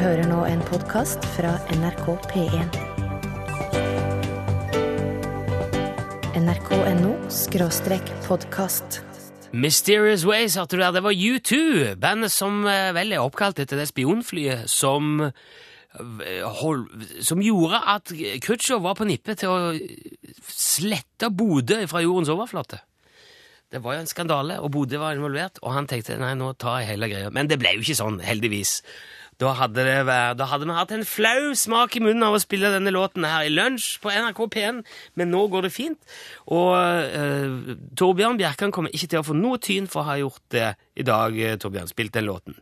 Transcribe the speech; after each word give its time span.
hører 0.00 0.24
nå 0.28 0.44
en 0.48 0.60
podkast 0.64 1.24
fra 1.34 1.52
NRK 1.74 2.06
P1. 2.30 2.76
nrk.no 6.38 7.10
skråstrek 7.32 8.12
podkast. 8.24 9.02
Mysterious 9.52 10.24
Ways 10.24 10.56
hørte 10.56 10.78
du 10.78 10.82
der. 10.82 10.94
Det 10.96 11.02
var 11.04 11.12
U2, 11.12 11.58
bandet 12.00 12.32
som 12.32 12.62
eh, 12.64 12.92
vel 12.96 13.12
er 13.12 13.20
oppkalt 13.20 13.60
etter 13.60 13.82
det 13.82 13.90
spionflyet 13.90 14.64
som 14.70 15.26
eh, 15.26 16.62
som 17.20 17.44
gjorde 17.44 17.82
at 17.92 18.14
Khrusjtsjov 18.14 18.86
var 18.86 18.96
på 18.96 19.04
nippet 19.10 19.42
til 19.42 19.52
å 19.52 19.74
slette 20.48 21.28
Bodø 21.28 21.82
fra 21.90 22.00
jordens 22.00 22.32
overflate. 22.32 22.80
Det 23.72 23.80
var 23.84 23.96
jo 23.96 24.02
en 24.06 24.08
skandale, 24.08 24.56
og 24.60 24.72
Bodø 24.72 24.98
var 25.00 25.16
involvert, 25.16 25.60
og 25.60 25.72
han 25.76 25.86
tenkte 25.88 26.18
nei, 26.20 26.32
nå 26.36 26.54
tar 26.60 26.80
jeg 26.80 26.94
hele 26.94 27.08
greia. 27.12 27.32
Men 27.32 27.48
det 27.48 27.60
ble 27.60 27.76
jo 27.76 27.84
ikke 27.84 28.00
sånn, 28.00 28.18
heldigvis. 28.24 28.78
Da 29.42 29.50
hadde, 29.58 29.82
det 29.82 29.94
vært, 30.06 30.36
da 30.38 30.46
hadde 30.52 30.68
vi 30.68 30.74
hatt 30.76 30.92
en 30.94 31.04
flau 31.08 31.50
smak 31.58 31.96
i 31.98 32.02
munnen 32.04 32.22
av 32.22 32.36
å 32.36 32.40
spille 32.42 32.70
denne 32.70 32.92
låten 32.94 33.24
her 33.26 33.48
i 33.48 33.50
lunsj 33.50 33.96
på 34.02 34.12
NRK 34.12 34.42
P1, 34.54 34.82
men 35.18 35.32
nå 35.34 35.40
går 35.50 35.66
det 35.66 35.72
fint. 35.74 36.12
Og 36.54 36.76
uh, 36.76 37.72
Torbjørn 37.98 38.38
Bjerkan 38.38 38.74
kommer 38.74 38.94
ikke 38.94 39.08
til 39.10 39.22
å 39.22 39.26
få 39.26 39.34
noe 39.34 39.58
tyn 39.62 39.88
for 39.90 40.04
å 40.04 40.10
ha 40.12 40.18
gjort 40.20 40.44
det 40.54 40.68
i 40.94 41.06
dag, 41.06 41.34
uh, 41.34 41.56
Torbjørn. 41.58 41.90
Spilt 41.90 42.14
den 42.14 42.28
låten. 42.28 42.58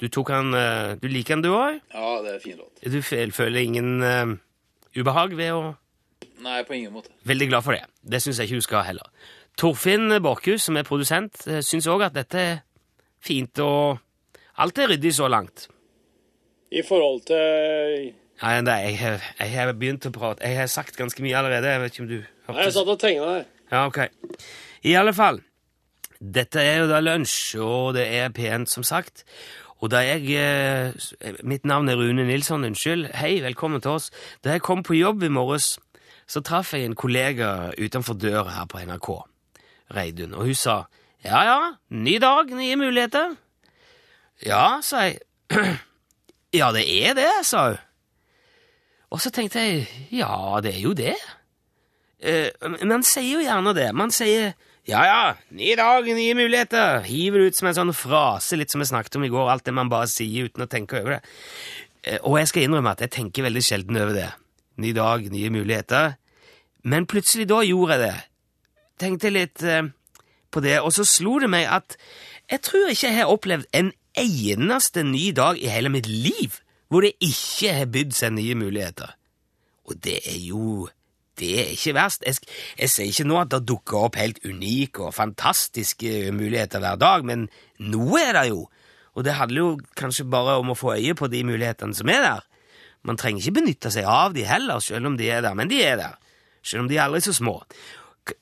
Du 0.00 0.06
han, 0.30 0.54
uh, 0.54 0.94
du 1.02 1.08
liker 1.10 1.34
den, 1.34 1.42
du 1.48 1.50
òg? 1.50 1.80
Ja, 1.96 2.12
det 2.22 2.30
er 2.30 2.38
en 2.38 2.44
fin 2.44 2.60
låt. 2.60 2.78
Du 2.78 3.00
føler 3.34 3.60
ingen 3.60 4.38
ubehag 4.94 5.34
ved 5.38 5.52
å 5.56 5.64
Nei, 6.40 6.62
på 6.64 6.72
ingen 6.76 6.94
måte. 6.94 7.10
Veldig 7.28 7.50
glad 7.50 7.64
for 7.66 7.76
det. 7.76 7.82
Det 8.00 8.22
syns 8.22 8.38
jeg 8.40 8.48
ikke 8.48 8.62
du 8.62 8.64
skal 8.64 8.86
heller. 8.86 9.10
Torfinn 9.60 10.14
Borchhus, 10.24 10.62
som 10.68 10.78
er 10.78 10.86
produsent, 10.88 11.42
syns 11.66 11.88
òg 11.90 12.06
at 12.06 12.16
dette 12.16 12.40
er 12.40 12.62
fint, 13.20 13.60
og 13.60 13.98
alt 14.60 14.80
er 14.80 14.88
ryddig 14.94 15.12
så 15.18 15.28
langt. 15.28 15.66
I 16.70 16.82
forhold 16.86 17.22
til 17.26 18.10
Nei, 18.42 18.60
nei 18.64 18.76
jeg, 18.86 18.98
har- 18.98 19.24
jeg 19.40 19.50
har 19.52 19.72
begynt 19.76 20.06
å 20.06 20.10
prate. 20.14 20.40
Jeg 20.46 20.56
har 20.56 20.66
sagt 20.70 20.96
ganske 20.96 21.20
mye 21.22 21.36
allerede. 21.36 21.68
Jeg 21.68 21.80
vet 21.82 21.92
ikke 21.92 22.02
om 22.02 22.08
du 22.08 22.18
Nei, 22.48 22.62
Jeg 22.64 22.72
satt 22.72 22.88
og 22.88 22.98
tegna 22.98 23.26
her. 23.34 23.44
Ja, 23.70 23.86
ok. 23.86 23.98
I 24.84 24.94
alle 24.96 25.12
fall. 25.14 25.40
Dette 26.20 26.60
er 26.60 26.78
jo 26.80 26.86
da 26.88 27.00
lunsj, 27.00 27.58
og 27.60 27.94
det 27.94 28.06
er 28.08 28.28
P1, 28.34 28.64
som 28.66 28.82
sagt. 28.82 29.24
Og 29.80 29.90
da 29.92 30.00
jeg 30.04 30.24
eh, 30.36 30.92
Mitt 31.42 31.64
navn 31.64 31.88
er 31.88 31.96
Rune 31.96 32.24
Nilsson, 32.26 32.64
unnskyld. 32.64 33.10
Hei, 33.14 33.40
velkommen 33.44 33.80
til 33.80 33.90
oss. 33.98 34.10
Da 34.44 34.50
jeg 34.56 34.62
kom 34.64 34.82
på 34.82 34.96
jobb 34.98 35.22
i 35.22 35.28
morges, 35.32 35.78
så 36.28 36.40
traff 36.44 36.72
jeg 36.74 36.84
en 36.88 36.94
kollega 36.96 37.72
utenfor 37.78 38.14
døra 38.20 38.50
her 38.56 38.66
på 38.70 38.78
NRK, 38.86 39.08
Reidun, 39.96 40.34
og 40.34 40.46
hun 40.46 40.54
sa 40.54 40.84
ja 41.24 41.40
ja, 41.44 41.56
ny 41.90 42.18
dag, 42.22 42.48
nye 42.56 42.76
muligheter. 42.80 43.34
Ja, 44.46 44.80
sa 44.82 45.08
jeg. 45.08 45.18
Ja, 46.54 46.72
det 46.74 46.82
er 46.86 47.14
det, 47.14 47.30
sa 47.46 47.68
hun. 47.70 47.78
Og 49.10 49.20
så 49.22 49.30
tenkte 49.34 49.62
jeg 49.62 49.86
ja, 50.14 50.60
det 50.62 50.74
er 50.76 50.82
jo 50.84 50.92
det. 50.94 51.16
Eh, 52.22 52.50
man 52.86 53.02
sier 53.06 53.38
jo 53.38 53.42
gjerne 53.42 53.74
det. 53.74 53.88
Man 53.96 54.12
sier 54.14 54.52
ja, 54.88 55.00
ja, 55.04 55.34
ny 55.54 55.74
dag, 55.78 56.06
nye 56.06 56.34
muligheter. 56.34 57.02
Hiver 57.06 57.42
det 57.42 57.50
ut 57.50 57.58
som 57.58 57.68
en 57.70 57.76
sånn 57.76 57.92
frase, 57.94 58.56
litt 58.58 58.72
som 58.72 58.82
vi 58.82 58.88
snakket 58.88 59.18
om 59.18 59.26
i 59.26 59.30
går. 59.32 59.50
Alt 59.52 59.66
det 59.68 59.74
man 59.76 59.90
bare 59.92 60.08
sier 60.10 60.48
uten 60.48 60.64
å 60.64 60.70
tenke 60.70 61.02
over 61.02 61.18
det. 61.18 61.20
Eh, 62.02 62.18
og 62.22 62.40
jeg 62.40 62.50
skal 62.50 62.66
innrømme 62.66 62.94
at 62.94 63.04
jeg 63.04 63.14
tenker 63.18 63.46
veldig 63.46 63.62
sjelden 63.66 64.00
over 64.00 64.16
det. 64.16 64.30
Ny 64.80 64.94
dag, 64.96 65.26
nye 65.30 65.52
muligheter. 65.52 66.16
Men 66.82 67.06
plutselig 67.10 67.46
da 67.50 67.60
gjorde 67.66 67.98
jeg 67.98 68.06
det. 68.06 68.16
Tenkte 69.00 69.32
litt 69.34 69.62
eh, 69.62 69.90
på 70.50 70.62
det, 70.64 70.78
og 70.80 70.94
så 70.96 71.06
slo 71.06 71.38
det 71.42 71.50
meg 71.52 71.68
at 71.70 71.98
jeg 72.50 72.64
tror 72.66 72.90
ikke 72.90 73.06
jeg 73.06 73.18
har 73.20 73.30
opplevd 73.30 73.68
en 73.76 73.92
eneste 74.18 75.04
ny 75.06 75.30
dag 75.36 75.58
i 75.60 75.70
hele 75.70 75.92
mitt 75.92 76.08
liv 76.10 76.60
hvor 76.90 77.04
det 77.06 77.14
ikke 77.22 77.74
har 77.76 77.90
bydd 77.92 78.16
seg 78.16 78.34
nye 78.34 78.56
muligheter. 78.58 79.12
Og 79.86 79.98
det 80.02 80.18
er 80.26 80.40
jo 80.42 80.88
det 81.40 81.50
er 81.56 81.70
ikke 81.72 81.94
verst. 81.96 82.24
Jeg, 82.26 82.42
jeg 82.76 82.92
sier 82.92 83.08
ikke 83.08 83.28
nå 83.30 83.38
at 83.40 83.52
det 83.54 83.62
dukker 83.70 84.06
opp 84.06 84.18
helt 84.20 84.42
unike 84.44 85.06
og 85.06 85.14
fantastiske 85.16 86.34
muligheter 86.36 86.82
hver 86.82 86.98
dag, 87.00 87.24
men 87.24 87.46
noe 87.80 88.20
er 88.20 88.36
det 88.36 88.50
jo. 88.50 88.66
Og 89.16 89.24
det 89.26 89.38
handler 89.38 89.62
jo 89.62 89.70
kanskje 89.98 90.28
bare 90.30 90.58
om 90.60 90.72
å 90.74 90.78
få 90.78 90.98
øye 90.98 91.16
på 91.16 91.30
de 91.32 91.40
mulighetene 91.46 91.96
som 91.96 92.12
er 92.12 92.22
der. 92.26 92.44
Man 93.06 93.16
trenger 93.16 93.40
ikke 93.40 93.60
benytte 93.62 93.92
seg 93.94 94.04
av 94.04 94.34
de 94.36 94.44
heller, 94.44 94.82
selv 94.84 95.08
om 95.08 95.16
de 95.16 95.30
er 95.32 95.40
der, 95.46 95.56
men 95.56 95.70
de 95.70 95.80
er 95.82 95.96
der. 96.00 96.18
Selv 96.60 96.84
om 96.84 96.90
de 96.90 96.98
er 96.98 97.06
aldri 97.06 97.22
så 97.24 97.34
små. 97.34 97.56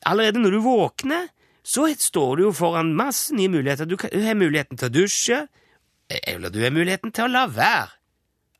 Allerede 0.09 0.43
når 0.43 0.57
du 0.57 0.65
våkner, 0.65 1.31
så 1.69 1.85
står 2.01 2.39
du 2.39 2.47
jo 2.47 2.55
foran 2.57 2.95
masse 2.97 3.35
nye 3.37 3.51
muligheter. 3.53 3.89
Du, 3.89 3.99
har 4.01 4.39
muligheten 4.39 4.79
til 4.81 4.89
å 4.89 4.95
dusje, 4.95 5.39
eller 6.09 6.53
du 6.53 6.63
har 6.63 6.73
muligheten 6.73 7.13
til 7.13 7.27
å 7.27 7.33
la 7.33 7.45
være. 7.53 7.91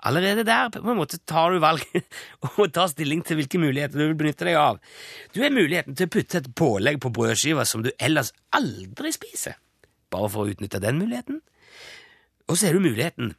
Allerede 0.09 0.45
der 0.47 0.69
på 0.71 0.93
en 0.93 1.01
måte 1.01 1.19
tar 1.27 1.51
du 1.51 1.59
valg 1.59 1.83
og 2.53 2.69
tar 2.71 2.91
stilling 2.93 3.25
til 3.27 3.41
hvilke 3.41 3.59
muligheter 3.59 3.99
du 3.99 4.05
vil 4.05 4.19
benytte 4.21 4.47
deg 4.47 4.59
av. 4.61 4.79
Du 5.35 5.41
har 5.43 5.51
muligheten 5.51 5.97
til 5.99 6.07
å 6.07 6.13
putte 6.15 6.39
et 6.39 6.53
pålegg 6.55 7.01
på 7.03 7.11
brødskiva 7.17 7.65
som 7.67 7.83
du 7.83 7.91
ellers 7.97 8.31
aldri 8.55 9.11
spiser, 9.17 9.57
bare 10.13 10.31
for 10.31 10.45
å 10.45 10.53
utnytte 10.53 10.83
den 10.85 11.01
muligheten. 11.01 11.41
Og 12.47 12.61
så 12.61 12.69
har 12.69 12.79
du 12.79 12.85
muligheten 12.85 13.33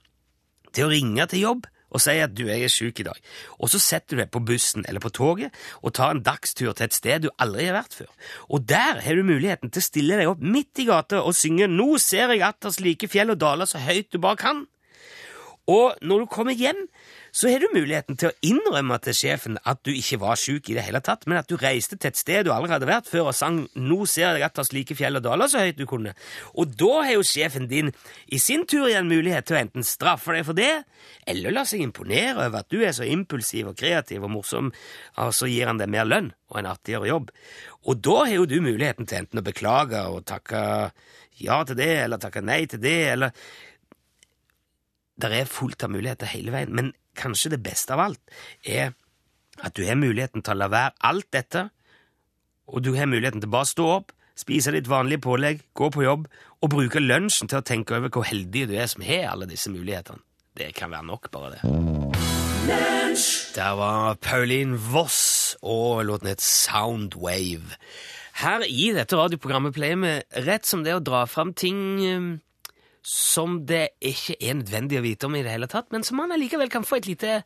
til 0.76 0.90
å 0.90 0.92
ringe 0.92 1.30
til 1.32 1.46
jobb 1.46 1.70
og 1.90 2.04
sier 2.04 2.28
at 2.28 2.36
du 2.38 2.46
jeg 2.48 2.66
er 2.66 2.74
syk 2.74 3.02
i 3.02 3.08
dag. 3.08 3.20
Og 3.60 3.72
så 3.74 3.82
setter 3.82 4.16
du 4.16 4.24
deg 4.24 4.32
på 4.34 4.44
bussen 4.46 4.86
eller 4.88 5.04
på 5.04 5.12
toget 5.16 5.56
og 5.82 5.94
tar 5.98 6.16
en 6.16 6.24
dagstur 6.26 6.74
til 6.74 6.88
et 6.88 6.98
sted 6.98 7.26
du 7.26 7.30
aldri 7.42 7.70
har 7.70 7.80
vært 7.80 7.98
før. 8.02 8.12
Og 8.50 8.66
der 8.70 9.02
har 9.04 9.18
du 9.18 9.26
muligheten 9.28 9.72
til 9.72 9.84
å 9.84 9.90
stille 9.90 10.20
deg 10.20 10.32
opp 10.32 10.44
midt 10.44 10.84
i 10.84 10.88
gata 10.90 11.24
og 11.24 11.38
synge 11.38 11.70
Nå 11.70 11.96
ser 12.02 12.34
jeg 12.34 12.46
atter 12.46 12.74
slike 12.74 13.10
fjell 13.12 13.34
og 13.34 13.42
daler 13.42 13.70
så 13.70 13.82
høyt 13.82 14.12
du 14.14 14.20
bare 14.22 14.40
kan. 14.40 14.66
Og 15.70 15.98
når 16.02 16.24
du 16.24 16.32
kommer 16.34 16.58
hjem, 16.58 16.88
så 17.32 17.50
har 17.52 17.62
du 17.62 17.68
muligheten 17.74 18.18
til 18.20 18.32
å 18.32 18.38
innrømme 18.46 18.98
til 19.04 19.16
sjefen 19.18 19.60
at 19.70 19.82
du 19.86 19.92
ikke 19.94 20.20
var 20.22 20.40
syk 20.40 20.70
i 20.72 20.76
det 20.78 20.86
hele 20.88 21.02
tatt, 21.06 21.28
men 21.30 21.40
at 21.40 21.50
du 21.50 21.58
reiste 21.60 21.98
til 21.98 22.12
et 22.12 22.20
sted 22.20 22.48
du 22.48 22.52
aldri 22.54 22.74
hadde 22.74 22.90
vært 22.90 23.10
før 23.10 23.32
og 23.32 23.38
sang 23.38 23.62
'Nå 23.76 24.06
ser 24.10 24.38
jeg 24.38 24.46
atter 24.48 24.64
slike 24.64 24.96
fjell 24.98 25.20
og 25.20 25.24
daler' 25.24 25.50
så 25.50 25.64
høyt 25.64 25.78
du 25.78 25.86
kunne. 25.86 26.14
Og 26.56 26.76
da 26.78 27.04
har 27.04 27.14
jo 27.14 27.24
sjefen 27.24 27.68
din 27.70 27.94
i 28.28 28.38
sin 28.38 28.66
tur 28.66 28.88
igjen 28.88 29.10
mulighet 29.10 29.46
til 29.46 29.58
å 29.58 29.62
enten 29.62 29.84
straffe 29.84 30.34
deg 30.34 30.46
for 30.46 30.54
det, 30.54 30.84
eller 31.28 31.52
la 31.52 31.66
seg 31.66 31.82
imponere 31.82 32.48
over 32.48 32.60
at 32.60 32.70
du 32.70 32.82
er 32.82 32.92
så 32.92 33.06
impulsiv 33.06 33.70
og 33.70 33.78
kreativ 33.78 34.24
og 34.24 34.32
morsom, 34.32 34.72
og 35.18 35.34
så 35.34 35.48
gir 35.48 35.68
han 35.68 35.78
deg 35.78 35.90
mer 35.90 36.06
lønn 36.06 36.34
og 36.50 36.60
en 36.60 36.72
artigere 36.72 37.08
jobb. 37.08 37.32
Og 37.86 38.02
da 38.02 38.26
har 38.26 38.36
jo 38.36 38.46
du 38.46 38.60
muligheten 38.62 39.08
til 39.08 39.24
enten 39.24 39.40
å 39.40 39.46
beklage 39.46 40.02
og 40.10 40.26
takke 40.26 40.92
ja 41.40 41.64
til 41.64 41.78
det, 41.80 41.94
eller 42.04 42.20
takke 42.20 42.44
nei 42.44 42.66
til 42.68 42.82
det, 42.84 43.00
eller 43.14 43.32
det 45.20 45.32
er 45.36 45.52
fullt 45.52 45.84
av 45.84 45.92
muligheter 45.92 46.32
hele 46.32 46.54
veien, 46.54 46.72
men 46.76 46.94
kanskje 47.20 47.54
det 47.56 47.62
beste 47.66 47.96
av 47.96 48.06
alt 48.08 48.40
er 48.64 48.94
at 49.60 49.76
du 49.76 49.84
har 49.88 50.00
muligheten 50.00 50.44
til 50.44 50.56
å 50.56 50.62
la 50.62 50.70
være 50.72 50.96
alt 51.10 51.28
dette, 51.36 51.68
og 52.70 52.84
du 52.86 52.94
har 52.96 53.10
muligheten 53.10 53.44
til 53.44 53.52
bare 53.52 53.68
å 53.68 53.72
stå 53.74 53.88
opp, 53.98 54.14
spise 54.40 54.72
ditt 54.72 54.88
vanlige 54.88 55.26
pålegg, 55.26 55.66
gå 55.76 55.90
på 55.92 56.06
jobb 56.06 56.30
og 56.64 56.72
bruke 56.72 57.02
lunsjen 57.04 57.50
til 57.52 57.60
å 57.60 57.66
tenke 57.66 57.98
over 57.98 58.12
hvor 58.14 58.28
heldig 58.30 58.68
du 58.70 58.76
er 58.78 58.88
som 58.92 59.04
har 59.04 59.32
alle 59.34 59.50
disse 59.50 59.72
mulighetene. 59.74 60.24
Det 60.60 60.74
kan 60.76 60.92
være 60.92 61.08
nok, 61.08 61.30
bare 61.32 61.56
det. 61.56 61.62
Der 63.56 63.76
var 63.80 64.18
Pauline 64.22 64.78
Voss, 64.92 65.56
og 65.62 66.06
låten 66.06 66.28
het 66.28 66.44
Soundwave. 66.44 67.78
Her 68.40 68.64
i 68.68 68.92
dette 68.96 69.18
radioprogrammet 69.18 69.76
pleier 69.76 70.00
vi 70.00 70.12
rett 70.46 70.68
som 70.68 70.84
det 70.86 70.96
å 70.96 71.04
dra 71.04 71.26
fram 71.28 71.54
ting 71.58 71.80
eh, 72.06 72.28
som 73.06 73.62
det 73.70 73.94
ikke 74.04 74.36
er 74.40 74.60
nødvendig 74.60 75.00
å 75.00 75.06
vite 75.06 75.30
om 75.30 75.38
i 75.38 75.44
det 75.46 75.54
hele 75.54 75.70
tatt, 75.72 75.90
men 75.94 76.04
som 76.06 76.20
man 76.20 76.34
allikevel 76.36 76.72
kan 76.72 76.86
få 76.88 77.00
et 77.00 77.10
lite 77.10 77.40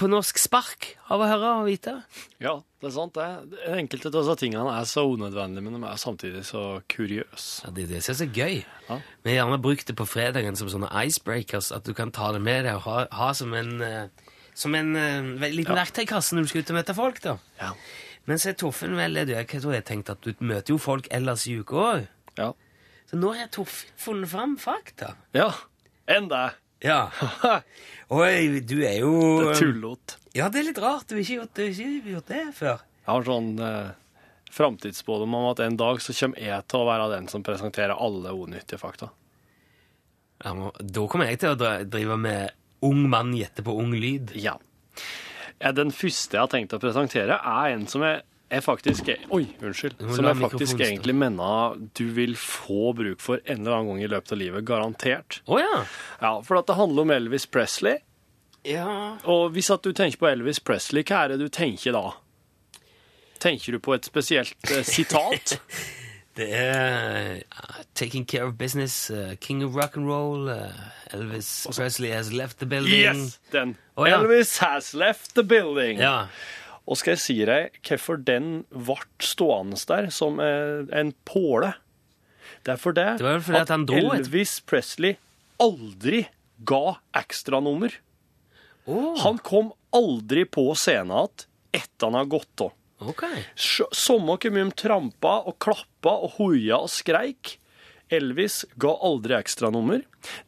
på 0.00 0.08
norsk 0.08 0.38
spark 0.40 0.86
av 1.12 1.20
å 1.20 1.28
høre 1.28 1.48
og 1.58 1.66
vite. 1.68 1.92
Ja, 2.40 2.54
det 2.80 2.88
er 2.88 2.94
sant, 2.94 3.18
det. 3.18 3.58
Enkelte 3.68 4.08
av 4.08 4.14
disse 4.16 4.36
tingene 4.40 4.72
er 4.72 4.86
så 4.88 5.04
unødvendige, 5.04 5.64
men 5.66 5.76
de 5.76 5.82
er 5.84 6.00
samtidig 6.00 6.44
så 6.48 6.62
kuriøse. 6.88 7.66
Ja, 7.66 7.72
det 7.76 7.84
er 7.84 7.90
det 7.90 8.00
som 8.06 8.14
er 8.14 8.18
så 8.22 8.28
gøy. 8.32 8.62
Ja. 8.88 8.96
Vi 9.20 9.34
har 9.34 9.42
gjerne 9.42 9.60
brukt 9.60 9.90
det 9.90 9.96
på 9.98 10.08
fredagen 10.08 10.56
som 10.56 10.70
sånne 10.72 10.88
icebreakers, 11.04 11.68
at 11.76 11.84
du 11.84 11.92
kan 11.96 12.14
ta 12.16 12.30
det 12.32 12.40
med 12.46 12.64
deg 12.64 12.78
og 12.78 12.86
ha, 12.88 13.02
ha 13.12 13.28
som 13.36 13.52
en, 13.58 13.74
eh, 13.84 14.32
som 14.56 14.78
en 14.78 14.94
eh, 14.96 15.50
liten 15.52 15.76
verktøykasse 15.76 16.38
når 16.38 16.48
du 16.48 16.52
skal 16.54 16.64
ut 16.64 16.72
og 16.72 16.80
møte 16.80 16.96
folk. 16.96 17.20
da. 17.26 17.36
Ja. 17.60 17.74
Men 18.30 18.40
så 18.40 18.54
er 18.54 18.58
Torfinn 18.60 18.96
vel, 18.96 19.20
du, 19.28 19.34
jeg 19.36 19.48
tror 19.52 19.76
jeg 19.76 19.88
tenkte 19.88 20.16
at 20.16 20.24
du 20.24 20.32
møter 20.40 20.72
jo 20.72 20.80
folk 20.80 21.12
ellers 21.12 21.44
i 21.50 21.58
uka 21.60 21.84
òg. 21.84 22.08
Ja. 22.40 22.52
Så 23.10 23.18
nå 23.18 23.32
har 23.34 23.48
Torfinn 23.52 23.96
funnet 23.98 24.30
fram 24.30 24.56
fakta. 24.60 25.14
ja. 25.36 25.50
Enn 26.10 26.28
det. 26.30 26.46
Ja. 26.82 27.10
Eh, 28.10 28.56
du 28.66 28.80
er 28.82 28.96
jo 29.04 29.10
Det 29.38 29.50
er 29.52 29.58
tullot. 29.60 30.14
Ja, 30.34 30.48
det 30.50 30.58
er 30.58 30.64
litt 30.72 30.78
rart. 30.82 31.04
Du 31.06 31.14
har 31.14 31.20
ikke 31.22 31.36
gjort, 31.36 31.52
du 31.54 31.60
har 31.62 31.68
ikke 31.70 32.10
gjort 32.10 32.30
det 32.32 32.40
før. 32.56 32.80
Jeg 33.04 33.06
har 33.12 33.26
sånn 33.28 33.50
eh, 33.62 33.92
framtidsspådom 34.50 35.36
om 35.38 35.46
at 35.52 35.62
en 35.62 35.76
dag 35.78 36.00
så 36.02 36.14
kommer 36.18 36.42
jeg 36.42 36.66
til 36.66 36.80
å 36.82 36.88
være 36.88 37.06
den 37.12 37.28
som 37.30 37.44
presenterer 37.46 37.94
alle 37.94 38.32
unyttige 38.34 38.80
fakta. 38.82 39.12
Ja, 40.42 40.56
men 40.58 40.72
da 40.80 41.04
kommer 41.12 41.30
jeg 41.30 41.38
til 41.44 41.54
å 41.54 41.70
drive 41.86 42.16
med 42.18 42.50
ung 42.90 43.04
mann 43.12 43.30
gjette 43.38 43.62
på 43.62 43.76
ung 43.78 43.94
lyd. 43.94 44.34
Ja. 44.34 44.56
Ja, 45.60 45.70
Den 45.70 45.94
første 45.94 46.34
jeg 46.38 46.42
har 46.42 46.50
tenkt 46.50 46.74
å 46.74 46.82
presentere, 46.82 47.38
er 47.38 47.76
en 47.76 47.86
som 47.86 48.02
jeg 48.02 48.24
jeg 48.50 48.64
faktisk 48.64 49.10
Oi, 49.30 49.44
unnskyld. 49.62 49.98
Som 50.16 50.26
jeg 50.26 50.38
faktisk 50.40 50.80
egentlig 50.82 51.14
mener 51.14 51.76
du 51.98 52.04
vil 52.16 52.36
få 52.36 52.92
bruk 52.98 53.22
for 53.22 53.42
en 53.44 53.62
eller 53.62 53.76
annen 53.78 53.92
gang 53.92 54.02
i 54.02 54.10
løpet 54.10 54.34
av 54.34 54.40
livet. 54.40 54.64
Garantert. 54.66 55.40
Oh, 55.46 55.60
ja. 55.60 55.84
Ja, 56.20 56.32
For 56.46 56.58
at 56.58 56.66
det 56.66 56.78
handler 56.78 57.06
om 57.06 57.14
Elvis 57.14 57.46
Presley. 57.46 58.02
Ja 58.66 59.16
Og 59.24 59.54
hvis 59.54 59.70
at 59.72 59.84
du 59.84 59.94
tenker 59.96 60.20
på 60.20 60.28
Elvis 60.28 60.60
Presley, 60.60 61.04
hva 61.06 61.24
er 61.24 61.32
det 61.32 61.38
du 61.40 61.48
tenker 61.48 61.94
da? 61.96 62.10
Tenker 63.40 63.72
du 63.72 63.80
på 63.80 63.94
et 63.96 64.04
spesielt 64.04 64.70
eh, 64.70 64.84
sitat? 64.84 65.56
Det 66.36 66.46
er 66.54 67.40
uh, 67.42 67.80
Taking 67.94 68.24
Care 68.24 68.44
of 68.44 68.54
Business, 68.58 69.10
uh, 69.10 69.34
King 69.40 69.64
of 69.64 69.74
Rock 69.74 69.96
and 69.96 70.06
Roll, 70.06 70.48
uh, 70.48 70.70
Elvis 71.12 71.66
Presley 71.76 72.10
has 72.10 72.32
left 72.32 72.58
the 72.58 72.66
building. 72.66 73.32
Den. 73.52 73.76
Oh, 73.96 74.06
ja. 74.08 74.20
Elvis 74.20 74.58
has 74.58 74.94
left 74.94 75.34
the 75.34 75.42
building. 75.42 75.98
Ja. 75.98 76.28
Og 76.90 76.98
skal 76.98 77.14
jeg 77.14 77.22
si 77.22 77.36
deg 77.46 77.76
hvorfor 77.86 78.18
den 78.26 78.64
ble 78.74 78.96
stående 79.22 79.78
der 79.86 80.08
som 80.14 80.40
eh, 80.42 80.82
en 80.98 81.12
påle? 81.28 81.72
Det 82.66 82.74
er 82.74 82.80
fordi 82.82 83.04
Det 83.20 83.24
var 83.28 83.40
fordi 83.46 83.60
at 83.60 83.70
et- 83.70 83.92
Elvis 84.18 84.56
Presley 84.66 85.14
aldri 85.62 86.24
ga 86.66 86.96
ekstranummer. 87.16 87.94
Oh. 88.90 89.14
Han 89.22 89.38
kom 89.38 89.70
aldri 89.94 90.44
på 90.44 90.66
scenen 90.74 91.14
igjen 91.14 91.46
etter 91.72 92.08
han 92.10 92.18
har 92.18 92.26
gått 92.26 92.64
av. 92.66 92.72
Okay. 93.00 93.44
Samme 93.56 94.34
hvor 94.36 94.50
mye 94.52 94.66
de 94.68 94.76
trampa 94.76 95.36
og 95.46 95.56
klappa 95.62 96.16
og 96.26 96.34
hoia 96.40 96.80
og 96.82 96.90
skreik. 96.92 97.54
Elvis 98.10 98.64
ga 98.82 98.90
aldri 99.06 99.36
ekstranummer. 99.38 100.02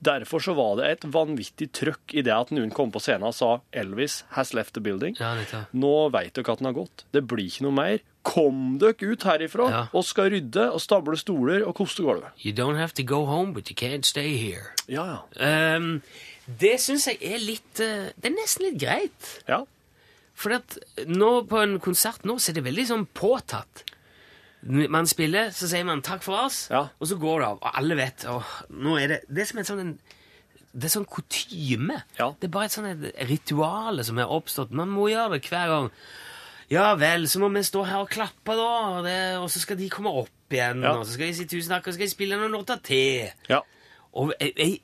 Derfor 0.05 0.43
så 0.43 0.55
var 0.59 0.77
det 0.81 0.89
et 0.91 1.05
vanvittig 1.15 1.71
trøkk 1.73 2.15
i 2.19 2.25
det 2.27 2.33
at 2.35 2.51
noen 2.55 2.73
kom 2.75 2.91
på 2.93 3.01
scenen 3.01 3.29
og 3.31 3.35
sa 3.37 3.61
'Elvis 3.73 4.23
has 4.37 4.53
left 4.55 4.75
the 4.75 4.81
building'. 4.83 5.15
Ja. 5.21 5.65
Nå 5.73 6.11
veit 6.13 6.35
dere 6.35 6.53
at 6.53 6.59
den 6.59 6.67
har 6.67 6.75
gått. 6.77 7.05
Det 7.13 7.23
blir 7.27 7.47
ikke 7.47 7.63
noe 7.69 7.73
mer. 7.79 7.99
Kom 8.25 8.79
dere 8.79 8.95
ut 9.13 9.23
herifra 9.27 9.69
Ja. 9.71 9.87
og 9.93 10.05
skal 10.05 10.31
rydde 10.31 10.71
og 10.73 10.81
stable 10.81 11.17
stoler 11.17 11.65
og 11.67 11.75
koste 11.75 12.03
gulvet. 12.03 12.31
You 12.45 12.53
don't 12.53 12.77
have 12.77 12.93
to 12.95 13.03
go 13.03 13.25
home, 13.27 13.53
but 13.53 13.71
you 13.71 13.75
can't 13.75 14.05
stay 14.05 14.37
here. 14.37 14.75
Ja, 14.89 15.19
ja. 15.41 15.77
Um, 15.77 16.03
det 16.59 16.81
syns 16.81 17.07
jeg 17.07 17.19
er 17.23 17.39
litt 17.39 17.81
uh, 17.81 18.11
Det 18.21 18.27
er 18.31 18.37
nesten 18.37 18.67
litt 18.67 18.79
greit. 18.81 19.43
Ja, 19.49 19.65
For 20.35 20.51
at 20.57 20.79
nå 21.07 21.47
på 21.47 21.59
en 21.63 21.79
konsert 21.79 22.25
nå 22.25 22.39
så 22.41 22.51
er 22.51 22.55
det 22.55 22.65
veldig 22.65 22.87
sånn 22.89 23.07
påtatt. 23.15 23.85
Man 24.63 25.07
spiller, 25.11 25.51
så 25.51 25.67
sier 25.69 25.85
man 25.85 26.03
'takk 26.03 26.23
for 26.23 26.37
oss', 26.47 26.69
Ja. 26.71 26.89
og 27.01 27.07
så 27.09 27.17
går 27.19 27.41
det 27.41 27.49
av. 27.49 27.59
Og 27.63 27.71
alle 27.79 27.97
vet 27.97 28.25
Og 28.27 28.43
nå 28.71 28.97
er 29.03 29.07
det, 29.09 29.21
det 29.29 29.43
er 29.43 29.45
som 29.47 29.59
en 29.59 29.65
sånn 29.65 29.81
en, 29.81 29.99
det 30.75 30.85
er 30.85 31.01
sånn 31.01 31.07
kutyme. 31.07 32.03
Ja. 32.19 32.31
Det 32.41 32.45
er 32.47 32.53
bare 32.55 32.65
et 32.65 32.71
sånt 32.73 33.13
ritual 33.29 34.05
som 34.05 34.19
er 34.19 34.25
oppstått. 34.31 34.71
Man 34.71 34.89
må 34.89 35.09
gjøre 35.11 35.33
det 35.33 35.43
hver 35.51 35.67
gang. 35.69 35.91
Ja 36.71 36.95
vel, 36.95 37.27
så 37.29 37.39
må 37.41 37.53
vi 37.53 37.61
stå 37.61 37.85
her 37.85 37.99
og 38.01 38.09
klappe, 38.11 38.55
da, 38.57 38.99
og, 38.99 39.05
det, 39.05 39.37
og 39.39 39.51
så 39.51 39.59
skal 39.61 39.77
de 39.77 39.91
komme 39.91 40.09
opp 40.09 40.29
igjen, 40.51 40.83
Ja. 40.83 40.93
og 40.97 41.05
så 41.07 41.13
skal 41.15 41.27
de 41.27 41.35
si 41.35 41.45
tusen 41.45 41.69
takk, 41.69 41.87
og 41.87 41.93
så 41.93 41.95
skal 41.99 42.07
de 42.07 42.15
spille 42.15 42.37
noen 42.39 42.53
låter 42.53 42.81
til. 42.83 43.31
ja. 43.49 43.61
Og 44.15 44.33
en, 44.41 44.51
en 44.57 44.79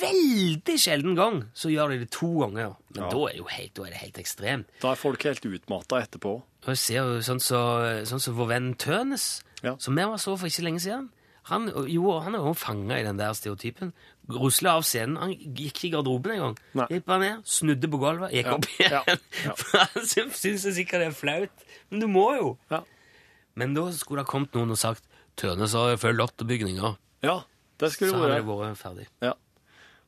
veldig 0.00 0.74
sjelden 0.78 1.14
gang 1.16 1.44
så 1.56 1.70
gjør 1.72 1.88
de 1.94 1.98
det 2.00 2.10
to 2.10 2.28
ganger. 2.42 2.74
Men 2.94 3.08
da, 3.10 3.16
er 3.30 3.36
jo 3.38 3.44
helt, 3.48 3.72
da 3.74 3.82
er 3.82 3.86
det 3.94 4.00
helt 4.02 4.18
ekstremt. 4.20 4.66
Da 4.82 4.90
er 4.92 4.94
folk 5.00 5.22
helt 5.24 5.40
utmatta 5.48 6.02
etterpå. 6.04 6.42
Og 6.66 6.76
ser 6.80 7.02
jo 7.02 7.18
sånn 7.20 7.40
som 7.42 7.60
så, 8.06 8.18
sånn 8.20 8.34
vår 8.38 8.48
venn 8.48 8.74
Tønes, 8.80 9.42
Ja. 9.62 9.76
som 9.78 9.94
vi 9.96 10.04
var 10.04 10.16
så 10.18 10.36
for 10.38 10.46
ikke 10.48 10.62
lenge 10.64 10.80
siden. 10.80 11.10
Han, 11.50 11.66
jo, 11.92 12.20
han 12.24 12.34
er 12.34 12.38
jo 12.40 12.54
fanga 12.56 12.96
i 12.98 13.02
den 13.04 13.18
der 13.18 13.34
stereotypen. 13.36 13.92
Rusla 14.32 14.78
av 14.78 14.82
scenen. 14.82 15.18
Han 15.20 15.34
gikk 15.34 15.74
ikke 15.74 15.88
i 15.88 15.90
garderoben 15.92 16.32
engang. 16.32 16.54
gang, 16.74 16.86
Gikk 16.88 17.04
bare 17.04 17.20
ned, 17.20 17.42
snudde 17.44 17.90
på 17.92 17.98
gulvet, 18.00 18.32
gikk 18.32 18.46
Ja, 18.48 18.54
opp 18.54 18.64
igjen. 18.78 19.18
ja. 19.44 19.54
For 19.60 19.78
han 19.82 20.06
syns 20.08 20.40
sikkert 20.72 21.04
det 21.04 21.08
er 21.10 21.12
flaut. 21.18 21.66
Men 21.90 22.00
du 22.00 22.06
må 22.08 22.24
jo. 22.38 22.56
Ja. 22.70 22.80
Men 23.60 23.74
da 23.76 23.84
skulle 23.92 24.22
det 24.22 24.26
ha 24.26 24.32
kommet 24.32 24.54
noen 24.56 24.70
og 24.72 24.78
sagt 24.80 25.04
Tønes 25.36 25.74
har 25.76 25.96
følt 26.00 26.20
bygninger'. 26.48 26.96
ja, 27.22 27.40
det 27.78 27.92
skulle 27.92 28.10
Så 28.10 28.16
hadde 28.16 28.28
det 28.38 28.44
vært. 28.46 28.46
ferdig. 28.80 29.06
Ja. 29.20 29.32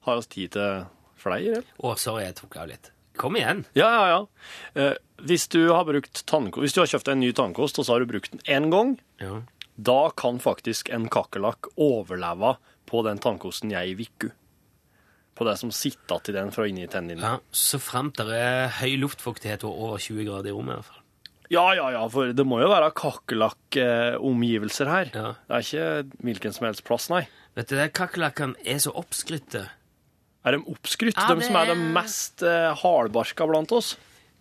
Har 0.06 0.16
vi 0.16 0.22
tid 0.30 0.50
til 0.52 0.86
flere? 1.16 1.62
Å, 1.82 1.96
sorry, 1.98 2.22
jeg 2.24 2.36
tok 2.36 2.56
av 2.56 2.68
litt. 2.68 2.90
Kom 3.16 3.36
igjen. 3.36 3.64
Ja, 3.74 3.88
ja, 3.90 4.06
ja. 4.12 4.26
Eh, 4.82 4.94
hvis, 5.26 5.46
du 5.48 5.68
har 5.72 5.84
brukt 5.88 6.22
hvis 6.60 6.74
du 6.76 6.80
har 6.82 6.86
kjøpt 6.90 7.08
en 7.12 7.20
ny 7.20 7.32
tannkost, 7.32 7.78
og 7.80 7.86
så 7.86 7.92
har 7.96 8.00
du 8.04 8.06
brukt 8.10 8.30
den 8.32 8.40
én 8.46 8.70
gang, 8.70 8.98
Ja. 9.20 9.42
da 9.76 10.10
kan 10.16 10.38
faktisk 10.38 10.90
en 10.92 11.08
kakerlakk 11.08 11.66
overleve 11.76 12.56
på 12.86 13.02
den 13.04 13.18
tannkosten 13.18 13.70
jeg 13.72 13.88
i 13.88 13.96
uke. 14.06 14.32
På 15.36 15.44
det 15.44 15.58
som 15.58 15.70
sitter 15.70 16.18
til 16.24 16.34
den 16.34 16.50
fra 16.50 16.64
inni 16.68 16.86
tennene 16.88 17.14
dine. 17.16 17.20
Ja, 17.22 17.38
Så 17.52 17.78
framt 17.78 18.16
det 18.16 18.28
er 18.36 18.68
høy 18.80 18.96
luftfuktighet 19.02 19.64
og 19.64 19.74
over 19.76 19.98
20 19.98 20.24
grader 20.24 20.48
i 20.48 20.52
rommet. 20.52 20.72
i 20.72 20.76
hvert 20.76 20.84
fall. 20.92 21.02
Ja, 21.50 21.72
ja, 21.74 21.90
ja, 21.92 22.08
for 22.08 22.32
det 22.32 22.46
må 22.46 22.60
jo 22.60 22.68
være 22.72 22.90
kakerlakkomgivelser 22.96 24.86
her. 24.90 25.10
Ja. 25.14 25.34
Det 25.46 25.54
er 25.56 25.66
ikke 25.66 26.10
hvilken 26.24 26.52
som 26.56 26.66
helst 26.66 26.84
plass, 26.84 27.08
nei. 27.12 27.26
Vet 27.56 27.68
du, 27.70 27.76
Kakerlakkene 27.94 28.54
er 28.66 28.78
så 28.82 28.92
oppskrytte. 28.96 29.66
Er 30.46 30.54
de 30.56 30.60
oppskrytt? 30.70 31.16
Ja, 31.18 31.34
de 31.34 31.42
som 31.42 31.56
er 31.58 31.72
de 31.72 31.74
mest 31.96 32.42
eh, 32.46 32.70
hardbarka 32.78 33.46
blant 33.50 33.72
oss? 33.74 33.96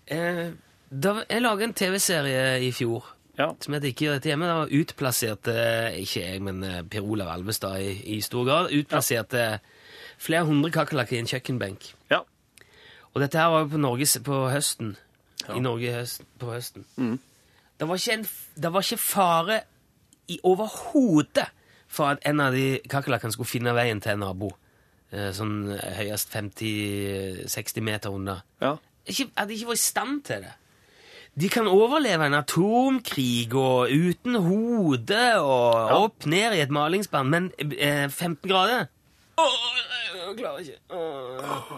Eh, 0.07 0.51
da, 0.89 1.15
jeg 1.25 1.41
laget 1.41 1.65
en 1.69 1.73
TV-serie 1.73 2.43
i 2.61 2.71
fjor 2.75 3.07
Ja. 3.39 3.49
som 3.59 3.73
heter 3.73 3.89
Ikke 3.89 4.05
gjør 4.05 4.19
dette 4.19 4.29
hjemme. 4.29 4.45
Da 4.47 4.59
var 4.61 4.69
utplasserte, 4.77 5.55
ikke 5.99 6.21
jeg, 6.21 6.41
men 6.45 6.61
eh, 6.63 6.83
Per 6.93 7.03
Olav 7.03 7.33
Elvestad 7.39 7.81
i, 7.81 7.95
i 8.15 8.19
stor 8.23 8.45
grad, 8.47 8.69
utplasserte 8.71 9.47
flere 10.21 10.45
hundre 10.47 10.69
kakerlakker 10.71 11.17
i 11.17 11.23
en 11.23 11.31
kjøkkenbenk. 11.33 11.89
ja. 12.13 12.21
Og 13.15 13.21
dette 13.23 13.39
her 13.39 13.47
var 13.47 13.61
jo 13.63 13.69
på 13.71 13.79
Norges 13.79 14.17
på 14.27 14.37
høsten. 14.51 14.89
I 15.55 15.59
Norge 15.63 15.91
høst, 15.95 16.21
på 16.39 16.49
høsten. 16.51 16.83
Det, 17.79 17.85
var 17.87 17.95
ikke 17.95 18.13
en, 18.17 18.25
det 18.59 18.71
var 18.75 18.83
ikke 18.83 18.97
fare 18.99 19.59
i 20.27 20.35
overhodet 20.43 21.45
for 21.87 22.11
at 22.11 22.19
en 22.27 22.41
av 22.43 22.51
de 22.51 22.81
kakerlakkene 22.91 23.31
skulle 23.31 23.47
finne 23.47 23.71
veien 23.77 24.01
til 24.03 24.17
en 24.17 24.23
nabo. 24.25 24.49
Eh, 25.15 25.31
Sånn 25.35 25.55
høyest 25.95 26.33
50-60 26.35 27.81
meter 27.85 28.13
unna. 28.15 28.41
ja. 28.61 28.75
Ikke, 29.05 29.27
hadde 29.37 29.53
ikke 29.53 29.67
vært 29.69 29.77
i 29.77 29.83
stand 29.85 30.23
til 30.25 30.41
det. 30.41 30.53
De 31.37 31.49
kan 31.53 31.67
overleve 31.69 32.25
en 32.25 32.33
atomkrig 32.39 33.53
og 33.53 33.91
uten 33.93 34.37
hode 34.47 35.19
og 35.43 35.91
opp 35.99 36.25
ned 36.31 36.55
i 36.57 36.61
et 36.63 36.71
malingsband, 36.73 37.29
men 37.29 37.51
eh, 37.77 38.07
15 38.09 38.49
grader 38.49 38.87
Åh, 39.37 39.77
jeg 40.15 40.37
klarer 40.39 40.63
ikke. 40.63 40.79
Åh. 40.95 41.69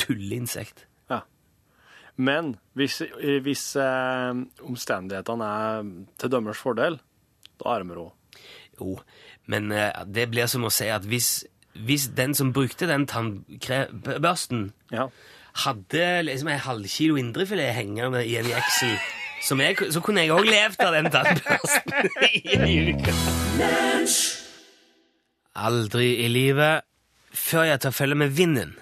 Tulleinsekt. 0.00 0.86
Ja. 1.10 1.20
Men 2.16 2.54
hvis, 2.78 3.00
hvis 3.44 3.64
eh, 3.76 4.40
omstendighetene 4.66 5.48
er 5.60 5.90
til 6.22 6.32
dømmers 6.32 6.60
fordel, 6.64 6.96
da 7.60 7.74
er 7.76 7.84
de 7.84 7.96
rå. 7.98 8.06
Jo, 8.80 8.96
men 9.52 9.68
eh, 9.74 9.90
det 10.08 10.30
blir 10.32 10.48
som 10.48 10.64
å 10.64 10.72
si 10.72 10.88
at 10.88 11.04
hvis, 11.08 11.42
hvis 11.86 12.08
den 12.16 12.34
som 12.34 12.52
brukte 12.52 12.86
den 12.90 13.06
tannbørsten, 13.06 14.72
Ja. 14.92 15.06
hadde 15.64 16.22
liksom 16.22 16.48
en 16.48 16.58
halvkilo 16.58 17.16
indrefilet 17.16 17.74
hengende 17.74 18.24
i 18.26 18.36
en 18.36 18.46
jeksel, 18.50 18.96
så 19.42 20.00
kunne 20.04 20.20
jeg 20.20 20.30
òg 20.36 20.44
levd 20.46 20.80
av 20.84 20.94
den 20.94 21.10
tannbørsten 21.10 21.92
i 22.34 22.42
en 22.54 22.94
uke. 22.94 23.14
Aldri 25.60 26.12
i 26.24 26.28
livet 26.30 26.82
før 27.34 27.66
jeg 27.70 27.80
tar 27.82 27.94
følge 27.94 28.14
med 28.18 28.32
vinden. 28.36 28.76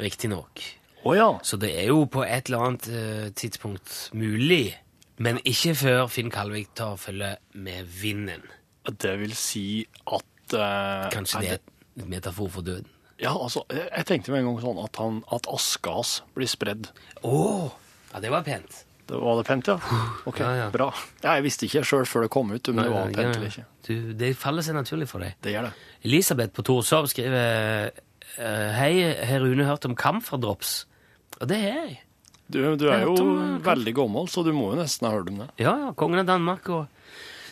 Riktignok. 0.00 0.60
Oh, 1.06 1.14
ja. 1.16 1.28
Så 1.42 1.56
det 1.60 1.70
er 1.78 1.86
jo 1.92 2.04
på 2.10 2.24
et 2.26 2.48
eller 2.50 2.64
annet 2.66 2.88
uh, 2.90 3.28
tidspunkt 3.36 4.10
mulig, 4.16 4.74
men 5.22 5.38
ikke 5.44 5.74
før 5.78 6.06
Finn 6.12 6.30
Kalvik 6.34 6.72
tar 6.76 6.96
følge 7.00 7.36
med 7.54 7.86
vinden. 8.02 8.42
Det 8.86 9.14
vil 9.20 9.32
si 9.38 9.86
at 10.12 10.24
eh, 10.54 11.08
Kanskje 11.14 11.42
det 11.42 11.50
er 11.56 11.60
et 11.60 12.06
metafor 12.06 12.50
for 12.52 12.66
døden. 12.66 12.86
Ja, 13.18 13.32
altså, 13.32 13.62
jeg, 13.72 14.04
tenkte 14.04 14.32
med 14.34 14.42
en 14.42 14.50
gang 14.50 14.58
sånn 14.60 14.80
at, 14.82 14.98
han, 15.00 15.22
at 15.32 15.46
aska 15.48 15.94
hans 15.96 16.18
blir 16.36 16.50
spredd. 16.50 16.90
Å! 17.24 17.38
Ja, 18.12 18.20
det 18.20 18.32
var 18.34 18.44
pent. 18.44 18.82
Det 19.06 19.18
var 19.22 19.38
det 19.38 19.44
pent, 19.46 19.68
ja? 19.70 19.76
Ok, 20.26 20.40
Ja, 20.42 20.50
ja. 20.58 20.66
bra. 20.74 20.90
Ja, 21.22 21.36
jeg 21.38 21.46
visste 21.46 21.68
ikke 21.68 21.84
sjøl 21.86 22.06
før 22.10 22.26
det 22.26 22.30
kom 22.34 22.50
ut 22.52 22.68
om 22.72 22.80
det 22.80 22.88
var 22.90 23.12
pent 23.14 23.38
eller 23.38 23.48
ikke. 23.48 23.64
Du, 23.86 23.92
det 24.18 24.32
faller 24.36 24.66
seg 24.66 24.76
naturlig 24.76 25.06
for 25.08 25.22
deg. 25.22 25.36
Det 25.46 25.54
gjør 25.54 25.68
det. 25.68 25.76
Elisabeth 26.10 26.52
på 26.56 26.64
Torshov 26.66 27.06
skriver 27.12 27.92
eh, 27.94 28.72
Hei, 28.76 28.90
har 29.30 29.44
Rune 29.44 29.68
hørt 29.68 29.86
om 29.88 29.94
camferdrops? 29.96 30.80
Og 31.38 31.46
det 31.48 31.60
har 31.62 31.78
jeg. 31.84 31.94
Du, 32.50 32.60
du 32.78 32.88
er 32.90 33.06
jo 33.06 33.14
eh, 33.14 33.56
veldig 33.64 33.94
gammel, 33.96 34.28
så 34.30 34.42
du 34.46 34.52
må 34.54 34.72
jo 34.74 34.80
nesten 34.80 35.08
ha 35.08 35.14
hørt 35.14 35.30
om 35.32 35.40
det. 35.44 35.48
Ja, 35.62 35.76
ja, 35.86 35.94
kongen 35.98 36.22
av 36.22 36.28
Danmark 36.28 36.68
og 36.74 36.95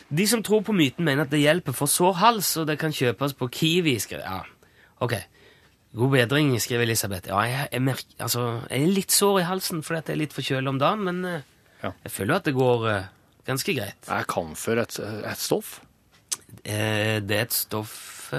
De 0.09 0.25
som 0.29 0.43
tror 0.45 0.61
på 0.67 0.73
myten, 0.75 1.05
mener 1.05 1.25
at 1.25 1.31
det 1.33 1.39
hjelper 1.41 1.73
for 1.73 1.89
sår 1.89 2.13
hals, 2.21 2.51
og 2.61 2.67
det 2.69 2.77
kan 2.81 2.93
kjøpes 2.93 3.33
på 3.39 3.47
Kiwi. 3.51 3.95
Skriver. 4.03 4.25
Ja, 4.27 4.43
ok. 5.01 5.15
God 5.95 6.11
bedring, 6.11 6.51
skriver 6.59 6.83
Elisabeth. 6.83 7.29
Ja, 7.31 7.39
jeg, 7.47 7.67
jeg, 7.71 7.81
merker, 7.81 8.15
altså, 8.19 8.45
jeg 8.69 8.83
er 8.83 8.91
litt 8.91 9.11
sår 9.15 9.39
i 9.41 9.45
halsen 9.47 9.79
fordi 9.85 10.01
at 10.01 10.09
jeg 10.11 10.17
er 10.17 10.21
litt 10.25 10.35
forkjøla 10.35 10.73
om 10.73 10.79
dagen, 10.81 11.05
men 11.07 11.21
eh, 11.29 11.41
Ja. 11.85 11.91
jeg 12.03 12.11
føler 12.11 12.35
at 12.35 12.45
det 12.49 12.53
går 12.57 12.83
uh, 12.89 13.05
ganske 13.47 13.73
greit. 13.77 14.09
Er 14.11 14.27
kamfer 14.27 14.81
et, 14.83 14.97
et 14.99 15.39
stoff? 15.39 15.77
Eh, 16.63 17.21
det 17.23 17.35
er 17.39 17.45
et 17.47 17.55
stoff 17.55 17.95
eh, 18.33 18.37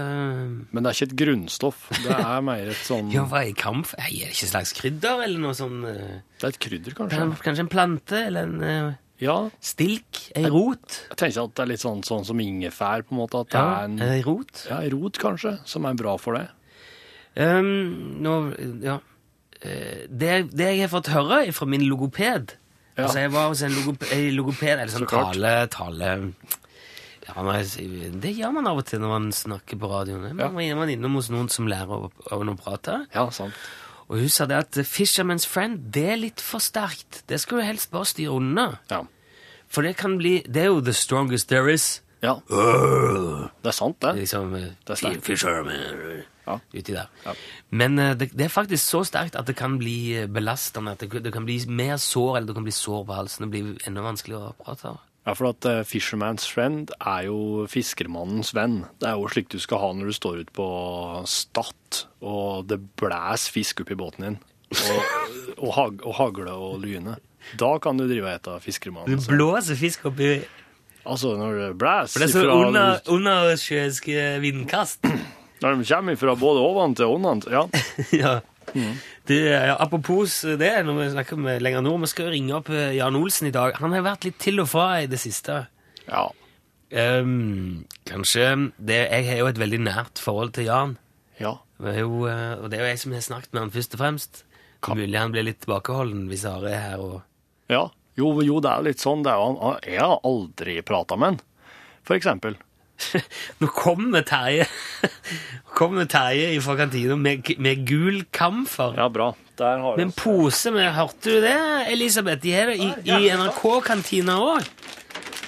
Men 0.72 0.82
det 0.84 0.88
er 0.90 0.96
ikke 0.96 1.08
et 1.10 1.16
grunnstoff. 1.20 1.82
Det 2.04 2.12
er 2.16 2.44
mer 2.44 2.70
et 2.72 2.84
sånn 2.86 3.10
Ja, 3.16 3.24
hva 3.28 3.42
er 3.44 3.56
kamfer? 3.58 3.98
Er 4.04 4.12
det 4.12 4.30
ikke 4.34 4.46
et 4.46 4.52
slags 4.52 4.72
krydder, 4.76 5.24
eller 5.26 5.42
noe 5.42 5.56
sånn 5.56 5.80
eh, 5.88 6.20
Det 6.40 6.46
er 6.48 6.54
et 6.54 6.60
krydder, 6.62 6.96
kanskje, 6.96 7.18
kanskje? 7.24 7.42
kanskje 7.48 7.64
en 7.66 7.72
plante, 7.72 8.22
eller 8.30 8.48
en 8.48 8.62
eh, 8.68 8.94
Ja, 9.22 9.36
Stilk? 9.64 10.18
Ei 10.36 10.44
rot? 10.52 10.98
jeg 11.08 11.16
tenker 11.16 11.44
at 11.46 11.54
det 11.56 11.62
er 11.64 11.70
litt 11.70 11.80
sånn, 11.80 12.02
sånn 12.04 12.24
som 12.28 12.40
ingefær, 12.42 13.02
på 13.08 13.14
en 13.14 13.20
måte. 13.22 13.40
At 13.40 13.48
det 13.54 13.58
Ja, 13.62 13.70
er 13.80 13.84
en, 13.88 13.98
ei 14.04 14.20
rot. 14.26 14.66
ja, 14.68 14.80
ei 14.84 14.90
rot, 14.92 15.16
kanskje, 15.22 15.54
som 15.64 15.86
er 15.88 15.94
bra 15.94 16.16
for 16.20 16.36
det. 16.36 16.48
Um, 17.36 18.20
nå, 18.24 18.34
ja. 18.84 18.98
Eh, 19.62 20.06
Det, 20.08 20.50
det 20.52 20.68
jeg 20.76 20.80
har 20.84 20.92
fått 20.92 21.08
høre 21.12 21.52
fra 21.52 21.66
min 21.66 21.84
logoped 21.88 22.54
Ja. 22.96 23.04
Altså, 23.04 23.18
jeg 23.20 23.30
var 23.32 23.48
hos 23.48 23.60
en 23.62 23.72
logoped, 23.76 24.32
logoped 24.32 24.68
eller 24.72 24.92
sånn 24.92 25.04
Så 25.04 25.32
tale, 25.32 25.50
tale 25.68 26.32
ja, 27.26 27.42
men 27.42 28.20
Det 28.22 28.30
gjør 28.36 28.52
man 28.54 28.66
av 28.70 28.78
og 28.78 28.86
til 28.86 29.00
når 29.02 29.08
man 29.08 29.32
snakker 29.32 29.76
på 29.80 29.88
radioen. 29.90 30.22
Man 30.36 30.38
Ja. 30.38 30.72
er 30.72 30.76
man 30.78 30.88
innom 30.88 31.14
hos 31.18 31.28
noen 31.28 31.48
som 31.50 31.66
lærer 31.66 31.88
å, 31.88 32.10
å 32.30 32.56
prate. 32.56 33.06
Ja, 33.14 33.28
sant. 33.30 33.52
Og 34.08 34.20
hun 34.22 34.28
sa 34.30 34.46
det 34.46 34.56
at 34.60 34.76
Fisherman's 34.86 35.46
Friend 35.50 35.78
det 35.94 36.04
er 36.12 36.16
litt 36.20 36.40
for 36.40 36.62
sterkt. 36.62 37.24
Det 37.28 37.40
skal 37.42 37.58
du 37.58 37.64
helst 37.66 37.90
bare 37.90 38.06
styre 38.06 38.36
unna. 38.38 38.66
Ja. 38.90 39.00
For 39.68 39.82
det 39.82 39.96
kan 39.98 40.14
bli 40.20 40.42
Det 40.46 40.62
er 40.62 40.66
jo 40.70 40.80
the 40.80 40.92
strongest 40.94 41.48
there 41.48 41.72
is. 41.72 42.02
ja. 42.22 42.36
Det 42.48 43.66
er 43.72 43.74
sant, 43.74 43.98
det. 44.02 44.14
Liksom 44.20 44.54
eh, 44.54 44.68
Det 44.86 44.90
er 44.94 44.94
sterkt. 45.02 45.24
Fisherman 45.24 46.22
Ja. 46.46 46.58
uti 46.72 46.92
der. 46.94 47.08
Ja. 47.24 47.32
Men 47.70 47.98
eh, 47.98 48.14
det, 48.14 48.30
det 48.38 48.44
er 48.44 48.48
faktisk 48.54 48.84
så 48.86 49.02
sterkt 49.04 49.34
at 49.34 49.46
det 49.46 49.56
kan 49.56 49.78
bli 49.78 50.14
eh, 50.22 50.26
belastende. 50.30 50.92
At 50.94 51.00
det, 51.02 51.24
det 51.24 51.32
kan 51.34 51.44
bli 51.44 51.58
mer 51.66 51.96
sår, 51.98 52.36
eller 52.36 52.46
det 52.46 52.54
kan 52.54 52.62
bli 52.68 52.72
sår 52.72 53.04
på 53.08 53.12
halsen. 53.18 53.50
Det 53.50 53.50
blir 53.50 53.88
enda 53.88 54.00
vanskeligere 54.06 54.52
å 54.52 54.56
prate. 54.62 54.94
Ja, 55.26 55.34
for 55.34 55.50
at 55.50 55.66
uh, 55.66 55.80
Fisherman's 55.82 56.46
friend 56.46 56.92
er 57.00 57.24
jo 57.26 57.66
fiskermannens 57.70 58.52
venn. 58.54 58.84
Det 59.02 59.08
er 59.10 59.16
jo 59.18 59.30
slik 59.32 59.48
du 59.50 59.58
skal 59.58 59.82
ha 59.82 59.88
når 59.96 60.12
du 60.12 60.14
står 60.14 60.42
ute 60.44 60.54
på 60.54 60.66
Stad, 61.26 62.02
og 62.22 62.68
det 62.70 62.78
blæs 63.00 63.48
fisk 63.50 63.82
opp 63.82 63.90
i 63.90 63.98
båten 63.98 64.28
din, 64.28 64.36
og, 64.70 65.16
og, 65.64 65.72
hag, 65.74 66.04
og 66.06 66.14
hagle 66.20 66.54
og 66.54 66.78
lyne. 66.84 67.16
Da 67.58 67.72
kan 67.82 67.98
du 67.98 68.06
drive 68.06 68.26
og 68.26 68.32
ete 68.38 68.54
Du 68.54 68.62
fiskermannens 68.64 69.26
blåser 69.30 69.78
fisk 69.78 70.06
opp 70.10 70.22
i 70.22 70.38
Altså, 71.06 71.36
når 71.38 71.52
det 71.54 71.66
blæs 71.78 72.14
For 72.16 72.22
det 72.22 72.26
er 72.26 72.32
så 72.34 72.46
under, 72.50 73.02
undersjøiske 73.06 74.24
vindkast. 74.42 75.06
Når 75.62 75.78
de 75.78 75.86
kommer 75.88 76.18
fra 76.20 76.34
både 76.36 76.60
oventil 76.60 77.04
til 77.04 77.12
unna 77.14 77.36
Ja. 77.48 77.62
ja. 78.24 78.32
Du, 79.26 79.34
ja, 79.34 79.76
apropos 79.80 80.40
det, 80.58 80.72
når 80.86 80.98
vi 80.98 81.10
snakker 81.14 81.36
om 81.38 81.46
lenger 81.62 81.82
nord, 81.86 82.00
vi 82.04 82.10
skal 82.12 82.26
jo 82.28 82.32
ringe 82.34 82.54
opp 82.58 82.68
eh, 82.70 82.92
Jan 82.98 83.16
Olsen 83.18 83.48
i 83.48 83.54
dag. 83.54 83.74
Han 83.80 83.92
har 83.96 84.02
vært 84.06 84.24
litt 84.28 84.38
til 84.42 84.60
og 84.62 84.68
fra 84.68 84.88
i 85.02 85.06
det 85.10 85.18
siste. 85.22 85.66
ja. 86.10 86.26
Um, 86.96 87.84
kanskje 88.06 88.44
det, 88.78 88.98
Jeg 89.10 89.24
har 89.26 89.38
jo 89.40 89.46
et 89.50 89.58
veldig 89.58 89.80
nært 89.82 90.20
forhold 90.22 90.52
til 90.54 90.68
Jan. 90.68 90.92
Ja. 91.40 91.56
Det 91.82 91.96
jo, 91.98 92.20
eh, 92.30 92.52
og 92.62 92.70
det 92.70 92.78
er 92.78 92.84
jo 92.84 92.90
jeg 92.92 93.00
som 93.02 93.12
har 93.16 93.24
snakket 93.26 93.52
med 93.52 93.62
han 93.64 93.72
først 93.74 93.96
og 93.96 94.00
fremst. 94.04 94.44
Kan 94.86 94.96
mulig 95.00 95.18
han 95.18 95.32
blir 95.34 95.42
litt 95.48 95.58
tilbakeholden 95.64 96.28
hvis 96.30 96.44
Are 96.46 96.70
er 96.70 96.78
her. 96.84 97.02
og... 97.02 97.22
ja. 97.68 97.88
Jo, 98.16 98.30
jo, 98.40 98.60
det 98.64 98.70
er 98.70 98.84
litt 98.86 99.02
sånn. 99.02 99.24
Det 99.26 99.32
er 99.34 99.36
jo, 99.42 99.48
han- 99.60 99.82
jeg 99.84 99.98
har 100.00 100.20
aldri 100.24 100.78
prata 100.86 101.18
med 101.20 101.26
han, 101.34 101.40
for 102.06 102.14
eksempel. 102.16 102.54
Nå 103.60 103.68
kommer 103.76 104.24
Terje 104.26 104.66
kommer 105.76 106.08
Terje 106.08 106.60
fra 106.64 106.76
kantina 106.78 107.16
med, 107.20 107.50
med 107.60 107.84
gul 107.88 108.22
kamfer. 108.34 108.96
Ja, 108.96 109.08
bra. 109.12 109.30
Der 109.56 109.80
har 109.82 109.96
Med 109.96 110.08
en 110.08 110.12
pose 110.16 110.72
med 110.72 110.88
Hørte 110.96 111.36
du 111.36 111.40
det, 111.44 111.56
Elisabeth? 111.92 112.42
De 112.42 112.52
har 112.52 112.72
det 112.72 112.78
i, 112.80 112.88
i 113.12 113.30
NRK-kantina 113.36 114.36
òg. 114.40 114.68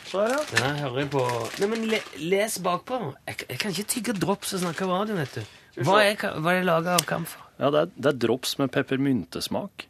Så 0.08 0.22
er 0.24 0.32
det. 0.32 0.62
Hører 0.80 1.02
jeg 1.02 1.10
på 1.12 1.24
Nei, 1.60 1.68
men 1.68 1.84
le, 1.90 2.00
Les 2.30 2.58
bakpå. 2.64 3.00
Jeg, 3.28 3.42
jeg 3.48 3.60
kan 3.60 3.74
ikke 3.74 3.90
tygge 3.94 4.16
drops 4.16 4.54
og 4.56 4.64
snakke 4.64 4.88
radio, 4.88 5.18
vet 5.18 5.36
du. 5.40 5.56
Hva 5.84 6.00
er, 6.02 6.16
hva 6.16 6.54
er 6.54 6.62
det 6.62 6.68
laga 6.68 6.96
av 6.96 7.04
kamfer? 7.08 7.44
Ja, 7.58 7.68
det 7.74 7.82
er, 7.84 7.92
det 7.96 8.12
er 8.12 8.20
drops 8.24 8.56
med 8.60 8.72
peppermyntesmak. 8.74 9.84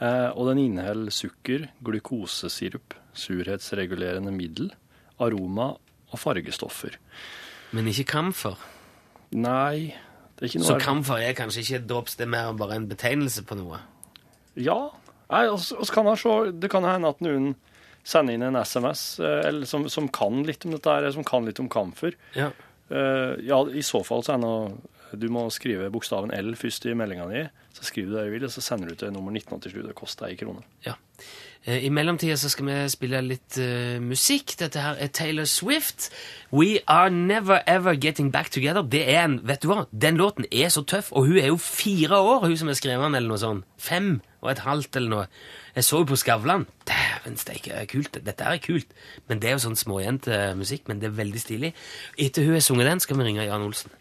Eh, 0.00 0.28
og 0.32 0.50
den 0.50 0.62
inneholder 0.64 1.14
sukker, 1.14 1.68
glukosesirup, 1.86 2.96
surhetsregulerende 3.16 4.32
middel, 4.34 4.70
aroma 5.20 5.74
og 6.10 6.18
fargestoffer. 6.18 6.96
Men 7.76 7.88
ikke 7.90 8.08
kamfer. 8.16 8.58
Nei, 9.30 9.94
det 10.36 10.42
er 10.42 10.50
ikke 10.50 10.62
noe 10.62 10.68
Så 10.72 10.78
kamfer 10.82 11.22
er 11.22 11.36
kanskje 11.38 11.62
ikke 11.62 11.82
drops, 11.92 12.16
det 12.18 12.26
er 12.26 12.32
mer 12.34 12.54
bare 12.58 12.78
en 12.80 12.88
betegnelse 12.90 13.44
på 13.46 13.58
noe. 13.60 13.78
Ja. 14.58 14.78
Nei, 15.30 15.44
også, 15.46 15.78
også 15.78 15.94
kan 15.94 16.10
se, 16.18 16.38
det 16.58 16.70
kan 16.72 16.86
hende 16.88 17.12
at 17.14 17.22
noen 17.22 17.52
sender 18.06 18.34
inn 18.34 18.46
en 18.46 18.58
SMS 18.58 19.04
eh, 19.22 19.42
eller 19.50 19.68
som, 19.68 19.84
som 19.92 20.08
kan 20.10 20.42
litt 20.48 20.64
om 20.66 20.74
dette 20.74 20.90
her, 20.96 21.06
som 21.14 21.26
kan 21.26 21.46
litt 21.46 21.60
om 21.62 21.68
kamfer. 21.70 22.16
Ja. 22.34 22.50
Uh, 22.90 23.36
ja, 23.46 23.60
i 23.70 23.84
så 23.86 24.00
fall 24.02 24.24
så 24.26 24.32
er 24.34 24.40
det 24.40 24.48
noe 24.48 25.18
Du 25.22 25.28
må 25.30 25.44
skrive 25.54 25.92
bokstaven 25.94 26.32
L 26.34 26.56
først 26.58 26.88
i 26.90 26.94
meldinga 26.98 27.28
di. 27.30 27.44
Så 27.76 27.86
skriver 27.86 28.10
du 28.10 28.16
det 28.16 28.24
du 28.26 28.32
vil, 28.34 28.46
og 28.48 28.52
så 28.54 28.62
sender 28.64 28.90
du 28.90 28.98
til 28.98 29.12
nummer 29.14 29.34
1987. 29.34 29.86
Det 29.86 29.94
koster 29.98 30.26
ei 30.26 30.38
krone. 30.38 30.64
ja. 30.86 30.96
Eh, 31.66 31.84
I 31.84 31.90
mellomtida 31.92 32.36
så 32.40 32.48
skal 32.48 32.66
vi 32.66 32.76
spille 32.88 33.20
litt 33.20 33.58
uh, 33.60 33.98
musikk. 34.00 34.54
Dette 34.60 34.80
her 34.80 34.96
er 34.96 35.10
Taylor 35.12 35.44
Swift. 35.44 36.08
We 36.52 36.80
Are 36.88 37.10
Never 37.10 37.60
Ever 37.66 37.98
Getting 38.00 38.32
Back 38.32 38.50
Together. 38.50 38.82
Det 38.82 39.02
er 39.12 39.26
en, 39.26 39.40
vet 39.44 39.62
du 39.62 39.68
hva? 39.68 39.84
Den 39.92 40.16
låten 40.16 40.48
er 40.50 40.72
så 40.72 40.82
tøff, 40.88 41.12
og 41.12 41.28
hun 41.28 41.36
er 41.36 41.50
jo 41.50 41.58
fire 41.60 42.16
år, 42.18 42.46
hun 42.46 42.56
som 42.56 42.72
har 42.72 42.78
skrevet 42.80 43.04
den, 43.04 43.18
eller 43.18 43.28
noe 43.28 43.42
sånt. 43.42 43.66
Fem 43.78 44.20
og 44.40 44.54
et 44.54 44.64
halvt, 44.64 44.96
eller 44.96 45.12
noe. 45.12 45.26
Jeg 45.76 45.84
så 45.84 46.00
jo 46.00 46.08
på 46.08 46.16
Skavlan. 46.16 46.64
Dæven 46.88 47.36
steike, 47.36 47.74
det 47.76 47.90
kult. 47.92 48.22
Dette 48.24 48.46
er 48.48 48.62
kult. 48.64 48.96
Men 49.28 49.42
det 49.42 49.50
er 49.50 49.58
jo 49.58 49.66
sånn 49.66 49.76
småjentemusikk, 49.78 50.88
men 50.88 51.02
det 51.02 51.10
er 51.10 51.18
veldig 51.20 51.44
stilig. 51.44 51.74
Etter 52.16 52.48
hun 52.48 52.56
har 52.56 52.64
sunget 52.64 52.88
den, 52.88 53.04
skal 53.04 53.20
vi 53.20 53.28
ringe 53.28 53.44
Jan 53.44 53.68
Olsen. 53.68 53.92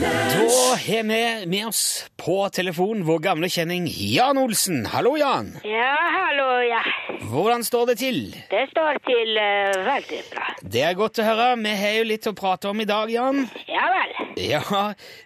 Da 0.00 0.06
har 0.08 1.02
vi 1.02 1.46
med 1.46 1.66
oss 1.66 2.10
på 2.16 2.48
telefon 2.52 3.00
vår 3.06 3.18
gamle 3.24 3.48
kjenning 3.48 3.86
Jan 3.88 4.36
Olsen. 4.38 4.82
Hallo, 4.92 5.14
Jan. 5.16 5.54
Ja, 5.64 5.94
hallo, 6.12 6.48
ja. 6.68 6.82
Hvordan 7.30 7.64
står 7.64 7.86
det 7.90 7.94
til? 8.02 8.18
Det 8.50 8.66
står 8.74 9.00
til 9.06 9.38
uh, 9.40 9.86
veldig 9.86 10.20
bra. 10.34 10.50
Det 10.60 10.82
er 10.84 10.98
godt 10.98 11.22
å 11.22 11.24
høre. 11.24 11.46
Vi 11.64 11.72
har 11.80 11.96
jo 11.96 12.04
litt 12.10 12.28
å 12.28 12.34
prate 12.36 12.68
om 12.68 12.82
i 12.84 12.88
dag, 12.88 13.08
Jan. 13.14 13.46
Ja 13.70 13.86
vel. 13.94 14.12
Ja, 14.44 14.60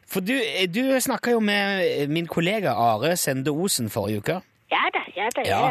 for 0.06 0.22
du, 0.22 0.36
du 0.70 0.82
snakka 1.02 1.34
jo 1.34 1.42
med 1.42 2.06
min 2.14 2.30
kollega 2.30 2.76
Are 2.78 3.16
Sende 3.18 3.50
Osen 3.50 3.90
forrige 3.90 4.22
uke. 4.22 4.38
Ja 4.70 4.84
da, 4.94 5.02
ja 5.18 5.26
da, 5.34 5.48
Ja. 5.50 5.62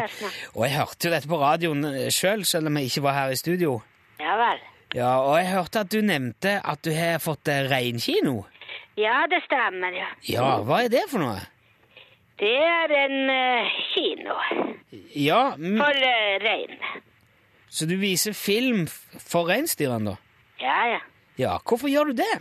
Og 0.52 0.66
jeg 0.66 0.76
hørte 0.76 1.08
jo 1.08 1.14
dette 1.16 1.30
på 1.30 1.40
radioen 1.40 1.88
sjøl, 2.12 2.44
selv 2.44 2.68
om 2.68 2.76
jeg 2.76 2.92
ikke 2.92 3.06
var 3.08 3.16
her 3.22 3.32
i 3.32 3.40
studio. 3.40 3.78
Ja 4.20 4.36
vel. 4.44 4.60
Ja, 4.90 5.20
Og 5.22 5.36
jeg 5.38 5.52
hørte 5.54 5.84
at 5.86 5.92
du 5.92 6.00
nevnte 6.02 6.58
at 6.66 6.80
du 6.82 6.90
har 6.92 7.20
fått 7.22 7.48
eh, 7.48 7.62
reinkino. 7.70 8.40
Ja, 9.00 9.24
det 9.30 9.42
stemmer, 9.46 9.94
ja. 9.96 10.08
Ja, 10.28 10.48
hva 10.66 10.82
er 10.84 10.92
det 10.92 11.06
for 11.10 11.22
noe? 11.22 11.38
Det 12.40 12.56
er 12.64 12.92
en 12.96 13.16
uh, 13.28 13.72
kino 13.92 14.36
Ja, 15.12 15.42
mm, 15.56 15.76
for 15.76 15.92
uh, 15.92 16.36
rein. 16.44 16.78
Så 17.70 17.86
du 17.86 17.96
viser 18.00 18.34
film 18.34 18.86
for 18.88 19.50
reinsdyrene, 19.50 20.14
da? 20.14 20.16
Ja, 20.60 20.78
ja. 20.94 21.02
Ja, 21.40 21.58
hvorfor 21.64 21.88
gjør 21.88 22.10
du 22.10 22.18
det? 22.20 22.32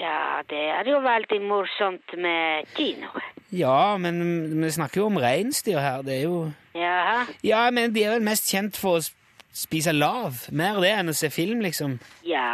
Ja, 0.00 0.40
det 0.48 0.62
er 0.72 0.88
jo 0.88 1.02
veldig 1.04 1.38
morsomt 1.44 2.14
med 2.18 2.66
kino. 2.74 3.12
Ja, 3.52 3.96
men 4.00 4.62
vi 4.62 4.70
snakker 4.70 5.02
jo 5.02 5.10
om 5.10 5.20
reinsdyr 5.20 5.78
her. 5.78 6.02
Det 6.02 6.16
er 6.16 6.22
jo 6.22 6.38
Jaha. 6.74 7.26
Ja, 7.44 7.66
men 7.70 7.92
de 7.94 8.04
er 8.04 8.14
vel 8.16 8.24
mest 8.24 8.48
kjent 8.48 8.78
for 8.80 8.98
å 8.98 9.04
spise 9.52 9.92
lav. 9.92 10.46
Mer 10.50 10.80
det 10.80 10.94
enn 10.96 11.12
å 11.12 11.16
se 11.16 11.28
film, 11.30 11.60
liksom. 11.60 11.98
Ja, 12.24 12.48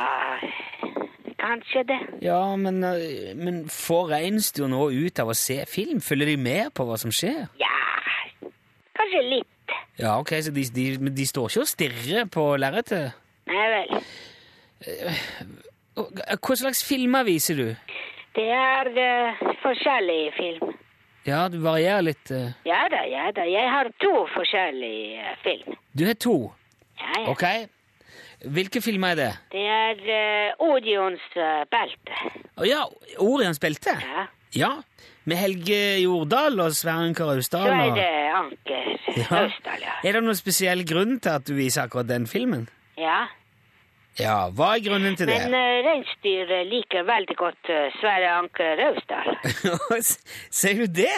kanskje 1.40 1.84
det. 1.88 1.98
Ja, 2.22 2.56
men, 2.56 2.82
øh, 2.84 3.36
men 3.36 3.62
får 3.72 4.10
reinsdyr 4.14 4.68
nå 4.70 4.88
ut 4.90 5.20
av 5.22 5.32
å 5.32 5.36
se 5.38 5.62
film? 5.70 6.00
Følger 6.04 6.32
de 6.32 6.36
med 6.36 6.74
på 6.74 6.86
hva 6.88 6.98
som 7.00 7.14
skjer? 7.14 7.46
Ja, 7.60 7.78
kanskje 8.98 9.22
litt. 9.28 9.76
Ja, 9.98 10.18
ok, 10.20 10.34
så 10.42 10.52
de, 10.54 10.64
de, 10.74 11.10
de 11.10 11.26
står 11.26 11.50
ikke 11.50 11.64
og 11.64 11.70
stirrer 11.72 12.28
på 12.30 12.44
lerretet? 12.60 13.16
Nei 13.48 13.64
vel. 13.74 14.02
Hva 15.98 16.56
slags 16.58 16.84
filmer 16.86 17.26
viser 17.26 17.58
du? 17.58 17.68
Det 18.38 18.46
er 18.54 18.90
uh, 18.94 19.48
forskjellig 19.64 20.20
film. 20.36 20.76
Ja, 21.26 21.48
du 21.50 21.58
varierer 21.64 22.04
litt. 22.06 22.30
Uh... 22.30 22.52
Ja 22.68 22.84
da, 22.92 23.02
ja 23.10 23.26
da. 23.34 23.44
Jeg 23.48 23.72
har 23.72 23.90
to 24.00 24.12
forskjellige 24.36 25.24
eh, 25.24 25.34
film. 25.42 25.74
Du 25.98 26.06
har 26.06 26.14
to. 26.14 26.36
Ja, 27.00 27.10
ja. 27.18 27.26
Ok. 27.32 27.44
Hvilke 28.44 28.80
filmer 28.84 29.14
er 29.14 29.18
det? 29.18 29.30
Det 29.52 29.64
er 29.66 30.02
uh, 30.04 30.66
Orions 30.68 31.24
eh, 31.36 31.64
belte. 31.72 32.18
Å 32.58 32.66
ja, 32.68 32.84
Orions 33.24 33.58
belte? 33.62 33.94
Ja. 33.98 34.26
Ja. 34.54 34.70
Med 35.28 35.36
Helge 35.42 35.78
Jordal 36.00 36.56
og 36.62 36.72
Sverre 36.76 37.08
Anker 37.08 37.32
Austdal? 37.34 37.66
Så 37.66 37.74
er 37.74 37.96
det 37.98 38.12
Anker 38.38 38.86
Ja. 39.18 39.42
Austdal, 39.42 39.82
ja. 39.82 39.96
Er 40.06 40.14
det 40.16 40.22
noen 40.24 40.38
spesiell 40.38 40.84
grunn 40.88 41.18
til 41.20 41.34
at 41.34 41.44
du 41.48 41.52
viser 41.58 41.84
akkurat 41.88 42.08
den 42.08 42.26
filmen? 42.30 42.68
ja. 43.00 43.26
Ja, 44.18 44.48
hva 44.50 44.72
er 44.74 44.80
grunnen 44.82 45.14
til 45.14 45.28
det? 45.30 45.36
Men 45.46 45.52
uh, 45.54 45.76
reinsdyr 45.86 46.48
liker 46.66 47.04
veldig 47.06 47.36
godt 47.38 47.68
uh, 47.70 47.84
Sverre 48.00 48.32
Anker 48.34 48.80
Austdal. 48.88 49.28
Ser 50.58 50.80
du 50.80 50.88
det? 50.90 51.12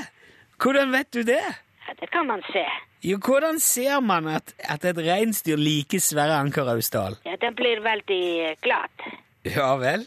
Hvordan 0.60 0.92
vet 0.92 1.08
du 1.16 1.22
det? 1.24 1.40
Ja, 1.86 1.94
det 1.96 2.10
kan 2.12 2.28
man 2.28 2.44
se. 2.52 2.60
Jo, 3.02 3.16
hvordan 3.16 3.60
ser 3.60 4.00
man 4.04 4.26
at, 4.28 4.52
at 4.60 4.84
et 4.84 4.98
reinsdyr 5.00 5.56
liker 5.56 6.02
Sverre 6.04 6.36
Anker 6.36 6.68
Austdal? 6.68 7.16
Ja, 7.24 7.38
den 7.40 7.54
blir 7.56 7.80
veldig 7.80 8.56
glad. 8.60 9.04
Ja 9.48 9.72
vel? 9.80 10.04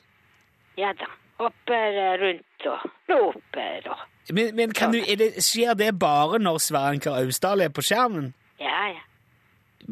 Ja 0.77 0.93
da. 1.00 1.09
Hopper 1.41 1.95
rundt 2.21 2.67
og 2.69 2.83
roper 3.09 3.89
og 3.89 4.03
Men, 4.29 4.55
men 4.55 4.71
kan 4.71 4.93
du, 4.93 5.00
det, 5.01 5.41
skjer 5.43 5.73
det 5.73 5.89
bare 6.00 6.38
når 6.39 6.62
Sverre 6.62 6.93
Anker 6.93 7.17
Austdal 7.17 7.65
er 7.65 7.73
på 7.73 7.81
skjermen? 7.81 8.29
Ja, 8.62 8.93
ja. 8.93 9.01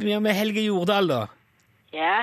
ja, 0.08 0.20
med 0.20 0.38
Helge 0.38 0.62
Jordal, 0.62 1.10
da? 1.10 1.26
Ja, 1.92 2.22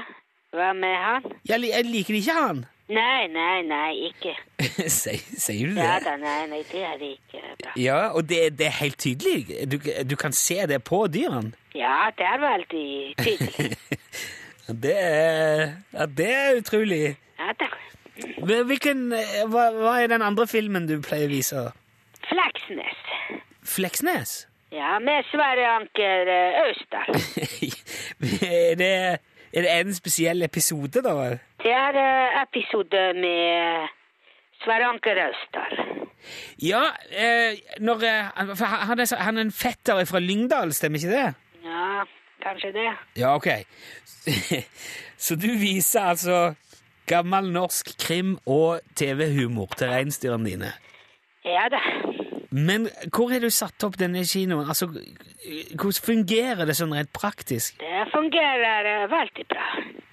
hva 0.55 0.71
med 0.79 0.95
han? 0.95 1.27
Jeg, 1.45 1.67
jeg 1.69 1.85
liker 1.91 2.21
ikke 2.23 2.39
han. 2.39 2.63
Nei, 2.89 3.29
nei, 3.29 3.63
nei, 3.69 4.09
ikke. 4.09 4.33
sier, 5.01 5.21
sier 5.37 5.69
du 5.69 5.77
det? 5.77 5.85
Ja 5.85 5.99
da, 6.01 6.15
nei, 6.21 6.47
nei, 6.49 6.63
det 6.71 6.85
er 6.89 6.97
det 7.01 7.11
ikke 7.19 7.43
bra. 7.61 7.73
Ja, 7.77 7.99
og 8.17 8.29
det, 8.31 8.41
det 8.59 8.71
er 8.71 8.77
helt 8.81 8.99
tydelig. 9.03 9.69
Du, 9.69 9.77
du 10.09 10.17
kan 10.17 10.33
se 10.33 10.63
det 10.71 10.81
på 10.89 11.03
dyrene. 11.13 11.53
Ja, 11.77 12.09
det 12.17 12.25
er 12.27 12.41
veldig 12.45 12.91
tydelig. 13.21 13.77
Det 14.69 14.93
er, 14.93 15.63
ja, 15.97 16.05
det 16.07 16.27
er 16.29 16.59
utrolig. 16.59 17.17
Ja 17.39 17.55
da. 17.57 17.69
Hvilken, 18.69 19.13
eh, 19.17 19.47
hva, 19.49 19.71
hva 19.73 19.95
er 20.03 20.11
den 20.13 20.21
andre 20.21 20.45
filmen 20.45 20.85
du 20.85 20.99
pleier 21.01 21.25
å 21.25 21.33
vise? 21.33 21.63
Fleksnes. 22.29 22.99
Fleksnes? 23.65 24.35
Ja, 24.75 24.99
med 25.01 25.25
Sverre 25.31 25.65
Anker 25.79 26.29
eh, 26.29 26.59
Østdal. 26.67 27.17
er, 28.51 28.75
det, 28.77 28.93
er 29.53 29.65
det 29.65 29.75
en 29.81 29.95
spesiell 29.95 30.43
episode, 30.43 31.03
da? 31.05 31.15
Det 31.63 31.73
er 31.73 31.99
eh, 32.03 32.43
episode 32.43 33.03
med 33.17 33.89
Sverre 34.65 34.91
Anker 34.93 35.23
Østdal. 35.29 35.81
Ja, 36.63 36.83
eh, 37.11 37.59
når, 37.81 38.05
eh, 38.05 38.31
han 38.35 39.01
er, 39.01 39.17
han 39.17 39.37
er 39.39 39.47
en 39.47 39.53
fetter 39.53 40.05
fra 40.05 40.19
Lyngdal, 40.21 40.73
stemmer 40.73 40.99
ikke 40.99 41.15
det? 41.15 41.35
Ja, 41.65 42.05
kanskje 42.43 42.73
det. 42.73 42.89
Ja, 43.17 43.35
ok. 43.35 43.49
Så 45.25 45.35
du 45.35 45.49
viser 45.59 46.01
altså 46.01 46.55
gammel 47.09 47.53
norsk 47.53 47.95
krim 47.99 48.37
og 48.47 48.81
TV-humor 48.97 49.73
til 49.79 49.89
reinsdyrene 49.89 50.51
dine. 50.51 50.73
Ja 51.45 51.69
da. 51.73 51.81
Men 52.51 52.89
hvor 53.13 53.29
har 53.33 53.43
du 53.45 53.51
satt 53.53 53.85
opp 53.85 53.99
denne 54.01 54.23
kinoen? 54.25 54.69
Altså, 54.69 54.87
hvordan 54.89 55.99
fungerer 56.05 56.65
det 56.69 56.77
sånn 56.79 56.95
rett 56.97 57.11
praktisk? 57.13 57.77
Det 57.83 58.07
fungerer 58.13 58.89
eh, 58.89 59.07
veldig 59.13 59.45
bra. 59.51 59.67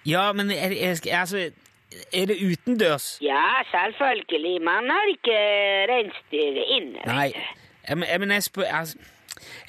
Ja, 0.06 0.26
men 0.36 0.52
er, 0.52 0.76
er, 0.76 1.00
altså, 1.16 1.46
er 2.12 2.26
det 2.28 2.36
utendørs? 2.44 3.16
Ja, 3.24 3.62
selvfølgelig. 3.72 4.58
Man 4.68 4.92
har 4.92 5.12
ikke 5.14 5.38
reinsdyr 5.94 6.60
inne. 6.78 7.06
Nei. 7.08 7.30
Jeg, 7.88 7.98
men- 8.20 8.32
jeg, 8.36 8.44
spør, 8.44 8.68
altså, 8.82 8.98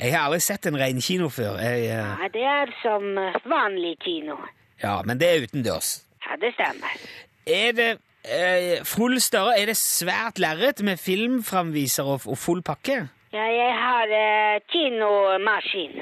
jeg 0.01 0.13
har 0.17 0.27
aldri 0.27 0.41
sett 0.41 0.67
en 0.67 0.79
reinkino 0.81 1.29
før. 1.29 1.61
Jeg, 1.63 1.87
uh... 1.87 2.17
Ja, 2.19 2.29
det 2.35 2.45
er 2.57 2.75
som 2.83 3.07
vanlig 3.47 3.95
kino. 4.03 4.41
ja, 4.83 4.99
men 5.07 5.21
det 5.21 5.29
er 5.31 5.47
utendørs. 5.47 6.01
Ja, 6.27 6.35
det 6.43 6.51
stemmer. 6.59 6.99
Er 7.47 7.73
det 7.79 7.91
eh, 8.27 8.85
full 8.85 9.21
større? 9.21 9.57
Er 9.61 9.67
det 9.71 9.77
svært 9.81 10.39
lerret 10.43 10.83
med 10.85 10.99
filmframviser 11.01 12.05
og, 12.05 12.27
og 12.27 12.39
full 12.39 12.63
pakke? 12.63 13.09
Ja, 13.33 13.45
jeg 13.53 13.73
har 13.83 14.13
eh, 14.17 14.61
kinomaskin. 14.73 15.97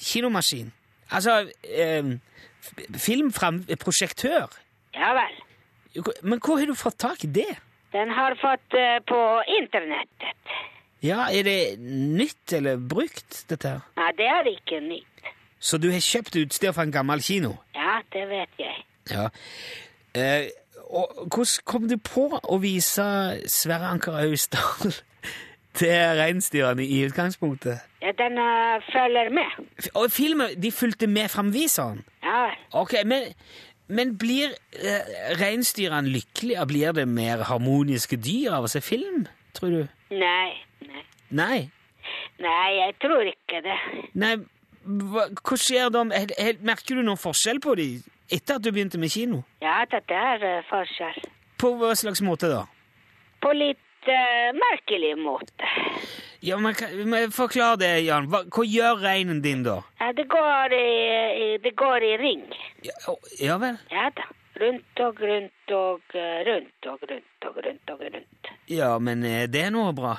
Kinomaskin? 0.00 0.72
Altså 1.10 1.40
eh, 1.64 2.14
filmframprosjektør? 2.98 4.46
Ja 4.94 5.12
vel. 5.16 5.38
Men 6.22 6.38
hvor 6.38 6.58
har 6.60 6.66
du 6.70 6.74
fått 6.78 6.98
tak 7.02 7.24
i 7.24 7.30
det? 7.34 7.50
Den 7.92 8.10
har 8.14 8.36
fått 8.38 8.76
eh, 8.78 8.98
på 9.08 9.20
internettet. 9.58 10.54
Ja, 11.02 11.26
Er 11.32 11.42
det 11.42 11.78
nytt 11.80 12.52
eller 12.52 12.76
brukt, 12.76 13.44
dette 13.48 13.68
her? 13.68 13.80
Nei, 13.96 14.10
det 14.18 14.26
er 14.28 14.50
ikke 14.50 14.80
nytt. 14.84 15.06
Så 15.60 15.78
du 15.80 15.88
har 15.92 16.00
kjøpt 16.04 16.36
utstyr 16.42 16.72
fra 16.76 16.84
en 16.86 16.92
gammel 16.92 17.22
kino? 17.24 17.54
Ja, 17.74 17.98
det 18.12 18.26
vet 18.28 18.60
jeg. 18.60 18.84
Ja. 19.10 19.26
Eh, 20.14 20.50
og 20.90 21.28
hvordan 21.30 21.64
kom 21.64 21.88
du 21.88 21.96
på 22.02 22.26
å 22.34 22.58
vise 22.62 23.04
Sverre 23.50 23.92
Anker 23.94 24.16
Austdal 24.24 24.94
til 25.78 25.96
reinsdyrene 26.18 26.84
i 26.84 27.00
utgangspunktet? 27.06 27.84
Ja, 28.02 28.12
den 28.18 28.38
eh, 28.40 28.86
følger 28.90 29.30
med. 29.34 29.66
Og 29.94 30.10
filmen, 30.10 30.54
de 30.62 30.72
fulgte 30.74 31.06
med 31.06 31.30
framviseren? 31.30 32.02
Ja. 32.24 32.48
Ok, 32.80 32.96
men, 33.06 33.30
men 33.88 34.16
blir 34.18 34.54
uh, 34.82 35.10
reinsdyrene 35.40 36.10
lykkeligere? 36.10 36.66
Blir 36.66 36.96
det 36.96 37.08
mer 37.08 37.44
harmoniske 37.50 38.18
dyr 38.18 38.56
av 38.58 38.66
å 38.66 38.72
se 38.72 38.82
film, 38.82 39.28
tror 39.54 39.76
du? 39.76 39.82
Nei, 40.10 40.56
nei. 40.86 41.04
Nei. 41.30 41.58
Nei, 42.40 42.70
jeg 42.80 42.96
tror 43.02 43.28
ikke 43.28 43.60
det. 43.62 43.76
Nei, 44.18 44.36
hva, 45.12 45.28
hva 45.38 45.58
skjer 45.60 45.92
da? 45.94 46.02
Merker 46.08 46.98
du 46.98 47.04
noen 47.04 47.20
forskjell 47.20 47.60
på 47.62 47.76
dem 47.78 48.00
etter 48.30 48.58
at 48.58 48.64
du 48.64 48.70
begynte 48.72 48.98
med 48.98 49.10
kino? 49.12 49.42
Ja, 49.62 49.82
det 49.90 50.02
er 50.14 50.44
eh, 50.46 50.64
forskjell. 50.70 51.22
På 51.60 51.74
hva 51.80 51.92
slags 51.98 52.22
måte 52.24 52.48
da? 52.50 52.64
På 53.42 53.52
litt 53.56 54.08
uh, 54.08 54.50
merkelig 54.56 55.12
måte. 55.20 55.68
Ja, 56.44 56.56
men, 56.56 56.74
men 57.10 57.32
Forklar 57.34 57.76
det, 57.80 57.90
Jan. 58.06 58.30
Hva, 58.32 58.44
hva 58.48 58.64
gjør 58.64 59.02
reinen 59.02 59.42
din 59.44 59.64
da? 59.66 59.80
Ja, 60.00 60.12
det 60.16 60.24
går 60.32 60.76
i, 60.76 60.86
i, 61.44 61.48
det 61.64 61.74
går 61.76 62.06
i 62.06 62.14
ring. 62.20 62.46
Ja, 62.86 63.16
ja 63.40 63.58
vel? 63.60 63.80
Ja 63.92 64.08
da. 64.16 64.28
Rundt 64.60 65.00
og 65.00 65.20
rundt 65.24 65.72
og 65.72 66.16
eh, 66.20 66.40
rundt 66.44 66.88
og 66.90 67.04
rundt 67.08 67.46
og 67.48 67.60
rundt 67.64 67.92
og 67.94 68.02
rundt. 68.04 68.50
Ja, 68.68 68.90
men 69.00 69.24
det 69.24 69.62
er 69.62 69.70
noe 69.72 69.94
bra. 69.96 70.18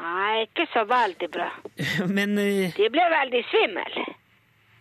Nei, 0.00 0.46
ikke 0.46 0.66
så 0.72 0.82
veldig 0.90 1.28
bra. 1.30 1.50
men 2.16 2.38
Uh... 2.38 2.70
De 2.78 2.88
ble 2.90 3.04
veldig 3.14 3.44
svimmel. 3.50 4.00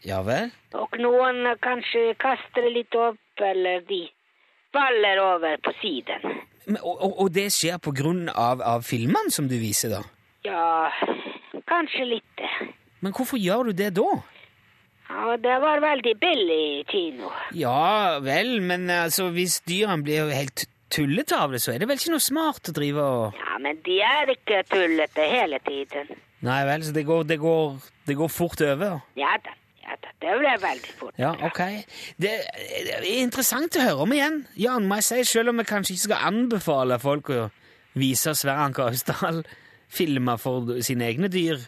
Ja 0.08 0.22
vel? 0.24 0.54
Og 0.78 0.96
noen 1.02 1.44
kanskje 1.64 2.14
kaster 2.22 2.70
litt 2.72 2.96
opp, 2.96 3.20
eller 3.44 3.84
de 3.90 4.06
faller 4.76 5.22
over 5.24 5.60
på 5.66 5.74
siden. 5.82 6.40
Men, 6.70 6.80
og, 6.84 7.16
og, 7.16 7.30
det 7.34 7.50
skjer 7.54 7.80
på 7.82 7.94
grunn 7.98 8.28
av, 8.30 8.62
av 8.62 8.84
filmene 8.86 9.34
som 9.34 9.48
du 9.50 9.58
viser, 9.60 9.96
da? 9.96 10.04
Ja, 10.46 10.92
kanskje 11.70 12.06
litt. 12.16 12.44
Men 13.04 13.16
hvorfor 13.16 13.40
gjør 13.42 13.70
du 13.70 13.80
det 13.80 13.94
da? 13.98 14.10
Ja, 15.10 15.36
det 15.42 15.56
var 15.64 15.82
veldig 15.82 16.14
billig 16.22 16.86
kino. 16.92 17.32
Ja 17.58 18.20
vel, 18.22 18.60
men 18.62 18.90
altså, 18.94 19.32
hvis 19.34 19.60
dyrene 19.66 20.06
blir 20.06 20.30
helt 20.30 20.68
tullete 20.94 21.38
av 21.38 21.54
det, 21.54 21.64
så 21.64 21.74
er 21.74 21.82
det 21.82 21.90
vel 21.90 21.98
ikke 21.98 22.14
noe 22.14 22.24
smart 22.24 22.70
å 22.70 22.76
drive 22.76 23.06
og 23.06 23.40
Ja, 23.40 23.58
men 23.62 23.80
de 23.86 24.00
er 24.06 24.34
ikke 24.36 24.62
tullete 24.70 25.26
hele 25.32 25.60
tiden. 25.66 26.14
Nei 26.46 26.60
vel, 26.70 26.86
så 26.86 26.94
det 26.96 27.04
går, 27.08 27.26
det 27.30 27.40
går, 27.42 27.80
det 28.08 28.16
går 28.20 28.32
fort 28.32 28.62
over? 28.64 29.02
Ja 29.20 29.34
da, 29.44 29.56
det 30.20 30.36
ble 30.40 30.54
veldig 30.62 30.94
fort. 31.00 31.16
Ja, 31.20 31.32
ok. 31.46 31.62
Det, 32.22 32.32
er 32.92 33.08
interessant 33.20 33.78
å 33.80 33.86
høre 33.86 34.06
om 34.06 34.14
igjen, 34.16 34.44
Jan, 34.60 34.88
må 34.88 35.00
jeg 35.00 35.08
si, 35.10 35.24
selv 35.34 35.54
om 35.54 35.62
jeg 35.62 35.70
kanskje 35.70 35.96
ikke 35.96 36.06
skal 36.10 36.30
anbefale 36.30 37.00
folk 37.02 37.32
å 37.34 37.42
vise 38.00 38.36
Sverre 38.38 38.68
Anker 38.68 38.92
Austdal 38.92 39.44
filmer 39.90 40.38
for 40.42 40.80
sine 40.86 41.08
egne 41.10 41.30
dyr. 41.34 41.62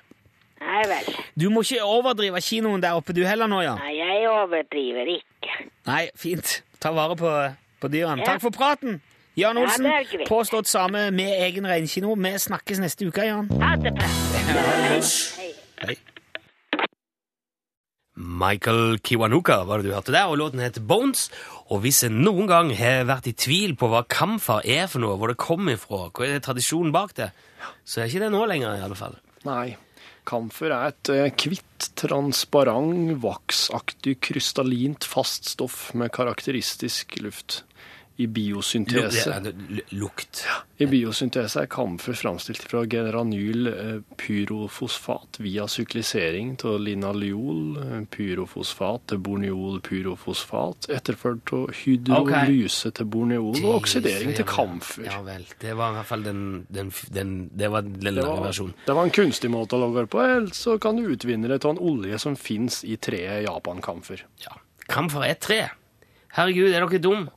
Nei 0.61 0.81
vel. 0.89 1.07
Du 1.39 1.47
må 1.49 1.63
ikke 1.65 1.85
overdrive 1.85 2.41
kinoen 2.45 2.83
der 2.83 2.97
oppe 2.99 3.15
du 3.17 3.23
heller 3.25 3.49
nå, 3.49 3.63
Jan. 3.65 3.79
Nei, 3.81 3.95
jeg 3.97 4.27
overdriver 4.29 5.15
ikke. 5.17 5.55
Nei, 5.89 6.03
fint. 6.15 6.59
Ta 6.81 6.93
vare 6.93 7.17
på, 7.17 7.31
på 7.81 7.89
dyrene. 7.91 8.21
Ja. 8.21 8.33
Takk 8.33 8.45
for 8.45 8.53
praten! 8.53 9.01
Jan 9.39 9.57
Olsen, 9.57 9.85
er 9.87 10.25
påstått 10.27 10.67
same 10.67 11.05
med 11.15 11.31
egen 11.45 11.65
reinkino. 11.65 12.17
Vi 12.19 12.33
snakkes 12.45 12.81
neste 12.83 13.07
uke, 13.07 13.25
Jan. 13.25 13.47
Ha 13.63 13.75
det 13.79 13.95
bra. 13.95 14.09
Hei. 14.91 15.53
Hei. 15.87 15.95
Michael 18.21 18.99
Kiwanuka 19.01 19.63
var 19.65 19.81
det 19.81 19.89
du 19.89 19.95
hørte 19.95 20.13
der, 20.13 20.29
og 20.29 20.37
låten 20.39 20.61
heter 20.61 20.83
Bones. 20.85 21.27
Og 21.73 21.81
hvis 21.83 22.03
jeg 22.05 22.13
noen 22.13 22.49
gang 22.49 22.71
har 22.77 23.07
vært 23.09 23.29
i 23.31 23.35
tvil 23.37 23.75
på 23.79 23.89
hva 23.91 24.03
kamfer 24.05 24.65
er 24.67 24.89
for 24.91 25.03
noe, 25.03 25.17
hvor 25.17 25.31
det 25.31 25.39
kommer 25.41 25.77
ifra, 25.77 26.09
hva 26.13 26.27
er 26.27 26.43
tradisjonen 26.43 26.93
bak 26.95 27.15
det, 27.17 27.31
så 27.85 28.01
er 28.01 28.11
ikke 28.11 28.25
det 28.25 28.33
nå 28.33 28.43
lenger, 28.49 28.77
i 28.77 28.85
alle 28.85 28.99
fall. 28.99 29.17
Nei. 29.47 29.73
Kamfer 30.27 30.69
er 30.69 30.91
et 30.91 31.09
eh, 31.09 31.31
hvitt, 31.33 31.87
transparent, 31.97 33.15
vaksaktig, 33.23 34.19
krystallint 34.21 35.07
fast 35.09 35.49
stoff 35.49 35.89
med 35.97 36.13
karakteristisk 36.13 37.17
luft. 37.25 37.63
I 38.21 38.27
biosyntese. 38.29 39.33
Lukt. 39.97 40.43
I 40.77 40.85
biosyntese 40.89 41.63
er 41.63 41.69
kamfer 41.71 42.13
framstilt 42.17 42.63
fra 42.69 42.83
generanyl 42.89 43.69
eh, 43.71 43.97
pyrofosfat 44.21 45.39
via 45.41 45.65
syklisering 45.69 46.53
til 46.61 46.77
linaleol, 46.85 47.61
eh, 47.81 47.97
pyrofosfat 48.13 49.07
til 49.11 49.21
borneol 49.25 49.79
pyrofosfat, 49.85 50.89
etterført 50.93 51.53
av 51.57 51.73
hydrolyse 51.81 52.93
til 52.97 53.09
borneol 53.13 53.57
og 53.63 53.79
oksidering 53.79 54.35
til 54.37 54.47
kamfer. 54.49 55.07
Ja 55.09 55.21
vel. 55.25 55.45
Det 55.61 55.73
var 55.77 55.93
i 55.95 55.99
hvert 55.99 56.11
fall 56.11 56.25
den, 56.25 56.45
den, 56.69 56.93
den 57.09 57.35
Det 57.57 57.69
var 57.73 57.85
den 57.87 58.15
lange 58.21 58.39
versjonen. 58.45 58.77
det 58.85 58.97
var 58.97 59.09
en 59.09 59.17
kunstig 59.17 59.51
måte 59.53 59.77
å 59.77 59.83
lage 59.85 60.05
det 60.05 60.13
på, 60.13 60.21
ellers 60.23 60.61
så 60.61 60.77
kan 60.81 60.97
du 60.97 61.09
utvinne 61.09 61.49
det 61.49 61.63
av 61.65 61.75
en 61.75 61.81
olje 61.91 62.21
som 62.21 62.37
fins 62.37 62.83
i 62.85 62.97
treet 63.01 63.45
japankamfer. 63.47 64.25
Ja. 64.45 64.57
Kamfer 64.91 65.25
er 65.25 65.37
tre. 65.41 65.61
Herregud, 66.35 66.69
er 66.71 66.85
dere 66.85 66.99
dum? 67.03 67.29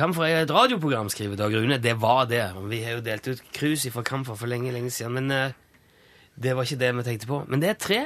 Kamfer 0.00 0.26
et 0.32 0.50
radioprogram, 0.54 1.10
skriver 1.12 1.36
Dag 1.36 1.52
Rune. 1.54 1.76
Det 1.82 1.92
var 2.00 2.24
det. 2.30 2.42
Vi 2.70 2.82
har 2.86 2.96
jo 2.98 3.02
delt 3.04 3.26
ut 3.28 3.42
krus 3.56 3.84
fra 3.92 4.04
Kampfer 4.06 4.38
for 4.40 4.48
lenge, 4.50 4.72
lenge 4.72 4.92
siden, 4.94 5.18
men 5.18 5.30
uh, 5.30 5.52
det 6.40 6.54
var 6.56 6.64
ikke 6.64 6.80
det 6.80 6.92
vi 6.96 7.04
tenkte 7.10 7.28
på. 7.28 7.42
Men 7.52 7.60
det 7.60 7.74
er 7.74 7.80
tre. 7.80 8.00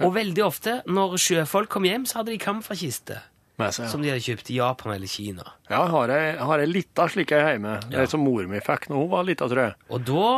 Og 0.00 0.14
veldig 0.16 0.42
ofte, 0.46 0.78
når 0.88 1.18
sjøfolk 1.20 1.68
kom 1.70 1.84
hjem, 1.86 2.06
så 2.08 2.20
hadde 2.22 2.32
de 2.32 2.40
kamferkiste. 2.40 3.18
Seg, 3.60 3.82
ja. 3.84 3.88
Som 3.92 4.00
de 4.00 4.08
hadde 4.08 4.24
kjøpt 4.24 4.48
i 4.48 4.56
Japan 4.56 4.94
eller 4.94 5.10
Kina. 5.12 5.44
ja, 5.68 5.82
har 5.92 6.08
jeg, 6.08 6.36
har 6.48 6.62
jeg 6.62 6.70
litt 6.70 7.02
av 7.02 7.10
slike 7.12 7.36
hjemme. 7.44 7.74
Det 7.92 7.98
er 8.00 8.08
som 8.08 8.22
mor 8.24 8.46
mi 8.48 8.56
fikk 8.64 8.86
når 8.88 9.02
hun 9.02 9.10
var 9.12 9.26
lita, 9.28 9.48
tror 9.52 9.60
jeg. 9.66 9.74
Og 9.92 10.06
da, 10.08 10.30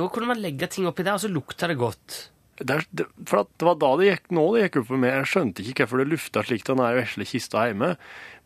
da 0.00 0.06
kunne 0.14 0.30
man 0.32 0.40
legge 0.40 0.64
ting 0.72 0.88
oppi 0.88 1.04
der, 1.04 1.18
og 1.18 1.20
så 1.20 1.28
lukta 1.28 1.68
det 1.68 1.76
godt. 1.76 2.16
det, 2.56 2.78
er- 2.78 2.88
det, 2.96 3.06
for 3.28 3.42
at 3.44 3.52
det 3.60 3.68
var 3.68 3.76
da 3.84 3.90
det 4.00 4.08
gikk, 4.08 4.32
nå 4.32 4.46
det 4.56 4.62
gikk 4.64 4.80
opp 4.80 4.88
for 4.94 5.02
meg. 5.04 5.12
Jeg 5.18 5.28
skjønte 5.34 5.66
ikke 5.68 5.84
hvorfor 5.84 6.00
det 6.00 6.08
lufta 6.14 6.46
slik 6.48 6.64
den 6.70 6.80
vesle 6.96 7.28
kista 7.28 7.66
hjemme. 7.68 7.92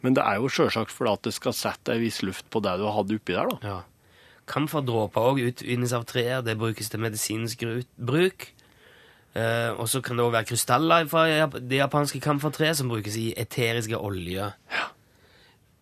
Men 0.04 0.16
det 0.16 0.24
er 0.24 0.36
jo 0.36 0.50
sjølsagt 0.52 0.92
fordi 0.92 1.16
at 1.16 1.26
det 1.26 1.34
skal 1.36 1.56
sette 1.56 1.94
ei 1.94 2.02
viss 2.02 2.20
luft 2.26 2.50
på 2.52 2.60
det 2.64 2.76
du 2.76 2.84
har 2.84 2.98
hatt 2.98 3.12
oppi 3.14 3.36
der, 3.36 3.48
da. 3.48 3.58
Ja. 3.64 3.78
Kamferdråper 4.50 5.30
òg 5.30 5.40
utvinnes 5.46 5.94
av 5.96 6.04
treer. 6.08 6.42
Det 6.44 6.58
brukes 6.60 6.92
til 6.92 7.00
medisinsk 7.00 7.64
bruk. 7.96 8.50
Eh, 9.34 9.70
og 9.72 9.88
så 9.90 10.02
kan 10.04 10.18
det 10.18 10.26
òg 10.26 10.34
være 10.36 10.48
krystaller 10.52 11.08
fra 11.10 11.24
det 11.56 11.80
japanske 11.80 12.20
kamfertreet 12.22 12.78
som 12.78 12.92
brukes 12.92 13.16
i 13.18 13.30
eteriske 13.40 13.98
oljer. 13.98 14.52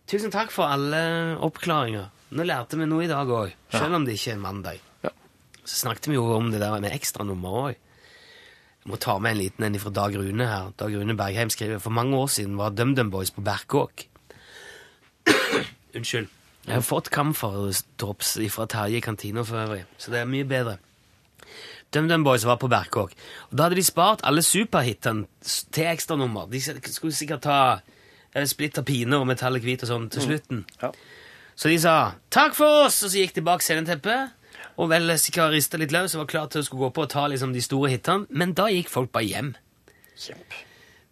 Tusen 0.08 0.32
takk 0.32 0.54
for 0.54 0.70
alle 0.70 1.02
oppklaringer. 1.42 2.08
Nå 2.32 2.46
lærte 2.48 2.78
vi 2.80 2.86
noe 2.88 3.04
i 3.04 3.10
dag 3.10 3.28
òg, 3.28 3.52
selv 3.74 3.98
om 3.98 4.06
det 4.06 4.14
ikke 4.16 4.36
er 4.36 4.40
mandag. 4.40 4.78
Ja. 5.04 5.12
Så 5.66 5.82
snakket 5.82 6.08
vi 6.08 6.16
jo 6.16 6.24
om 6.32 6.48
det 6.54 6.62
der 6.62 6.78
med 6.80 6.94
ekstranummer 6.94 7.58
òg. 7.66 7.74
Jeg 8.82 8.90
må 8.90 8.98
ta 8.98 9.18
med 9.22 9.34
en 9.34 9.42
liten 9.42 9.66
en 9.66 9.78
fra 9.78 9.92
Dag 9.94 10.16
Rune 10.16 10.46
her. 10.48 10.72
Dag 10.78 10.94
Rune 10.96 11.14
Bergheim 11.18 11.52
skriver 11.54 11.82
for 11.82 11.94
mange 11.94 12.16
år 12.18 12.32
siden 12.34 12.56
var 12.58 12.72
DumDum 12.74 13.12
Boys 13.12 13.30
på 13.30 13.44
Berkåk. 13.44 14.08
Unnskyld. 15.96 16.28
Jeg 16.66 16.74
har 16.74 16.84
fått 16.86 17.10
kamferdrops 17.10 18.36
fra 18.54 18.66
Terje 18.70 19.00
i 19.00 19.02
kantina 19.02 19.42
for 19.42 19.58
øvrig, 19.58 19.84
så 19.98 20.12
det 20.12 20.20
er 20.20 20.28
mye 20.30 20.46
bedre. 20.46 20.76
DumDum 21.92 22.24
Boys 22.24 22.44
var 22.46 22.56
på 22.56 22.68
Berkåk, 22.72 23.16
og 23.50 23.56
da 23.58 23.66
hadde 23.66 23.76
de 23.76 23.84
spart 23.84 24.22
alle 24.24 24.42
superhitene 24.42 25.26
til 25.74 25.90
ekstranummer. 25.90 26.46
De 26.48 26.60
skulle 26.62 27.12
sikkert 27.12 27.42
ta 27.44 27.58
eh, 28.34 28.46
Splitter 28.46 28.86
pine 28.86 29.18
og 29.18 29.26
Metallic 29.28 29.66
hvit 29.66 29.82
og 29.84 29.90
sånn 29.90 30.06
til 30.12 30.24
slutten. 30.24 30.62
Ja. 30.80 30.92
Så 31.56 31.68
de 31.68 31.78
sa 31.78 32.14
'takk 32.30 32.54
for 32.54 32.86
oss', 32.86 33.04
og 33.04 33.10
så 33.10 33.18
gikk 33.18 33.34
de 33.34 33.44
bak 33.44 33.62
sceneteppet. 33.62 34.30
Og 34.76 34.88
vel 34.88 35.18
sikkert 35.18 35.52
rista 35.52 35.76
litt 35.76 35.92
løs 35.92 36.14
og 36.14 36.24
var 36.24 36.26
klar 36.26 36.46
til 36.48 36.62
å 36.62 36.64
skulle 36.64 36.86
gå 36.86 36.90
på 36.96 37.02
og 37.02 37.10
ta 37.10 37.26
liksom 37.26 37.52
de 37.52 37.60
store 37.60 37.90
hitene. 37.90 38.26
Men 38.30 38.54
da 38.54 38.70
gikk 38.72 38.88
folk 38.88 39.12
bare 39.12 39.24
hjem. 39.24 39.54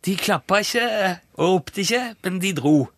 De 0.06 0.16
klappa 0.16 0.62
ikke 0.64 1.20
og 1.36 1.46
ropte 1.46 1.80
ikke, 1.80 2.14
men 2.24 2.38
de 2.40 2.54
dro. 2.56 2.88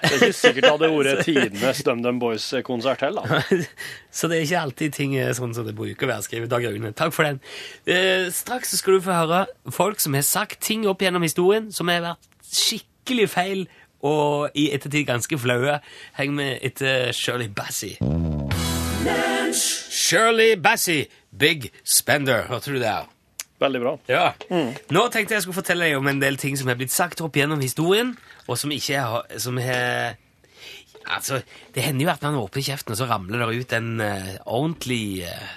Det 0.00 0.10
er 0.10 0.16
ikke 0.16 0.36
sikkert 0.36 0.66
det 0.66 0.72
hadde 0.72 0.90
vært 0.94 1.24
tidenes 1.26 1.82
DumDum 1.86 2.20
Boys-konsert 2.22 3.04
heller. 3.04 3.42
Så 4.16 4.30
det 4.30 4.38
er 4.38 4.46
ikke 4.46 4.62
alltid 4.64 4.96
ting 4.96 5.16
er 5.20 5.34
sånn 5.36 5.52
som 5.56 5.66
det 5.68 5.76
bruker 5.78 6.08
å 6.08 6.12
være, 6.14 6.26
skriver 6.26 6.50
Dag 6.50 6.66
Rune. 6.66 6.92
Takk 6.96 7.14
for 7.16 7.28
den. 7.28 7.40
Eh, 7.84 8.30
straks 8.34 8.72
skal 8.80 8.98
du 8.98 9.04
få 9.04 9.18
høre 9.22 9.44
folk 9.74 10.00
som 10.02 10.16
har 10.16 10.26
sagt 10.26 10.62
ting 10.64 10.86
opp 10.90 11.04
gjennom 11.04 11.24
historien 11.26 11.70
som 11.74 11.92
har 11.92 12.02
vært 12.12 12.30
skikkelig 12.50 13.28
feil 13.30 13.64
og 14.06 14.56
i 14.56 14.70
ettertid 14.74 15.06
ganske 15.08 15.38
flaue. 15.38 15.78
Heng 16.16 16.34
med 16.36 16.58
etter 16.66 17.12
Shirley 17.16 17.50
Bassey. 17.52 17.98
Shirley 19.52 20.56
Bassey, 20.56 21.06
Big 21.36 21.70
Spender. 21.84 22.46
Hørte 22.48 22.72
du 22.72 22.80
det? 22.80 22.96
Veldig 23.60 23.80
bra. 23.82 23.92
Ja. 24.08 24.30
Nå 24.50 25.02
tenkte 25.12 25.34
jeg 25.36 25.44
skulle 25.44 25.58
fortelle 25.60 25.84
deg 25.90 25.98
om 25.98 26.06
en 26.08 26.20
del 26.22 26.38
ting 26.40 26.56
som 26.56 26.68
er 26.72 26.78
blitt 26.80 26.94
sagt 26.94 27.20
opp 27.20 27.34
gjennom 27.36 27.60
historien, 27.60 28.14
og 28.48 28.56
som 28.56 28.72
ikke 28.72 29.02
har 29.04 29.38
som 29.42 29.58
er, 29.60 30.16
Altså, 31.10 31.40
det 31.74 31.82
hender 31.82 32.04
jo 32.06 32.10
at 32.12 32.22
man 32.22 32.36
åpner 32.38 32.62
kjeften, 32.62 32.92
og 32.94 32.98
så 33.00 33.06
ramler 33.08 33.40
det 33.40 33.62
ut 33.64 33.72
en 33.74 33.88
uh, 34.04 34.34
ordentlig 34.46 35.24
uh, 35.26 35.54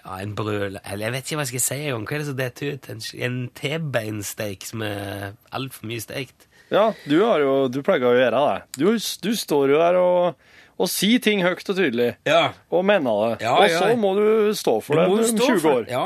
Ja, 0.00 0.16
en 0.20 0.34
brøl... 0.36 0.78
Eller 0.84 1.06
jeg 1.06 1.12
vet 1.14 1.24
ikke 1.30 1.38
hva 1.38 1.44
jeg 1.46 1.50
skal 1.54 1.62
si 1.64 1.78
engang. 1.86 2.06
Hva 2.08 2.16
er 2.16 2.22
det 2.22 2.28
som 2.28 2.38
detter 2.38 2.72
ut? 2.74 2.88
En, 2.92 3.02
en 3.26 3.36
T-beinsteik 3.60 4.66
som 4.68 4.82
er 4.86 5.30
altfor 5.56 5.88
mye 5.90 6.02
steikt. 6.04 6.46
Ja, 6.70 6.88
du, 7.06 7.16
har 7.26 7.42
jo, 7.42 7.54
du 7.72 7.80
pleier 7.86 8.06
å 8.10 8.14
gjøre 8.18 8.40
det. 8.46 8.58
Du, 8.78 8.86
du 8.98 9.30
står 9.38 9.72
jo 9.74 9.80
der 9.82 9.98
og, 10.00 10.50
og 10.80 10.90
sier 10.90 11.22
ting 11.24 11.42
høyt 11.46 11.64
og 11.66 11.78
tydelig, 11.80 12.12
Ja. 12.28 12.42
og 12.70 12.84
mener 12.86 13.24
det. 13.24 13.46
Ja, 13.46 13.56
og 13.58 13.74
så 13.74 13.90
må 13.98 14.12
du 14.18 14.26
stå 14.58 14.76
for 14.86 15.00
det 15.00 15.06
om 15.10 15.18
jo 15.22 15.30
stå 15.32 15.48
20 15.54 15.62
for- 15.64 15.80
år. 15.80 15.88
Ja. 15.90 16.04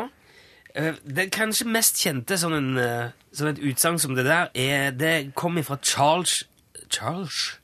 Eh, 0.74 0.94
Det 1.06 1.30
kanskje 1.32 1.66
mest 1.70 2.00
kjente 2.02 2.38
sånn, 2.38 2.54
en, 2.56 2.76
eh, 2.78 3.10
sånn 3.32 3.52
et 3.52 3.58
utsagn 3.62 3.98
som 4.00 4.14
det 4.14 4.24
der, 4.24 4.48
er, 4.54 4.90
det 4.90 5.34
kom 5.34 5.62
fra 5.62 5.78
Charles 5.82 6.44
Charles? 6.90 7.58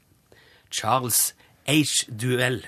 Charles 0.71 1.35
H. 1.67 2.07
Duell. 2.09 2.63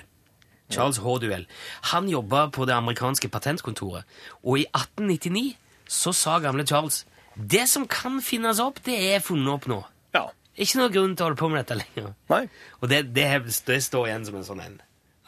Charles 0.69 0.97
H. 0.97 1.17
Duell. 1.19 1.45
Han 1.93 2.09
jobba 2.09 2.49
på 2.51 2.65
det 2.67 2.75
amerikanske 2.75 3.29
patentkontoret, 3.29 4.03
og 4.43 4.59
i 4.59 4.65
1899 4.73 5.55
så 5.87 6.13
sa 6.13 6.39
gamle 6.39 6.65
Charles 6.67 7.05
det 7.35 7.67
som 7.69 7.87
kan 7.87 8.21
finnes 8.21 8.59
opp, 8.59 8.83
det 8.85 8.93
er 9.15 9.19
funnet 9.19 9.49
opp 9.55 9.65
nå. 9.67 9.79
Ja. 10.13 10.27
Ikke 10.57 10.77
noe 10.77 10.91
grunn 10.93 11.15
til 11.15 11.23
å 11.23 11.27
holde 11.31 11.39
på 11.39 11.49
med 11.49 11.63
dette 11.65 11.79
lenger. 11.79 12.11
Nei. 12.29 12.43
Og 12.81 12.89
det, 12.91 12.99
det, 13.15 13.25
det 13.65 13.79
står 13.81 14.07
igjen 14.11 14.25
som 14.27 14.35
en 14.37 14.45
sånn 14.45 14.61
en. 14.61 14.75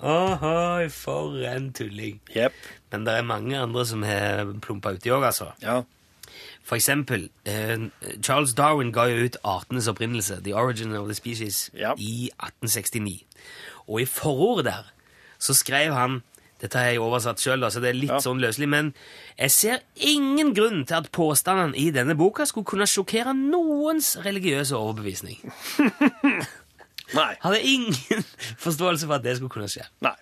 Ohoi, 0.02 0.90
for 0.92 1.38
en 1.48 1.70
tulling. 1.74 2.20
Yep. 2.36 2.54
Men 2.92 3.06
det 3.06 3.14
er 3.18 3.22
mange 3.24 3.58
andre 3.58 3.86
som 3.86 4.04
har 4.04 4.46
plumpa 4.62 4.92
uti 4.98 5.10
òg, 5.10 5.24
altså. 5.26 5.52
Ja. 5.64 5.82
For 6.66 6.76
eksempel, 6.76 7.30
eh, 7.46 7.78
Charles 8.24 8.54
Darwin 8.54 8.92
ga 8.92 9.04
jo 9.08 9.26
ut 9.26 9.38
Artenes 9.44 9.88
opprinnelse, 9.88 10.42
The 10.44 10.54
Origin 10.56 10.96
of 10.96 11.06
the 11.08 11.14
Species, 11.16 11.70
Ja. 11.74 11.94
i 11.98 12.30
1869. 12.40 13.24
Og 13.88 14.02
i 14.02 14.06
forordet 14.06 14.66
der 14.66 14.92
så 15.40 15.54
skrev 15.54 15.94
han 15.94 16.24
Dette 16.62 16.78
har 16.80 16.86
jeg 16.86 17.00
oversatt 17.04 17.38
sjøl, 17.40 17.60
så 17.72 17.82
det 17.82 17.90
er 17.90 17.94
litt 17.94 18.10
Ja. 18.12 18.18
sånn 18.24 18.40
løselig, 18.40 18.68
men 18.70 18.94
jeg 19.38 19.52
ser 19.52 19.78
ingen 19.98 20.54
grunn 20.56 20.86
til 20.86 20.96
at 20.96 21.12
påstandene 21.12 21.76
i 21.78 21.90
denne 21.92 22.16
boka 22.16 22.46
skulle 22.46 22.64
kunne 22.66 22.88
sjokkere 22.88 23.34
noens 23.36 24.16
religiøse 24.26 24.72
overbevisning. 24.74 25.38
Nei. 27.14 27.34
Hadde 27.44 27.62
ingen 27.62 28.24
forståelse 28.66 29.08
for 29.08 29.20
at 29.20 29.26
det 29.26 29.38
skulle 29.38 29.54
kunne 29.54 29.70
skje. 29.72 29.86
Nei. 30.06 30.16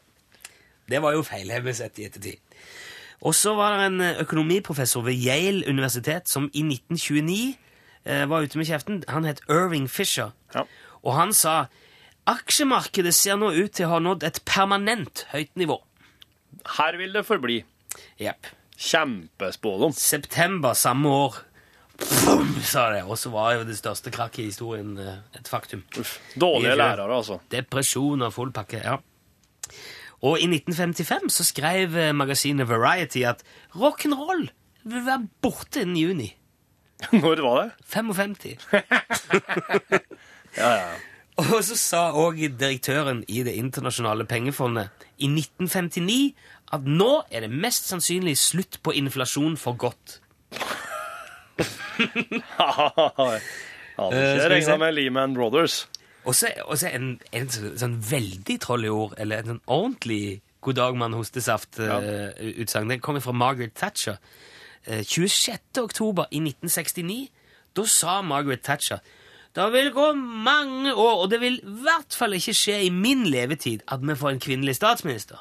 Det 0.90 1.00
var 1.02 1.16
jo 1.16 1.24
feil, 1.24 1.52
sett 1.74 2.00
i 2.00 2.08
ettertid. 2.10 2.42
Og 3.24 3.36
så 3.36 3.54
var 3.56 3.78
det 3.78 3.86
en 3.88 4.02
eh, 4.02 4.20
økonomiprofessor 4.20 5.06
ved 5.06 5.16
Yale 5.16 5.64
universitet 5.70 6.28
som 6.30 6.50
i 6.54 6.64
1929 6.66 7.56
eh, 8.04 8.26
var 8.30 8.44
ute 8.44 8.60
med 8.60 8.68
kjeften. 8.68 9.04
Han 9.08 9.24
het 9.24 9.40
Irving 9.48 9.88
Fisher. 9.90 10.34
Ja. 10.56 10.66
Og 11.04 11.16
han 11.16 11.32
sa 11.34 11.68
aksjemarkedet 12.28 13.14
ser 13.16 13.40
nå 13.40 13.54
ut 13.56 13.72
til 13.72 13.88
å 13.88 13.96
ha 13.96 14.02
nådd 14.04 14.28
et 14.28 14.42
permanent 14.48 15.26
høyt 15.32 15.56
nivå. 15.60 15.80
Her 16.78 17.00
vil 17.00 17.16
det 17.16 17.24
forbli. 17.28 17.62
Jepp. 18.20 18.52
Kjempespådom. 18.76 19.96
September 19.96 20.76
samme 20.76 21.10
år 21.10 21.40
Pum, 22.10 22.50
sa 22.64 22.90
det. 22.94 23.04
Og 23.04 23.18
så 23.20 23.32
var 23.34 23.58
jo 23.58 23.66
det 23.68 23.78
største 23.78 24.12
krakket 24.14 24.44
i 24.44 24.50
historien 24.52 24.98
eh, 25.00 25.22
et 25.38 25.50
faktum. 25.50 25.84
Uff. 26.00 26.18
Dårlige 26.40 26.76
lærere, 26.80 27.10
altså. 27.16 27.40
Depresjon 27.52 28.22
og 28.26 28.34
full 28.34 28.54
pakke, 28.56 28.82
ja. 28.84 28.98
Og 30.24 30.40
i 30.40 30.48
1955 30.48 31.32
så 31.36 31.46
skrev 31.48 31.98
eh, 32.00 32.14
magasinet 32.16 32.70
Variety 32.70 33.26
at 33.28 33.44
rock'n'roll 33.76 34.48
vil 34.84 35.06
være 35.06 35.28
borte 35.42 35.84
innen 35.84 35.98
juni. 35.98 36.30
Når 37.24 37.42
var 37.44 37.64
det? 37.64 37.72
55. 37.86 38.58
Ja, 40.54 40.70
ja. 40.70 40.90
Og 41.42 41.64
så 41.66 41.74
sa 41.74 42.00
òg 42.14 42.38
direktøren 42.60 43.24
i 43.26 43.42
Det 43.42 43.56
internasjonale 43.58 44.28
pengefondet 44.30 44.92
i 45.18 45.26
1959 45.26 46.36
at 46.78 46.86
nå 46.86 47.24
er 47.32 47.48
det 47.48 47.50
mest 47.50 47.90
sannsynlig 47.90 48.36
slutt 48.38 48.78
på 48.86 48.94
inflasjon 48.94 49.58
for 49.58 49.74
godt. 49.74 50.20
Hadde 51.60 53.42
Eh, 53.94 54.32
ikke 54.34 54.50
regna 54.50 54.78
med 54.82 54.96
Lehman 54.98 55.36
Brothers. 55.38 55.84
Og 56.26 56.34
så 56.36 56.50
en, 56.90 57.20
en 57.30 57.50
sånn, 57.52 57.76
sånn 57.78 57.98
veldig 58.10 58.56
trollig 58.64 58.90
ord, 58.90 59.14
eller 59.22 59.44
en 59.44 59.52
sånn 59.52 59.60
ordentlig 59.68 60.42
god 60.66 60.80
dag, 60.80 60.98
mann, 60.98 61.14
hostesaft-utsagn. 61.14 62.90
Den 62.90 63.04
kommer 63.04 63.22
fra 63.22 63.36
Margaret 63.38 63.76
Thatcher. 63.78 64.18
Eh, 64.88 65.04
26. 65.06 65.84
oktober 65.84 66.26
i 66.32 66.42
1969, 66.42 67.28
da 67.78 67.86
sa 67.86 68.22
Margaret 68.26 68.66
Thatcher 68.66 69.04
det 69.54 69.68
vil 69.70 69.92
gå 69.94 70.14
mange 70.18 70.96
år, 70.98 71.20
og 71.22 71.30
det 71.30 71.38
vil 71.42 71.60
i 71.62 71.74
hvert 71.86 72.16
fall 72.18 72.34
ikke 72.34 72.56
skje 72.58 72.80
i 72.88 72.90
min 72.90 73.28
levetid 73.30 73.84
at 73.94 74.02
vi 74.02 74.16
får 74.18 74.30
en 74.34 74.42
kvinnelig 74.42 74.76
statsminister. 74.80 75.38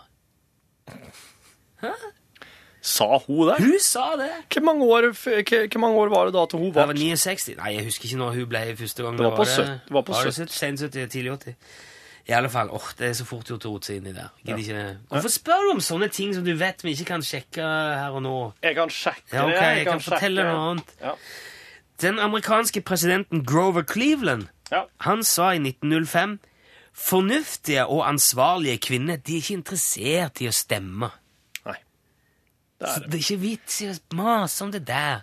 Sa 2.82 3.06
hun 3.28 3.46
det? 3.46 3.56
Hun 3.62 3.78
sa 3.78 4.16
det! 4.18 4.30
Hvor 4.52 4.64
mange, 4.66 4.84
år, 4.84 5.06
hvor 5.14 5.78
mange 5.80 5.96
år 6.02 6.08
var 6.10 6.24
det 6.26 6.34
da 6.34 6.44
til 6.50 6.58
hun 6.58 6.72
Det 6.72 6.74
var 6.80 6.86
var 6.90 6.98
69. 6.98 7.56
Nei, 7.56 7.74
jeg 7.76 7.84
husker 7.86 8.08
ikke 8.08 8.18
når 8.18 8.34
hun 8.40 8.48
ble 8.50 8.62
første 8.80 9.02
gang. 9.06 9.16
Det 9.20 9.24
var 9.28 9.36
på 9.38 9.44
70. 9.46 9.66
det 9.86 9.94
var 9.96 10.02
på 10.08 10.12
det 10.24 10.34
søt- 10.34 10.50
Sen 10.56 10.76
70, 10.78 11.06
tidlig 11.12 11.32
80. 11.38 11.54
I 12.28 12.32
alle 12.38 12.48
fall, 12.50 12.68
åh, 12.70 12.88
det 12.98 13.08
er 13.08 13.14
så 13.18 13.24
fort 13.26 13.48
gjort 13.50 13.64
å 13.66 13.70
rote 13.74 13.86
seg 13.90 13.96
inn 13.98 14.06
i 14.06 14.12
det. 14.14 14.26
Hvorfor 15.10 15.30
spør 15.30 15.64
du 15.66 15.70
om 15.76 15.80
sånne 15.82 16.08
ting 16.14 16.34
som 16.34 16.44
du 16.46 16.52
vet 16.54 16.82
vi 16.84 16.92
ikke 16.94 17.04
kan 17.14 17.22
sjekke 17.22 17.62
her 17.62 18.10
og 18.14 18.22
nå? 18.22 18.34
Jeg 18.62 18.76
kan 18.78 18.88
sjekke 18.90 19.32
Ja, 19.32 19.44
ok, 19.46 19.50
det. 19.56 19.76
jeg 19.78 19.86
kan 19.86 20.00
fortelle 20.00 20.44
noe 20.46 20.68
annet. 20.70 20.92
Ja. 21.02 21.14
Den 22.02 22.18
amerikanske 22.18 22.80
presidenten 22.82 23.44
Grover 23.46 23.82
Cleveland, 23.82 24.48
Ja. 24.70 24.84
han 25.00 25.22
sa 25.24 25.50
i 25.54 25.58
1905 25.58 26.38
Fornuftige 26.94 27.86
og 27.86 28.04
ansvarlige 28.08 28.78
kvinner 28.78 29.16
de 29.16 29.32
er 29.36 29.40
ikke 29.40 29.54
interessert 29.56 30.40
i 30.44 30.46
å 30.46 30.52
stemme. 30.52 31.08
Det 32.82 32.90
er 32.90 33.02
det. 33.04 33.10
det 33.12 33.18
er 33.18 33.24
ikke 33.24 33.42
vits 33.42 33.80
i 33.84 33.88
å 33.92 33.96
mase 34.18 34.64
om 34.66 34.72
det 34.74 34.82
der. 34.88 35.22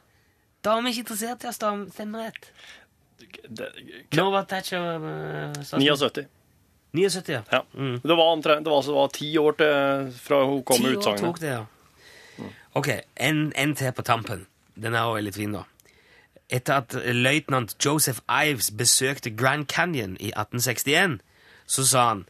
Damer 0.66 0.90
er 0.90 0.96
ikke 0.96 1.06
interessert 1.06 1.44
i 1.44 1.50
å 1.50 1.56
stemme 1.56 1.92
stemmerett. 1.94 2.52
var 4.16 4.46
Thatcher 4.50 4.86
uh, 5.04 5.60
statsminister? 5.60 6.28
79. 6.28 6.28
79, 6.92 7.34
ja. 7.36 7.42
Ja. 7.52 7.64
Mm. 7.74 8.00
Det 8.04 8.16
var 8.16 8.32
omtrent 8.34 8.66
det 8.66 8.72
var, 8.72 8.82
så 8.82 8.92
det 8.92 8.98
var 8.98 9.12
ti 9.14 9.38
år 9.38 9.58
til 9.60 10.14
fra 10.24 10.40
hun 10.46 10.64
kom 10.64 10.82
med 10.82 10.98
utsagnet. 10.98 11.22
tok 11.22 11.40
det, 11.44 11.52
ja. 11.54 11.66
Ok, 12.74 12.90
en, 13.16 13.52
en 13.56 13.76
til 13.76 13.92
på 13.94 14.06
tampen. 14.06 14.48
Den 14.76 14.96
er 14.96 15.10
også 15.10 15.26
litt 15.26 15.38
fin, 15.38 15.54
da. 15.54 15.66
Etter 16.50 16.82
at 16.82 16.96
løytnant 17.14 17.76
Joseph 17.86 18.24
Ives 18.26 18.72
besøkte 18.72 19.30
Grand 19.30 19.68
Canyon 19.70 20.16
i 20.18 20.32
1861, 20.34 21.20
så 21.70 21.86
sa 21.86 22.06
han 22.08 22.24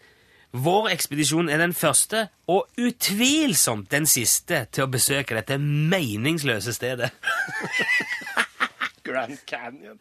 vår 0.52 0.90
ekspedisjon 0.96 1.50
er 1.50 1.62
den 1.62 1.74
første 1.78 2.28
og 2.50 2.68
utvilsomt 2.82 3.90
den 3.92 4.08
siste 4.10 4.64
til 4.74 4.86
å 4.88 4.92
besøke 4.92 5.38
dette 5.38 5.60
meningsløse 5.62 6.74
stedet. 6.74 7.12
Grand 9.08 9.38
Canyon. 9.50 10.00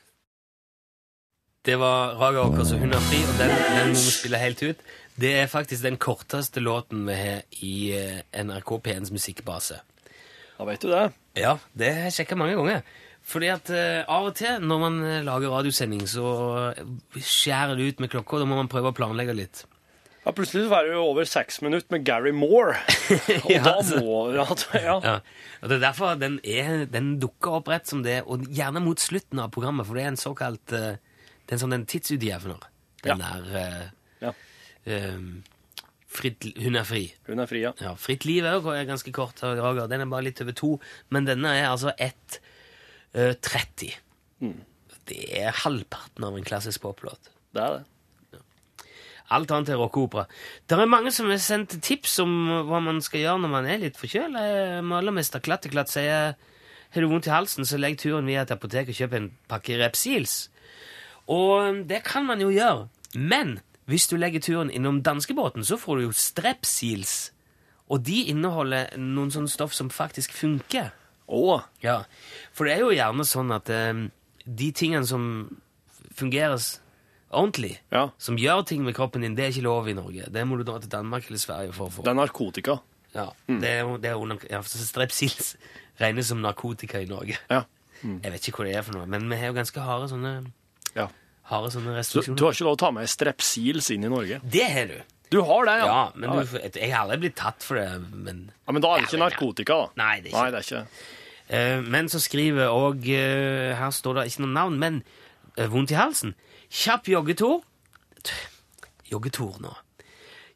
Det 1.64 1.76
var 1.76 2.14
Raga 2.16 2.46
Åkers 2.48 2.72
og 2.72 2.80
Hun 2.80 2.94
er 2.96 3.02
fri, 3.10 3.18
og 3.28 3.34
den, 3.40 3.50
den 3.76 3.90
må 3.92 4.00
vi 4.00 4.14
spille 4.14 4.40
helt 4.40 4.62
ut. 4.62 4.86
Det 5.20 5.34
er 5.40 5.50
faktisk 5.50 5.84
den 5.84 5.98
korteste 6.00 6.62
låten 6.62 7.04
vi 7.08 7.16
har 7.18 7.42
i 7.66 7.74
eh, 7.98 8.22
NRK 8.44 8.78
P1s 8.86 9.12
musikkbase. 9.12 9.80
Ja, 10.58 10.64
vet 10.64 10.82
du 10.82 10.88
det. 10.92 11.08
Ja, 11.36 11.58
det 11.76 11.92
har 11.94 12.08
jeg 12.08 12.16
sjekka 12.20 12.38
mange 12.38 12.56
ganger. 12.56 12.86
Fordi 13.28 13.50
at 13.52 13.68
eh, 13.74 14.06
av 14.08 14.30
og 14.30 14.36
til 14.38 14.62
når 14.64 14.80
man 14.80 15.00
eh, 15.04 15.24
lager 15.26 15.52
radiosending, 15.52 16.06
så 16.08 16.28
eh, 16.70 16.86
skjærer 17.20 17.76
det 17.76 17.90
ut 17.90 18.00
med 18.04 18.12
klokka. 18.14 18.38
og 18.38 18.44
Da 18.44 18.48
må 18.48 18.56
man 18.56 18.70
prøve 18.72 18.92
å 18.92 18.96
planlegge 18.96 19.36
litt. 19.36 19.66
Ja, 20.28 20.32
Plutselig 20.36 20.66
så 20.66 20.70
var 20.74 20.84
det 20.84 20.90
jo 20.92 21.06
over 21.08 21.24
seks 21.24 21.62
minutter 21.64 21.88
med 21.94 22.02
Gary 22.04 22.34
Moore. 22.36 22.74
Og 23.46 23.52
Ja, 23.54 23.62
da 23.64 23.70
altså. 23.78 24.00
må 24.04 24.16
ja, 24.36 24.44
ja. 24.76 24.96
Ja, 25.00 25.14
og 25.62 25.70
Det 25.70 25.78
er 25.78 25.84
derfor 25.86 26.18
den, 26.20 26.34
er, 26.44 26.82
den 26.92 27.14
dukker 27.22 27.56
opp 27.62 27.70
rett 27.72 27.88
som 27.88 28.02
det, 28.04 28.18
og 28.28 28.44
gjerne 28.52 28.82
mot 28.84 29.00
slutten 29.00 29.40
av 29.40 29.48
programmet, 29.54 29.88
for 29.88 29.96
det 29.96 30.04
er 30.04 30.10
en 30.12 30.20
såkalt 30.20 30.74
eh, 30.76 30.98
Det 31.00 31.54
er 31.54 31.56
en 31.56 31.62
sånn 31.64 31.86
tidsutjevner. 31.88 32.60
Den 33.06 33.24
der 33.24 33.40
uh, 33.56 33.88
Ja. 34.26 34.34
eh, 34.84 35.16
fritt, 36.12 36.44
Hun 36.60 36.76
er 36.76 36.84
fri. 36.84 37.06
Hun 37.30 37.40
er 37.40 37.48
fri, 37.48 37.64
ja. 37.64 37.72
Ja, 37.80 37.94
Fritt 37.96 38.28
liv 38.28 38.44
er 38.44 38.58
jo 38.58 38.68
ganske 38.92 39.08
kort. 39.16 39.40
Den 39.40 40.04
er 40.04 40.12
bare 40.12 40.26
litt 40.28 40.44
over 40.44 40.52
to, 40.60 40.74
men 41.08 41.24
denne 41.24 41.56
er 41.56 41.70
altså 41.72 41.96
1.30. 41.96 43.96
Det 45.08 45.22
er 45.40 45.56
halvparten 45.64 46.20
av 46.28 46.36
en 46.36 46.44
klassisk 46.44 46.84
poplåt. 46.84 47.32
Det 47.56 47.64
er 47.64 47.78
det. 47.78 47.86
Alt 49.34 49.52
annet 49.52 49.72
er 49.74 49.80
rockeopera. 49.80 50.24
Det 50.66 50.76
er 50.78 50.88
mange 50.88 51.12
som 51.12 51.28
har 51.28 51.40
sendt 51.42 51.76
tips 51.84 52.18
om 52.24 52.32
hva 52.68 52.80
man 52.80 53.02
skal 53.04 53.24
gjøre 53.24 53.42
når 53.42 53.52
man 53.52 53.68
er 53.68 53.82
litt 53.82 53.98
forkjøla. 54.00 54.44
Malermester 54.86 55.42
Klatteklatt 55.44 55.92
sier 55.92 56.36
har 56.88 57.04
du 57.04 57.10
vondt 57.10 57.28
i 57.28 57.34
halsen, 57.34 57.66
så 57.68 57.76
legg 57.76 57.98
turen 58.00 58.28
via 58.28 58.46
et 58.46 58.52
apotek 58.54 58.88
og 58.88 58.96
kjøp 58.96 59.16
en 59.18 59.30
pakke 59.50 59.76
Repsils. 59.76 60.46
Og 61.28 61.84
det 61.88 62.00
kan 62.08 62.24
man 62.24 62.40
jo 62.40 62.48
gjøre. 62.48 62.86
Men 63.14 63.58
hvis 63.88 64.08
du 64.08 64.16
legger 64.16 64.40
turen 64.44 64.72
innom 64.72 65.02
danskebåten, 65.04 65.64
så 65.64 65.76
får 65.80 65.96
du 65.96 66.06
jo 66.06 66.16
Strepsils. 66.16 67.30
Og 67.88 68.04
de 68.04 68.22
inneholder 68.32 68.96
noen 69.00 69.32
sånne 69.32 69.52
stoff 69.52 69.76
som 69.76 69.92
faktisk 69.92 70.32
funker. 70.36 70.90
Oh. 71.28 71.60
Ja, 71.84 72.02
for 72.56 72.64
det 72.64 72.76
er 72.76 72.84
jo 72.84 72.96
gjerne 72.96 73.24
sånn 73.28 73.52
at 73.52 73.68
eh, 73.72 74.06
de 74.44 74.68
tingene 74.72 75.08
som 75.08 75.24
fungerer 76.16 76.56
ordentlig, 77.30 77.74
ja. 77.92 78.08
som 78.18 78.38
gjør 78.40 78.62
ting 78.68 78.84
med 78.86 78.96
kroppen 78.96 79.24
din, 79.24 79.36
det 79.36 79.44
er 79.44 79.52
ikke 79.54 79.66
lov 79.66 79.88
i 79.90 79.96
Norge. 79.96 80.28
Det 80.32 80.44
må 80.48 80.58
du 80.58 80.64
dra 80.68 80.78
til 80.82 80.92
Danmark 80.92 81.28
eller 81.28 81.42
Sverige 81.42 81.74
for 81.76 81.88
å 81.88 81.94
få. 81.98 82.06
Det 82.06 82.12
er 82.12 82.18
narkotika. 82.18 82.78
Ja, 83.14 83.30
det 83.48 83.68
er, 83.72 83.90
det 84.02 84.10
er 84.10 84.20
under, 84.20 84.40
ja, 84.50 84.60
Strepsils 84.62 85.54
regnes 86.02 86.30
som 86.32 86.40
narkotika 86.44 87.02
i 87.02 87.08
Norge. 87.10 87.40
Ja. 87.50 87.64
Jeg 88.04 88.30
vet 88.30 88.48
ikke 88.48 88.62
hva 88.62 88.68
det 88.68 88.76
er 88.78 88.86
for 88.86 88.94
noe, 88.94 89.08
men 89.10 89.26
vi 89.30 89.38
har 89.40 89.50
jo 89.50 89.56
ganske 89.56 89.82
harde 89.82 90.06
sånne, 90.12 90.32
ja. 90.94 91.08
harde 91.50 91.72
sånne 91.74 91.90
Så, 91.90 91.92
du 91.92 91.98
restriksjoner. 91.98 92.44
har 92.44 92.58
ikke 92.58 92.68
lov 92.68 92.76
å 92.76 92.82
ta 92.84 92.92
med 92.94 93.10
strepsils 93.10 93.90
inn 93.94 94.06
i 94.06 94.12
Norge? 94.12 94.38
Det 94.44 94.66
har 94.70 94.92
du. 94.92 94.98
Du 95.28 95.40
har 95.44 95.66
det, 95.66 95.74
ja? 95.82 95.88
Ja, 95.88 96.02
men 96.14 96.38
du, 96.38 96.58
jeg 96.78 96.92
har 96.92 97.02
aldri 97.02 97.24
blitt 97.26 97.36
tatt 97.36 97.64
for 97.66 97.76
det, 97.76 97.88
men... 98.14 98.46
ja, 98.54 98.72
men 98.72 98.84
da 98.84 98.94
er 98.94 99.02
det 99.02 99.10
ikke 99.10 99.24
narkotika, 99.26 99.80
da. 99.82 99.98
Nei, 100.00 100.14
det 100.22 100.30
er 100.30 100.36
ikke 100.36 100.44
Nei, 100.44 100.52
det 100.54 100.60
er 100.62 100.68
ikke 100.68 101.16
Eh, 101.48 101.80
men 101.80 102.10
så 102.12 102.20
skriver 102.20 102.68
og 102.68 103.06
eh, 103.08 103.72
Her 103.76 103.90
står 103.94 104.18
det 104.18 104.26
ikke 104.28 104.44
noe 104.44 104.52
navn, 104.52 104.78
men 104.80 105.00
eh, 105.56 105.68
vondt 105.70 105.94
i 105.94 105.98
halsen. 105.98 106.34
Kjapp 106.68 107.08
joggetur 107.08 107.62
Joggetur 109.08 109.56
nå. 109.62 109.72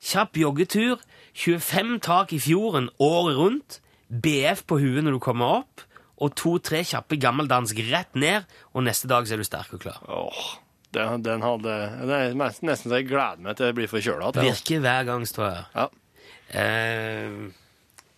Kjapp 0.02 0.36
joggetur, 0.36 1.00
25 1.38 2.00
tak 2.04 2.32
i 2.36 2.40
fjorden 2.42 2.90
året 3.00 3.38
rundt, 3.38 3.78
BF 4.12 4.64
på 4.68 4.76
huet 4.82 5.06
når 5.06 5.14
du 5.16 5.20
kommer 5.22 5.62
opp, 5.62 5.84
og 6.22 6.34
to-tre 6.36 6.82
kjappe 6.84 7.16
gammeldansk 7.22 7.78
rett 7.88 8.18
ned, 8.18 8.44
og 8.74 8.84
neste 8.84 9.08
dag 9.10 9.24
så 9.26 9.36
er 9.36 9.40
du 9.40 9.46
sterk 9.46 9.72
og 9.78 9.80
klar. 9.86 10.02
Åh, 10.10 10.42
den, 10.92 11.22
den 11.24 11.40
hadde 11.46 11.76
Det 12.02 12.18
er 12.18 12.36
nesten 12.36 12.74
så 12.76 12.92
jeg 12.98 13.08
gleder 13.08 13.40
meg 13.46 13.56
til 13.56 13.70
jeg 13.70 13.78
blir 13.78 13.88
forkjøla. 13.94 14.34
Virker 14.36 14.82
hver 14.84 15.08
gang, 15.08 15.24
står 15.30 15.48
jeg. 15.48 15.64
Ja. 15.78 15.88
Eh, 16.60 17.38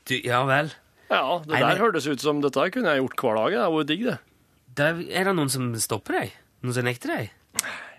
du, 0.09 0.16
ja 0.26 0.40
vel. 0.48 0.72
ja, 1.12 1.22
det 1.44 1.52
Nei, 1.52 1.61
der 1.61 1.68
men- 1.70 1.85
hørtes 1.85 2.09
ut 2.11 2.24
som 2.24 2.42
dette 2.42 2.66
kunne 2.74 2.96
jeg 2.96 3.04
gjort 3.04 3.22
hver 3.22 3.38
dag. 3.44 3.54
Det 3.61 3.70
jo 3.76 3.87
digg, 3.92 4.04
det. 4.11 4.18
Der, 4.74 4.98
er 5.14 5.30
det 5.30 5.37
noen 5.38 5.52
som 5.52 5.70
stopper 5.78 6.18
deg? 6.18 6.35
Noen 6.64 6.74
som 6.80 6.88
nekter 6.88 7.12
deg? 7.14 7.30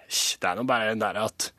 Det 0.09 0.49
er 0.49 0.55
nå 0.59 0.65
bare 0.69 0.89
den 0.93 0.99
der 1.03 1.17
at 1.25 1.49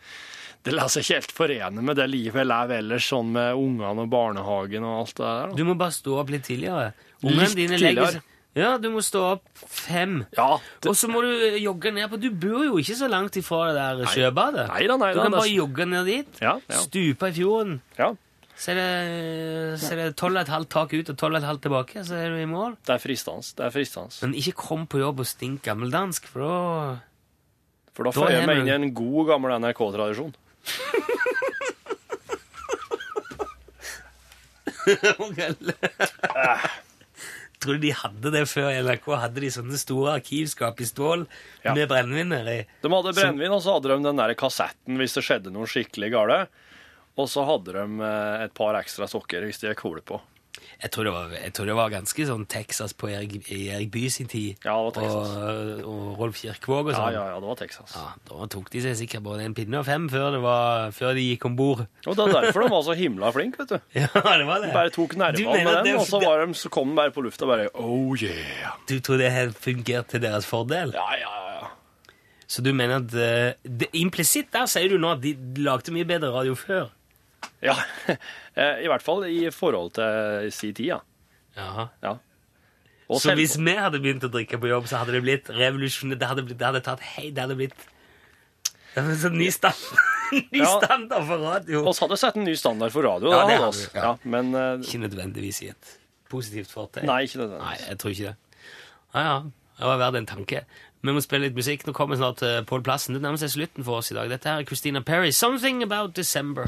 det 0.66 0.72
lar 0.74 0.88
seg 0.90 1.04
ikke 1.04 1.14
helt 1.20 1.32
forene 1.36 1.82
med 1.82 1.94
det 1.96 2.08
livet 2.10 2.40
jeg 2.42 2.48
lever 2.50 2.80
ellers, 2.82 3.04
sånn 3.12 3.28
med 3.36 3.54
ungene 3.54 4.02
og 4.02 4.08
barnehagen 4.10 4.82
og 4.86 4.96
alt 5.04 5.14
det 5.14 5.26
der. 5.26 5.50
da. 5.52 5.58
Du 5.60 5.64
må 5.68 5.76
bare 5.78 5.94
stå 5.94 6.16
opp 6.18 6.32
litt 6.34 6.42
tidligere. 6.48 6.88
Ungene 7.22 7.54
dine 7.54 7.78
legger? 7.78 8.18
Ja, 8.56 8.72
du 8.80 8.88
må 8.90 9.02
stå 9.04 9.20
opp 9.34 9.44
fem. 9.68 10.22
Ja, 10.34 10.56
det, 10.80 10.88
Og 10.88 10.96
så 10.96 11.10
må 11.12 11.20
du 11.22 11.28
jogge 11.60 11.90
ned 11.92 12.08
på 12.08 12.16
Du 12.18 12.30
bor 12.32 12.62
jo 12.64 12.78
ikke 12.80 12.96
så 12.96 13.06
langt 13.12 13.36
ifra 13.36 13.66
det 13.68 13.74
der 13.76 14.06
sjøbadet. 14.08 14.64
Nei 14.72 14.86
da, 14.88 14.96
nei 14.96 15.10
Du 15.12 15.20
kan 15.20 15.34
bare 15.36 15.50
jogge 15.52 15.86
ned 15.86 16.06
dit, 16.08 16.40
Ja, 16.40 16.54
ja. 16.66 16.78
stupe 16.86 17.28
i 17.28 17.34
fjorden. 17.36 17.82
ja, 17.98 18.14
Så 18.56 18.72
er 18.72 18.78
det, 18.80 19.80
så 19.82 19.92
er 19.92 20.00
det 20.06 20.16
12,5 20.16 20.64
tak 20.72 20.94
ut 20.96 21.10
og 21.12 21.16
12,5 21.20 21.60
tilbake, 21.66 22.04
så 22.08 22.16
er 22.16 22.32
du 22.32 22.40
i 22.40 22.46
mål. 22.48 22.78
det 22.86 22.94
er 22.96 22.98
fristans, 22.98 23.52
Det 23.52 23.66
er 23.66 23.70
fristende. 23.76 24.16
Men 24.22 24.32
ikke 24.34 24.56
kom 24.56 24.86
på 24.88 24.98
jobb 25.04 25.20
og 25.20 25.26
stink 25.28 25.62
gammeldansk, 25.62 26.26
for 26.32 26.40
da 26.40 26.98
For 27.96 28.04
da 28.04 28.12
får 28.12 28.30
jeg 28.34 28.46
meg 28.48 28.58
inn 28.60 28.68
i 28.68 28.74
en 28.76 28.90
god, 28.94 29.22
gammel 29.32 29.56
NRK-tradisjon. 29.56 30.34
Tror 37.56 37.78
du 37.78 37.82
de 37.82 37.92
hadde 37.96 38.30
det 38.34 38.42
før 38.50 38.68
NRK? 38.84 39.06
Hadde 39.22 39.42
de 39.42 39.48
sånne 39.52 39.78
store 39.80 40.18
arkivskap 40.20 40.80
i 40.84 40.86
stål 40.88 41.24
Ja. 41.64 41.72
med 41.74 41.88
brennevin 41.88 42.28
nedi? 42.30 42.58
De 42.82 42.90
hadde 42.92 43.14
brennevin, 43.16 43.52
og 43.56 43.62
så 43.64 43.74
hadde 43.76 43.88
de 43.90 44.02
den 44.04 44.20
der 44.20 44.34
kassetten 44.38 44.98
hvis 45.00 45.16
det 45.16 45.24
skjedde 45.24 45.52
noe 45.54 45.66
skikkelig 45.70 46.10
gale. 46.12 46.38
Og 47.16 47.30
så 47.32 47.46
hadde 47.48 47.72
de 47.72 47.84
eh, 48.04 48.44
et 48.44 48.54
par 48.54 48.76
ekstra 48.76 49.08
sokker 49.08 49.46
hvis 49.48 49.58
de 49.62 49.70
gikk 49.72 49.80
hull 49.88 50.02
på. 50.04 50.20
Jeg 50.82 50.90
tror, 50.92 51.04
det 51.08 51.12
var, 51.14 51.30
jeg 51.32 51.52
tror 51.56 51.66
det 51.70 51.74
var 51.78 51.90
ganske 51.92 52.26
sånn 52.28 52.44
Texas 52.52 52.92
på 52.96 53.08
Erik, 53.10 53.46
Erik 53.52 53.90
By 53.94 54.02
sin 54.12 54.28
tid. 54.28 54.58
Ja, 54.64 54.74
det 54.76 54.84
var 54.84 54.94
Texas. 54.98 55.30
Og, 55.36 55.82
og 55.92 56.20
Rolf 56.20 56.40
Kirkvåg 56.42 56.90
og 56.90 56.92
sånn. 56.96 57.12
ja, 57.14 57.22
ja, 57.22 57.24
ja, 57.32 57.38
det 57.40 57.48
var 57.48 57.58
Texas. 57.60 57.94
Ja, 57.96 58.06
Da 58.28 58.48
tok 58.52 58.68
de 58.74 58.82
seg 58.84 58.96
sikkert 59.00 59.24
både 59.24 59.46
en 59.46 59.54
pinne 59.56 59.80
og 59.80 59.86
fem 59.88 60.08
før, 60.12 60.30
det 60.36 60.42
var, 60.44 60.90
før 60.96 61.14
de 61.16 61.24
gikk 61.30 61.46
om 61.48 61.56
bord. 61.58 61.84
Og 62.06 62.16
det 62.18 62.26
er 62.26 62.34
derfor 62.40 62.66
de 62.66 62.70
var 62.74 62.84
så 62.88 62.96
himla 62.98 63.32
flinke, 63.36 63.64
vet 63.64 63.76
du. 63.76 63.78
Ja, 64.02 64.08
det 64.12 64.46
var 64.48 64.60
det. 64.64 64.72
Bare 64.76 64.92
tok 64.94 65.16
nervene 65.20 65.64
med 65.64 65.80
det- 65.88 65.96
og 66.00 66.06
så, 66.08 66.20
var 66.24 66.44
de, 66.44 66.54
så 66.60 66.72
kom 66.72 66.92
de 66.92 67.00
bare 67.00 67.14
på 67.16 67.24
lufta 67.24 67.44
og 67.48 67.54
bare 67.54 67.70
Oh 67.80 68.12
yeah. 68.20 68.76
Du 68.88 68.98
tror 69.00 69.20
det 69.22 69.32
har 69.32 69.52
fungert 69.56 70.08
til 70.12 70.20
deres 70.24 70.46
fordel? 70.48 70.92
Ja, 70.96 71.08
ja, 71.20 71.32
ja, 71.40 71.54
ja. 71.62 71.72
Så 72.46 72.62
du 72.62 72.68
mener 72.76 73.00
at 73.02 73.16
uh, 73.16 73.86
Implisitt 73.98 74.52
der 74.54 74.68
sier 74.70 74.92
du 74.92 75.00
nå 75.02 75.16
at 75.16 75.22
de 75.24 75.32
lagde 75.64 75.90
mye 75.94 76.06
bedre 76.06 76.30
radio 76.36 76.54
før? 76.54 76.92
Ja, 77.64 77.74
eh, 78.56 78.82
I 78.84 78.88
hvert 78.90 79.02
fall 79.02 79.24
i 79.30 79.50
forhold 79.50 79.92
til 79.96 80.50
si 80.52 80.72
tid, 80.76 80.86
ja. 80.92 80.98
Jaha. 81.56 81.86
ja. 82.02 82.16
Og 83.08 83.20
Så 83.20 83.28
selv- 83.30 83.38
hvis 83.38 83.54
vi 83.58 83.72
hadde 83.78 84.00
begynt 84.02 84.24
å 84.26 84.30
drikke 84.34 84.58
på 84.60 84.66
jobb, 84.68 84.88
så 84.90 84.98
hadde 85.00 85.12
det 85.14 85.22
blitt 85.22 85.48
revolusjonert. 85.48 86.18
Det 86.18 86.26
hadde, 86.28 86.42
blitt, 86.42 86.58
det 86.58 86.66
hadde 86.66 86.80
tatt 86.84 87.00
hei, 87.14 87.30
det 87.30 87.38
hadde 87.46 87.54
blitt 87.56 87.74
det 88.96 89.02
hadde 89.02 89.12
blitt 89.12 89.22
sånn 89.22 89.36
ny, 89.38 89.46
standard, 89.52 90.00
ny 90.52 90.58
Ja. 90.62 90.70
standard 90.80 91.26
for 91.28 91.38
radio. 91.44 91.82
oss 91.86 92.00
hadde 92.02 92.16
sett 92.18 92.36
en 92.40 92.44
ny 92.48 92.54
standard 92.58 92.90
for 92.92 93.04
radio. 93.06 93.30
Ja, 93.30 93.44
det 93.46 93.58
hadde 93.60 93.76
vi, 93.76 93.86
ja. 93.94 94.02
Ja, 94.02 94.12
men 94.24 94.50
eh, 94.54 94.80
Ikke 94.82 95.02
nødvendigvis 95.04 95.62
i 95.62 95.68
et 95.74 95.92
positivt 96.32 96.72
fortegn. 96.74 97.06
Nei, 97.06 97.22
ikke 97.28 97.38
Nei, 97.38 97.46
nødvendigvis. 97.46 97.86
jeg 97.88 97.98
tror 98.02 98.10
ikke 98.16 98.32
det. 98.32 98.36
Ja, 99.14 99.22
ja. 99.28 99.38
Det 99.76 99.84
var 99.84 99.98
verdt 100.00 100.16
en 100.22 100.26
tanke. 100.26 100.64
Vi 101.04 101.12
må 101.12 101.20
spille 101.22 101.46
litt 101.46 101.54
musikk. 101.54 101.84
Nå 101.86 101.92
kommer 101.94 102.16
snart 102.18 102.40
uh, 102.42 102.62
Pål 102.66 102.82
Plassen. 102.82 103.14
Det 103.14 103.20
nærmer 103.22 103.38
seg 103.38 103.52
slutten 103.52 103.84
for 103.84 104.00
oss 104.00 104.10
i 104.10 104.16
dag. 104.16 104.30
Dette 104.32 104.48
her 104.48 104.64
er 104.64 104.66
Christina 104.66 105.04
Perry. 105.04 105.30
'Something 105.30 105.84
About 105.84 106.16
December'. 106.16 106.64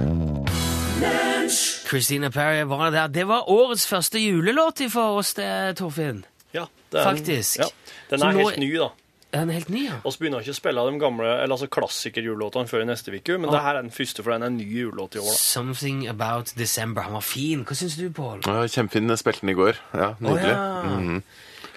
Christina 1.89 2.31
Perry 2.31 2.65
var 2.69 2.91
der. 2.91 3.07
Det 3.09 3.25
var 3.29 3.49
årets 3.51 3.87
første 3.89 4.19
julelåt 4.21 4.81
for 4.93 5.19
oss, 5.19 5.35
det, 5.35 5.77
Torfinn. 5.79 6.25
Ja, 6.55 6.65
det 6.93 7.01
er 7.01 7.05
Faktisk. 7.05 7.59
Ja. 7.59 7.69
Den 8.11 8.23
er 8.23 8.33
nå- 8.33 8.39
helt 8.49 8.59
ny, 8.59 8.73
da. 8.77 8.89
Er 9.33 9.39
den 9.45 9.51
helt 9.51 9.69
ny, 9.69 9.85
ja? 9.85 9.97
Vi 10.05 10.11
begynner 10.19 10.41
ikke 10.41 10.55
å 10.55 10.57
spille 10.57 10.85
de 10.91 10.99
gamle, 11.01 11.27
eller 11.43 11.53
altså 11.55 11.67
klassikerjulelåtene 11.69 12.69
før 12.69 12.81
i 12.83 12.85
neste 12.89 13.13
uke, 13.13 13.39
men 13.39 13.51
det 13.53 13.61
her 13.61 13.77
er 13.77 13.83
den 13.83 13.91
første, 13.91 14.23
for 14.25 14.33
den 14.33 14.43
er 14.43 14.47
en 14.47 14.57
ny 14.57 14.65
julelåt 14.65 15.15
i 15.15 15.19
år. 15.19 15.25
da. 15.25 15.37
'Something 15.37 16.09
About 16.09 16.47
December'. 16.57 17.03
Han 17.03 17.13
var 17.13 17.21
fin. 17.21 17.65
Hva 17.65 17.75
syns 17.75 17.97
du, 17.97 18.09
Pål? 18.11 18.41
Ja, 18.47 18.67
Kjempefin. 18.67 19.09
Jeg 19.09 19.19
spilte 19.19 19.41
den 19.41 19.49
i 19.51 19.53
går. 19.53 19.75
Ja, 19.95 20.15
Nydelig. 20.21 20.57
Oh, 20.57 21.15
ja. 21.15 21.21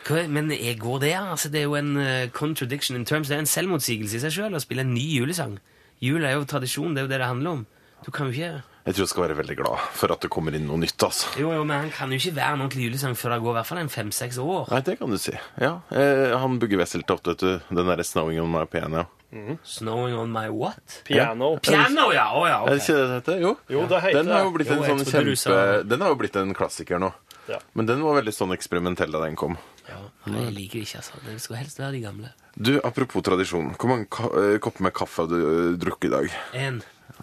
Hva- 0.06 0.28
Men 0.30 0.50
jeg 0.52 0.80
går 0.80 1.00
det? 1.00 1.14
Altså, 1.14 1.50
det 1.50 1.60
er 1.60 1.64
jo 1.64 1.76
en 1.76 1.98
uh, 1.98 2.28
contradiction 2.32 2.96
in 2.98 3.06
terms. 3.06 3.28
Det 3.28 3.36
er 3.36 3.40
en 3.40 3.46
selvmotsigelse 3.46 4.16
i 4.16 4.20
seg 4.20 4.32
sjøl 4.32 4.56
å 4.56 4.60
spille 4.62 4.82
en 4.82 4.94
ny 4.94 5.20
julesang. 5.20 5.60
Jul 6.02 6.24
er 6.24 6.32
jo 6.34 6.44
tradisjon, 6.46 6.96
det 6.96 6.98
er 7.00 7.04
jo 7.04 7.08
det 7.10 7.20
det 7.20 7.28
handler 7.28 7.50
om. 7.52 7.66
Du 8.06 8.12
kan 8.12 8.26
jo 8.28 8.32
ikke 8.32 8.64
Jeg 8.86 8.96
tror 8.96 9.04
jeg 9.06 9.10
skal 9.12 9.24
være 9.28 9.36
veldig 9.38 9.56
glad 9.60 9.78
for 9.94 10.12
at 10.12 10.22
det 10.26 10.30
kommer 10.34 10.56
inn 10.58 10.66
noe 10.68 10.80
nytt. 10.82 10.98
altså. 11.06 11.30
Jo, 11.38 11.52
jo, 11.54 11.64
men 11.64 11.78
han 11.84 11.92
kan 11.94 12.10
jo 12.10 12.18
ikke 12.18 12.34
være 12.36 12.54
en 12.58 12.62
ordentlig 12.66 12.88
julesang 12.90 13.14
før 13.16 13.36
det 13.36 13.42
går 13.44 13.52
i 13.52 13.58
hvert 13.60 13.70
fall 13.70 13.78
en 13.84 13.90
fem-seks 13.94 14.40
år. 14.42 14.72
Nei, 14.72 14.82
det 14.88 14.96
kan 15.00 15.10
du 15.14 15.18
si. 15.22 15.34
Ja, 15.62 15.74
eh, 15.94 16.34
Han 16.42 16.58
Bugge 16.60 16.78
Wesseltoft, 16.82 17.28
vet 17.30 17.38
du. 17.46 17.60
Den 17.70 17.86
derre 17.92 18.04
'Snowing 18.04 18.42
on 18.42 18.50
my 18.52 18.66
piano'. 18.66 19.06
Snowing 19.64 20.16
on 20.18 20.32
my 20.32 20.50
what? 20.50 21.02
Piano. 21.06 21.58
Piano, 21.64 22.12
ja! 22.12 22.26
Å 22.36 22.48
ja, 22.50 22.58
Er 22.66 22.76
det 22.76 22.82
ikke 22.82 22.96
det 22.98 23.06
det 23.08 23.16
heter? 23.22 23.38
Jo. 23.42 23.52
Jo, 23.70 23.86
det 23.88 24.02
heter 24.04 24.24
Den 24.24 24.32
har 24.34 24.44
jo 24.44 24.52
blitt 24.52 24.72
en 24.72 24.78
jo, 24.82 24.84
sånn 24.90 25.06
kjempe... 25.08 25.36
sa- 25.38 25.84
Den 25.88 26.02
har 26.02 26.10
jo 26.10 26.16
blitt 26.20 26.36
en 26.36 26.54
klassiker 26.54 27.00
nå. 27.00 27.14
Ja. 27.48 27.60
Men 27.74 27.86
den 27.86 28.04
var 28.04 28.18
veldig 28.22 28.34
sånn 28.36 28.52
eksperimentell 28.54 29.12
da 29.12 29.22
den 29.24 29.36
kom. 29.40 29.56
Ja, 29.88 29.98
nei, 30.28 30.44
jeg 30.50 30.54
liker 30.58 30.80
det 30.80 30.88
ikke, 30.88 30.98
altså. 31.02 31.22
Det 31.26 31.38
skal 31.42 31.56
helst 31.62 31.80
være 31.80 31.92
de 31.96 32.02
gamle. 32.04 32.30
Du, 32.60 32.74
Apropos 32.84 33.24
tradisjon. 33.24 33.72
Hvor 33.80 33.90
mange 33.94 34.10
ka 34.12 34.28
eh, 34.36 34.58
kopper 34.60 34.84
med 34.84 34.94
kaffe 34.94 35.24
har 35.24 35.32
du 35.32 35.40
eh, 35.40 35.78
drukket 35.80 36.10
i 36.10 36.14
dag? 36.14 36.30
En. 36.68 36.82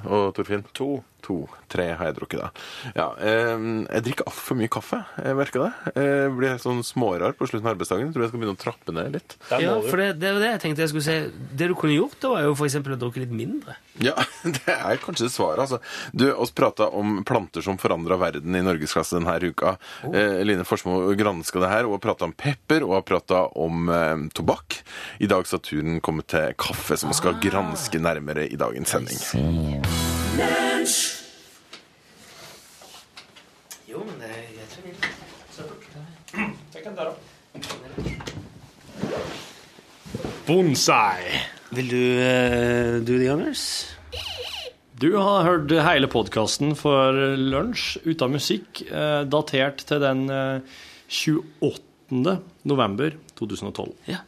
Og 0.08 0.32
Torfinn? 0.36 0.64
To. 0.80 1.02
To. 1.26 1.42
Tre 1.68 1.90
har 1.98 2.08
jeg 2.08 2.16
drukket, 2.16 2.40
da. 2.40 2.92
Ja, 2.96 3.08
eh, 3.20 3.54
jeg 3.88 4.04
drikker 4.06 4.28
altfor 4.30 4.58
mye 4.58 4.70
kaffe. 4.72 5.00
Jeg 5.18 5.36
merker 5.36 5.66
det. 5.66 5.96
Jeg 5.98 6.32
blir 6.36 6.54
helt 6.54 6.64
sånn 6.64 6.84
smårar 6.86 7.34
på 7.36 7.48
slutten 7.50 7.66
av 7.66 7.74
arbeidsdagen. 7.74 8.08
Jeg 8.08 8.14
tror 8.14 8.24
jeg 8.24 8.32
skal 8.32 8.42
begynne 8.42 8.56
å 8.56 8.62
trappe 8.62 8.94
ned 8.94 9.18
litt. 9.18 9.36
Ja, 9.50 9.74
for 9.84 10.00
det, 10.00 10.12
det 10.22 10.32
var 10.36 10.44
det 10.44 10.52
jeg 10.54 10.62
tenkte 10.64 10.86
jeg 10.86 10.92
skulle 10.94 11.08
si. 11.08 11.48
Det 11.58 11.68
du 11.70 11.76
kunne 11.78 11.96
gjort, 11.98 12.16
da, 12.22 12.32
var 12.36 12.46
jo 12.46 12.54
eksempel 12.68 12.94
å 12.94 13.00
drukke 13.00 13.22
litt 13.24 13.34
mindre. 13.34 13.76
Ja, 14.02 14.14
det 14.56 14.74
er 14.74 15.00
kanskje 15.02 15.30
svaret, 15.32 15.66
altså. 15.66 15.80
Du, 16.12 16.28
oss 16.32 16.54
prata 16.54 16.88
om 16.94 17.22
planter 17.28 17.64
som 17.64 17.78
forandra 17.80 18.18
verden 18.20 18.56
i 18.56 18.62
Norgesklasse 18.64 19.18
denne 19.18 19.38
uka. 19.42 19.76
Eh, 20.12 20.40
Line 20.46 20.66
Forsmo 20.68 21.00
granska 21.18 21.62
det 21.62 21.72
her, 21.72 21.88
og 21.88 21.98
har 21.98 22.04
prata 22.08 22.28
om 22.28 22.36
pepper 22.36 22.86
og 22.86 22.98
har 23.00 23.06
prata 23.08 23.44
om 23.58 23.90
eh, 23.92 24.28
tobakk. 24.38 24.80
I 25.18 25.30
dag 25.30 25.46
så 25.46 25.58
har 25.58 25.66
turen 25.66 26.00
kommet 26.04 26.30
til 26.32 26.54
kaffe, 26.58 26.98
som 26.98 27.12
vi 27.12 27.18
skal 27.18 27.38
granske 27.42 28.02
nærmere 28.02 28.48
i 28.48 28.60
dagens 28.60 28.96
sending. 28.96 30.17
Jo, 33.88 34.04
men 34.06 34.20
det 34.20 34.28
er 34.30 34.44
greit. 34.54 34.74
Bonsai. 40.46 41.22
Vil 41.74 41.90
du 41.90 42.02
uh, 42.22 43.02
do 43.02 43.18
the 43.18 43.26
honors? 43.32 43.64
Du 44.98 45.10
har 45.16 45.42
hørt 45.46 45.74
hele 45.74 46.06
podkasten 46.10 46.76
for 46.78 47.18
lunsj 47.38 47.98
uten 48.06 48.32
musikk, 48.34 48.82
eh, 48.86 49.22
datert 49.30 49.84
til 49.86 50.00
den 50.02 50.24
eh, 50.26 50.58
28. 51.06 52.32
november 52.66 53.14
2012. 53.38 53.92
Ja. 54.10 54.24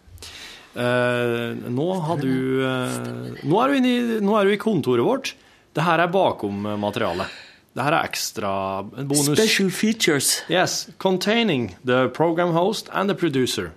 Eh, 0.79 1.57
nå 1.75 1.87
har 2.07 2.21
du 2.23 2.63
eh, 2.63 2.99
nå, 3.43 3.57
er 3.59 3.67
du 3.67 3.79
inne 3.81 3.91
i, 3.91 4.21
nå 4.23 4.37
er 4.39 4.47
du 4.47 4.55
i 4.55 4.61
kontoret 4.63 5.03
vårt. 5.03 5.33
Det 5.75 5.83
her 5.87 6.03
er 6.03 6.11
bakom 6.11 6.65
materialet. 6.83 7.29
Det 7.75 7.85
her 7.87 7.95
er 7.95 8.09
ekstra 8.09 8.51
en 8.99 9.07
bonus. 9.09 9.37
Special 9.39 9.71
features 9.71 10.43
Yes, 10.51 10.89
containing 10.99 11.77
the 11.87 12.09
program 12.09 12.51
host 12.57 12.89
and 12.93 13.09
the 13.09 13.15
producer. 13.15 13.71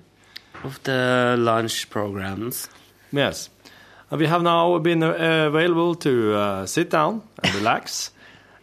of 0.64 0.80
the 0.84 1.36
launch 1.38 1.90
programs. 1.90 2.70
Yes. 3.12 3.50
We 4.10 4.28
have 4.28 4.44
now 4.44 4.80
been 4.80 5.04
uh, 5.04 5.48
available 5.48 5.94
to 5.96 6.34
uh, 6.36 6.66
sit 6.66 6.90
down 6.90 7.22
and 7.44 7.56
relax. 7.56 8.10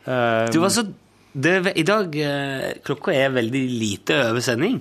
Um, 0.07 0.49
Du 0.53 0.59
var 0.61 0.69
så 0.73 0.83
det, 1.33 1.77
I 1.77 1.83
dag 1.85 2.15
eh, 2.17 2.73
Klokka 2.83 3.13
er 3.13 3.29
veldig 3.35 3.61
lite 3.79 4.17
over 4.31 4.41
sending. 4.41 4.79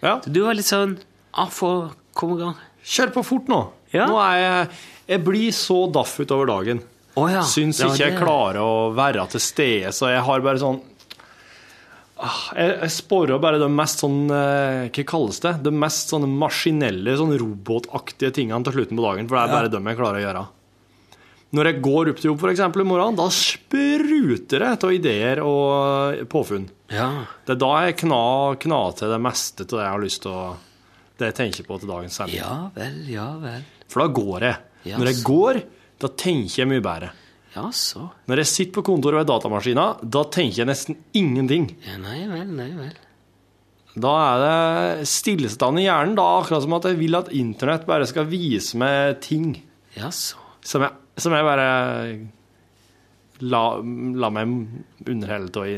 ja. 0.00 0.20
Du 0.24 0.44
var 0.44 0.54
litt 0.54 0.68
sånn 0.68 0.92
ah, 1.34 1.48
få 1.50 1.90
komme 2.14 2.36
i 2.38 2.40
gang. 2.44 2.54
Kjør 2.86 3.10
på 3.16 3.24
fort 3.26 3.50
nå. 3.50 3.58
Ja. 3.92 4.06
Nå 4.06 4.20
er 4.22 4.36
jeg 4.38 4.68
Jeg 5.10 5.24
blir 5.26 5.50
så 5.52 5.80
daff 5.92 6.14
utover 6.22 6.46
dagen. 6.46 6.80
Å 7.18 7.24
ja. 7.30 7.40
Syns 7.42 7.80
Ja, 7.82 7.88
ikke 7.90 8.04
jeg 8.06 8.18
klarer 8.20 8.60
å 8.62 8.92
være 8.94 9.24
til 9.32 9.42
stede, 9.42 9.90
så 9.96 10.12
jeg 10.12 10.22
har 10.28 10.40
bare 10.46 10.62
sånn 10.62 10.80
Ah, 12.20 12.50
Jeg, 12.52 12.74
jeg 12.82 12.92
sporer 12.92 13.38
bare 13.40 13.56
de 13.62 13.66
mest 13.72 14.02
sånn 14.02 14.26
eh, 14.28 14.90
Hva 14.92 15.04
kalles 15.08 15.38
det? 15.40 15.54
De 15.64 15.70
mest 15.72 16.10
sånne 16.12 16.28
maskinelle, 16.28 17.14
sånn 17.16 17.32
robotaktige 17.40 18.28
tingene 18.36 18.60
til 18.66 18.76
slutten 18.76 18.98
på 19.00 19.06
dagen. 19.06 19.28
For 19.30 19.38
det 19.38 19.44
er 19.46 19.54
bare 19.54 19.70
dem 19.72 19.88
jeg 19.88 19.96
klarer 19.96 20.20
å 20.20 20.24
gjøre. 20.26 20.42
Når 21.56 21.66
jeg 21.70 21.80
går 21.82 22.10
opp 22.12 22.20
til 22.20 22.28
jobb 22.30 22.42
for 22.44 22.52
eksempel, 22.52 22.84
i 22.84 22.86
morgen, 22.90 23.16
da 23.18 23.24
spruter 23.34 24.62
det 24.62 24.84
av 24.86 24.92
ideer 24.94 25.40
og 25.42 26.20
påfunn. 26.30 26.68
Ja. 26.92 27.08
Det 27.48 27.56
er 27.56 27.62
da 27.64 27.72
jeg 27.86 27.96
kna, 28.04 28.20
kna 28.62 28.82
til 29.00 29.10
det 29.16 29.20
meste 29.24 29.64
av 29.64 29.72
det 29.72 29.80
jeg 29.86 29.94
har 29.96 30.04
lyst 30.04 30.22
til 30.26 30.36
å 30.36 30.44
Det 31.20 31.32
jeg 31.32 31.38
tenker 31.40 31.66
på 31.72 31.80
til 31.80 31.90
dagens 31.90 32.20
sending. 32.20 32.36
ja 32.38 32.68
vel, 32.76 33.00
ja 33.10 33.26
vel. 33.40 33.64
For 33.88 34.04
da 34.04 34.12
går 34.20 34.46
jeg. 34.50 34.60
Yes. 34.84 34.98
Når 35.00 35.10
jeg 35.10 35.24
går, 35.26 35.62
da 36.00 36.08
tenker 36.18 36.62
jeg 36.62 36.70
mye 36.70 36.82
bedre. 36.84 37.10
Ja 37.54 37.66
så. 37.74 38.06
Når 38.30 38.40
jeg 38.44 38.48
sitter 38.50 38.76
på 38.78 38.84
kontoret 38.86 39.18
ved 39.20 39.28
datamaskina, 39.30 39.86
da 40.02 40.22
tenker 40.32 40.62
jeg 40.62 40.68
nesten 40.70 40.98
ingenting. 41.18 41.64
Ja, 41.86 41.96
nei 42.00 42.20
vel, 42.30 42.46
nei 42.56 42.68
vel. 42.76 42.92
Da 44.00 44.12
er 44.22 44.42
det 44.44 45.08
stillstand 45.10 45.80
i 45.82 45.88
hjernen, 45.88 46.14
da 46.18 46.28
akkurat 46.38 46.62
som 46.62 46.76
at 46.78 46.86
jeg 46.86 47.00
vil 47.00 47.18
at 47.18 47.32
internett 47.34 47.88
bare 47.88 48.06
skal 48.06 48.28
vise 48.30 48.78
meg 48.78 49.16
ting 49.24 49.48
Ja 49.96 50.12
så. 50.14 50.38
som 50.62 50.84
jeg, 50.86 50.94
som 51.18 51.34
jeg 51.34 51.42
bare 51.48 51.66
la, 53.50 53.62
la 54.22 54.30
meg 54.30 54.54
underholde 55.10 55.62
av 55.64 55.66
i 55.66 55.74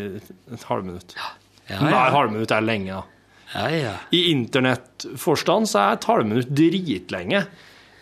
et 0.58 0.66
halvminutt. 0.68 1.16
Ja, 1.16 1.78
Nei, 1.80 1.92
ja. 1.94 2.04
halvminutt 2.12 2.52
er 2.52 2.64
lenge, 2.66 3.00
da. 3.00 3.28
ja, 3.54 3.68
ja. 3.80 3.92
I 4.12 4.24
internettforstand 4.34 5.70
så 5.70 5.80
er 5.86 5.96
et 5.96 6.08
halvminutt 6.10 6.50
dritlenge. 6.58 7.44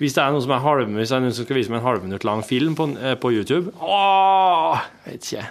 Hvis 0.01 0.15
det 0.17 0.23
er 0.25 0.33
noe 0.33 0.41
som 0.41 0.55
er 0.57 0.63
halv, 0.65 0.87
hvis 0.97 1.11
det 1.13 1.17
er 1.19 1.21
noen 1.27 1.35
som 1.37 1.45
skal 1.45 1.59
vise 1.61 1.69
meg 1.73 1.83
en 1.83 1.87
halvminutt 1.91 2.25
lang 2.25 2.41
film 2.47 2.73
på, 2.79 2.87
eh, 2.97 3.15
på 3.21 3.31
YouTube 3.37 3.73
Åh, 3.85 4.81
vet 5.05 5.27
ikke. 5.29 5.45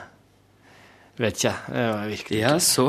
Vet 1.21 1.37
ikke. 1.43 1.53
Det 1.69 1.83
var 1.93 2.07
virkelig 2.09 2.39
Ja 2.41 2.55
så. 2.63 2.87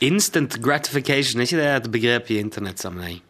Instant 0.00 0.56
gratification, 0.62 1.40
er 1.42 1.48
ikke 1.48 1.58
det 1.60 1.68
et 1.74 1.90
begrep 1.92 2.30
i 2.30 2.38
internettsammenheng? 2.40 3.20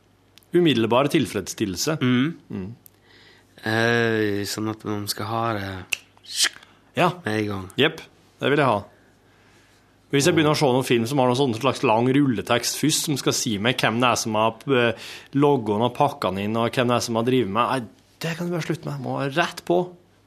Umiddelbar 0.55 1.09
tilfredsstillelse. 1.13 1.97
Eh, 3.67 4.45
sånn 4.47 4.71
at 4.71 4.85
man 4.87 5.09
skal 5.11 5.27
ha 5.33 5.43
det 5.57 5.71
Ja, 6.99 7.11
med 7.25 7.41
en 7.41 7.47
gang. 7.49 7.67
jepp. 7.79 8.01
Det 8.39 8.51
vil 8.53 8.59
jeg 8.59 8.67
ha. 8.69 8.85
Hvis 10.09 10.25
jeg 10.25 10.37
begynner 10.39 10.55
å 10.55 10.57
se 10.57 10.69
noen 10.73 10.87
film 10.89 11.05
som 11.09 11.21
har 11.21 11.29
noen 11.29 11.57
slags 11.59 11.83
lang 11.85 12.07
rulletekst 12.17 12.79
først, 12.81 13.09
som 13.11 13.19
skal 13.21 13.35
si 13.37 13.59
meg 13.61 13.77
hvem 13.81 13.99
det 14.01 14.09
er 14.09 14.21
som 14.23 14.39
har 14.41 14.57
eh, 14.73 15.09
logget 15.37 15.85
og 15.85 15.95
pakka 15.99 16.31
den 16.33 16.47
inn, 16.47 16.57
og 16.57 16.73
hvem 16.73 16.89
det 16.89 16.97
er 16.97 17.05
som 17.05 17.19
har 17.21 17.27
drevet 17.29 17.53
med 17.53 17.69
Nei, 17.75 17.81
det 18.25 18.33
kan 18.39 18.49
du 18.49 18.55
bare 18.57 18.65
slutte 18.65 18.89
med. 18.89 19.03
Må 19.05 19.19
rett 19.37 19.61
på. 19.69 19.83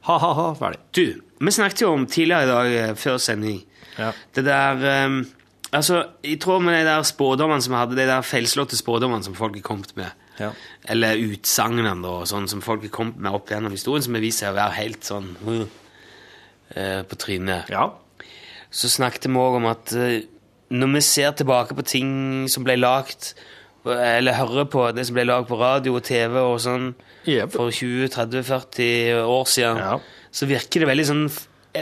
Ha-ha-ha, 0.05 0.51
ferdig. 0.57 0.79
Du, 0.93 1.21
vi 1.41 1.53
snakket 1.53 1.81
jo 1.83 1.91
om 1.95 2.05
tidligere 2.09 2.45
i 2.45 2.51
dag, 2.51 2.73
eh, 2.77 2.95
før 2.97 3.17
sending, 3.21 3.61
Ja. 3.97 4.13
det 4.33 4.45
der 4.45 5.05
um, 5.05 5.23
Altså, 5.71 6.01
i 6.27 6.35
tråd 6.35 6.63
med 6.65 6.73
de 6.75 6.83
der 6.89 7.03
spådommene 7.07 7.63
som 7.63 7.71
vi 7.71 7.79
hadde, 7.79 7.95
de 7.95 8.05
der 8.09 8.25
feilslåtte 8.27 8.75
spådommene 8.75 9.23
som 9.23 9.35
folk 9.35 9.55
har 9.55 9.63
kommet 9.63 9.95
med, 9.95 10.11
Ja. 10.39 10.51
eller 10.85 11.15
utsagnene 11.15 11.95
og 12.07 12.25
sånn 12.27 12.49
som 12.49 12.61
folk 12.61 12.81
har 12.83 12.91
kommet 12.91 13.17
med 13.17 13.31
opp 13.31 13.49
gjennom 13.49 13.71
historien, 13.71 14.03
som 14.03 14.13
har 14.13 14.21
vist 14.21 14.43
seg 14.43 14.51
å 14.51 14.57
være 14.57 14.77
helt 14.77 15.07
sånn 15.07 15.29
uh, 15.47 15.65
eh, 16.75 17.01
på 17.03 17.15
trynet. 17.15 17.69
ja. 17.69 17.89
Så 18.71 18.89
snakket 18.91 19.27
vi 19.27 19.39
òg 19.39 19.57
om 19.59 19.65
at 19.71 19.91
eh, 19.97 20.21
når 20.71 20.93
vi 20.95 21.01
ser 21.03 21.33
tilbake 21.35 21.75
på 21.75 21.83
ting 21.83 22.11
som 22.51 22.63
ble 22.63 22.77
lagt, 22.79 23.33
eller 23.83 24.37
hører 24.37 24.67
på 24.71 24.85
det 24.95 25.03
som 25.09 25.17
ble 25.17 25.25
lagd 25.27 25.49
på 25.49 25.57
radio 25.59 25.97
og 25.97 26.05
TV 26.05 26.37
og 26.39 26.59
sånn 26.63 26.91
yep. 27.27 27.51
for 27.55 27.73
20-30-40 27.73 29.23
år 29.25 29.49
siden, 29.49 29.81
Ja. 29.81 29.97
så 30.31 30.47
virker 30.47 30.83
det 30.83 30.89
veldig 30.91 31.07
sånn 31.09 31.25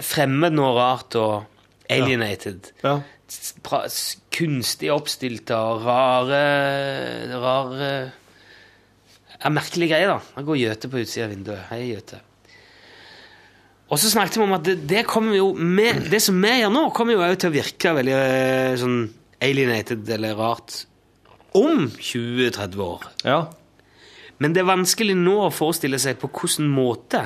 fremmed 0.05 0.55
noe 0.55 0.71
rart 0.77 1.17
og 1.19 1.43
alienated. 1.91 2.71
Ja. 2.83 2.99
Ja. 3.01 3.83
Kunstig 4.33 4.89
oppstilte 4.89 5.53
og 5.53 5.83
rare 5.85 6.39
Rare 7.29 7.89
ja, 9.43 9.51
Merkelige 9.53 9.91
greier, 9.93 10.15
da. 10.15 10.19
Jeg 10.39 10.47
går 10.47 10.57
Gjøte 10.63 10.89
på 10.89 11.03
utsida 11.03 11.27
av 11.27 11.35
vinduet. 11.35 11.61
Hei, 11.69 11.83
Gjøte. 11.91 12.23
Og 13.89 13.97
så 13.97 14.11
snakket 14.11 14.37
vi 14.37 14.45
om 14.45 14.53
at 14.53 14.65
det, 14.67 14.75
det 14.89 15.05
kommer 15.09 15.37
jo 15.37 15.51
med, 15.57 16.03
Det 16.13 16.21
som 16.23 16.37
vi 16.41 16.51
gjør 16.59 16.73
nå, 16.73 16.83
kommer 16.95 17.17
jo 17.17 17.23
òg 17.25 17.37
til 17.41 17.51
å 17.51 17.55
virke 17.55 17.95
veldig 17.97 18.17
eh, 18.17 18.75
sånn 18.81 18.99
alienated 19.43 20.09
eller 20.13 20.35
rart 20.37 20.83
om 21.57 21.87
20-30 21.97 22.85
år. 22.85 23.09
ja. 23.25 23.39
Men 24.39 24.53
det 24.55 24.61
er 24.61 24.69
vanskelig 24.69 25.17
nå 25.19 25.33
å 25.43 25.49
forestille 25.51 25.97
seg 25.99 26.15
på 26.21 26.29
hvilken 26.31 26.69
måte. 26.71 27.25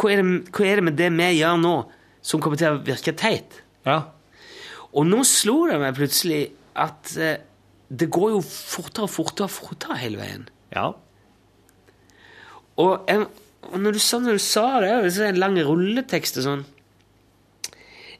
Hva 0.00 0.12
er, 0.14 0.22
det, 0.22 0.36
hva 0.56 0.64
er 0.64 0.80
det 0.80 0.84
med 0.86 0.96
det 0.96 1.10
vi 1.12 1.26
gjør 1.36 1.58
nå, 1.60 1.72
som 2.24 2.40
kommer 2.40 2.56
til 2.60 2.78
å 2.78 2.80
virke 2.86 3.12
teit? 3.12 3.60
ja. 3.84 3.98
Og 4.90 5.06
nå 5.06 5.20
slo 5.28 5.68
det 5.70 5.76
meg 5.78 5.94
plutselig 5.94 6.40
at 6.74 7.12
eh, 7.14 7.36
det 7.90 8.08
går 8.10 8.32
jo 8.32 8.40
fortere 8.42 9.06
og 9.06 9.12
fortere 9.12 9.50
fortere 9.50 9.98
hele 10.00 10.18
veien. 10.18 10.48
Ja. 10.74 10.88
Og, 12.80 13.06
jeg, 13.06 13.28
og 13.68 13.76
når, 13.82 13.92
du, 13.96 13.98
sa- 14.02 14.18
når 14.22 14.38
du 14.38 14.42
sa 14.44 14.64
det, 14.80 14.90
det 15.04 15.18
er 15.20 15.32
en 15.34 15.40
lang 15.42 15.58
rulletekst 15.66 16.38
og 16.40 16.46
sånn 16.46 16.62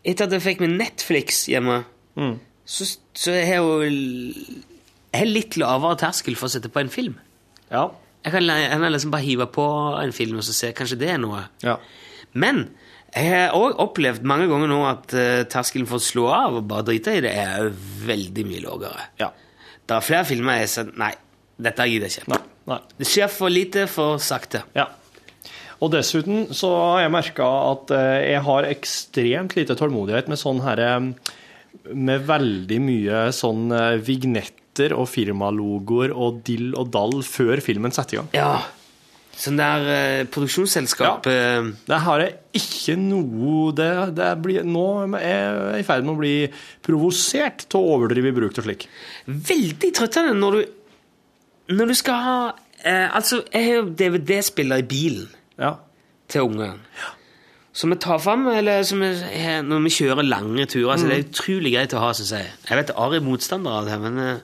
Etter 0.00 0.26
at 0.28 0.32
jeg 0.36 0.42
fikk 0.44 0.62
med 0.64 0.76
Netflix 0.80 1.42
hjemme, 1.50 1.82
Mm. 2.16 2.38
så, 2.66 2.84
så 3.14 3.30
har 3.32 3.44
jeg 3.46 3.60
jo 3.60 3.74
jeg 3.84 5.20
har 5.20 5.28
litt 5.28 5.56
lavere 5.60 5.96
terskel 6.00 6.34
for 6.38 6.48
å 6.48 6.52
sette 6.52 6.68
på 6.72 6.80
en 6.80 6.90
film. 6.92 7.14
Ja. 7.70 7.84
Jeg 8.24 8.32
kan, 8.34 8.44
jeg 8.50 8.70
kan 8.70 8.92
liksom 8.92 9.12
bare 9.14 9.24
hive 9.26 9.46
på 9.54 9.64
en 10.02 10.12
film 10.14 10.38
og 10.40 10.44
så 10.46 10.52
se 10.56 10.70
kanskje 10.76 10.98
det 11.00 11.08
er 11.14 11.20
noe. 11.22 11.44
Ja. 11.64 11.76
Men 12.34 12.68
Jeg 13.14 13.26
har 13.32 13.56
òg 13.58 13.74
opplevd 13.82 14.22
mange 14.22 14.46
ganger 14.46 14.68
nå 14.70 14.76
at 14.86 15.14
uh, 15.18 15.42
terskelen 15.50 15.88
for 15.90 15.98
å 15.98 16.04
slå 16.04 16.28
av 16.30 16.60
og 16.60 16.66
bare 16.70 16.84
drite 16.86 17.16
i 17.18 17.22
det 17.24 17.32
er 17.34 17.72
veldig 18.06 18.44
mye 18.46 18.60
lavere. 18.62 19.06
Ja. 19.18 19.32
Det 19.82 19.96
er 19.96 20.04
flere 20.06 20.28
filmer 20.28 20.60
jeg 20.60 20.68
ser 20.70 20.92
Nei, 21.00 21.08
dette 21.58 21.86
gidder 21.90 22.06
jeg 22.06 22.20
ikke. 22.22 22.30
Nei. 22.36 22.40
Nei. 22.70 22.78
Det 23.00 23.08
skjer 23.10 23.32
for 23.34 23.50
lite, 23.50 23.86
for 23.90 24.20
sakte. 24.22 24.62
Ja. 24.78 24.86
Og 25.80 25.92
dessuten 25.94 26.50
så 26.56 26.70
har 26.76 27.04
jeg 27.06 27.14
merka 27.14 27.46
at 27.70 27.92
eh, 27.96 28.32
jeg 28.34 28.42
har 28.46 28.68
ekstremt 28.68 29.56
lite 29.56 29.76
tålmodighet 29.78 30.28
med 30.30 30.40
sånn 30.40 30.60
herre 30.64 30.90
Med 31.96 32.26
veldig 32.28 32.80
mye 32.84 33.22
sånn 33.36 33.70
eh, 33.72 33.96
vignetter 34.04 34.92
og 34.96 35.08
firmalogoer 35.10 36.12
og 36.12 36.42
dill 36.46 36.74
og 36.78 36.92
dall 36.92 37.22
før 37.26 37.60
filmen 37.64 37.92
setter 37.92 38.16
i 38.16 38.20
gang. 38.20 38.30
Ja. 38.36 38.52
Sånn 39.40 39.56
der 39.56 39.88
eh, 39.88 40.26
produksjonsselskap 40.28 41.26
ja. 41.30 41.62
Det 41.88 41.98
har 42.04 42.24
jeg 42.24 42.60
ikke 42.60 42.96
noe 43.00 43.70
Det, 43.76 43.88
det 44.18 44.30
blir, 44.42 44.66
Nå 44.66 44.84
er 45.16 45.30
jeg 45.30 45.80
i 45.80 45.86
ferd 45.86 46.04
med 46.04 46.12
å 46.12 46.20
bli 46.20 46.34
provosert 46.84 47.64
til 47.70 47.80
å 47.80 47.96
overdrive 47.96 48.34
bruk 48.36 48.58
av 48.60 48.66
slik. 48.68 48.88
Veldig 49.24 49.92
trøttende 49.96 50.36
når 50.36 50.58
du 50.58 50.62
Når 51.78 51.92
du 51.92 51.96
skal 51.96 52.24
ha 52.26 52.38
eh, 52.84 53.06
Altså, 53.06 53.40
jeg 53.48 53.68
har 53.68 53.78
jo 53.80 53.92
DVD-spiller 54.02 54.84
i 54.84 54.90
bilen 54.92 55.28
Ja. 55.60 55.74
til 56.30 56.46
ungene. 56.46 56.78
Så 57.72 57.88
vi 57.90 57.96
tar 58.02 58.18
fram 58.18 58.48
eller 58.50 58.82
som 58.86 59.02
vi, 59.02 59.10
når 59.62 59.82
vi 59.84 59.92
kjører 59.94 60.26
lange 60.26 60.66
turer. 60.66 60.92
Altså, 60.94 61.06
Det 61.06 61.18
er 61.18 61.28
utrolig 61.28 61.74
greit 61.74 61.94
å 61.94 62.02
ha, 62.02 62.10
syns 62.14 62.32
jeg. 62.34 62.48
Jeg 62.68 62.80
vet 62.80 62.90
Ari 62.98 63.20
er 63.20 63.24
motstander 63.24 63.78
av 63.78 63.86
det, 63.86 63.98
men 64.02 64.18
eh, 64.18 64.40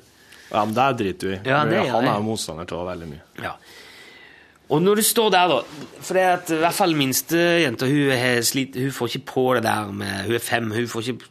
ja, 0.53 0.63
men 0.63 0.77
det 0.77 0.87
driter 1.01 1.27
du 1.27 1.35
i. 1.35 1.41
Ja, 1.49 1.65
Han 1.65 2.07
er 2.07 2.23
motstander 2.23 2.71
av 2.77 2.87
veldig 2.93 3.09
mye. 3.11 3.25
Ja. 3.43 3.57
Og 4.69 4.83
når 4.83 4.99
du 4.99 5.03
står 5.07 5.31
der, 5.31 5.53
da 5.53 5.59
For 6.03 6.17
det 6.19 6.23
er 6.23 6.33
at 6.41 6.51
i 6.51 6.59
hvert 6.59 6.75
fall 6.75 6.95
minstejenta 6.99 7.87
hun, 7.87 8.09
hun 8.75 8.95
får 8.97 9.13
ikke 9.13 9.27
på 9.31 9.45
det 9.55 9.63
der 9.63 9.93
med 9.95 10.25
Hun 10.27 10.35
er 10.35 10.43
fem, 10.43 10.73
hun 10.75 10.89
får 10.91 11.13
ikke 11.13 11.29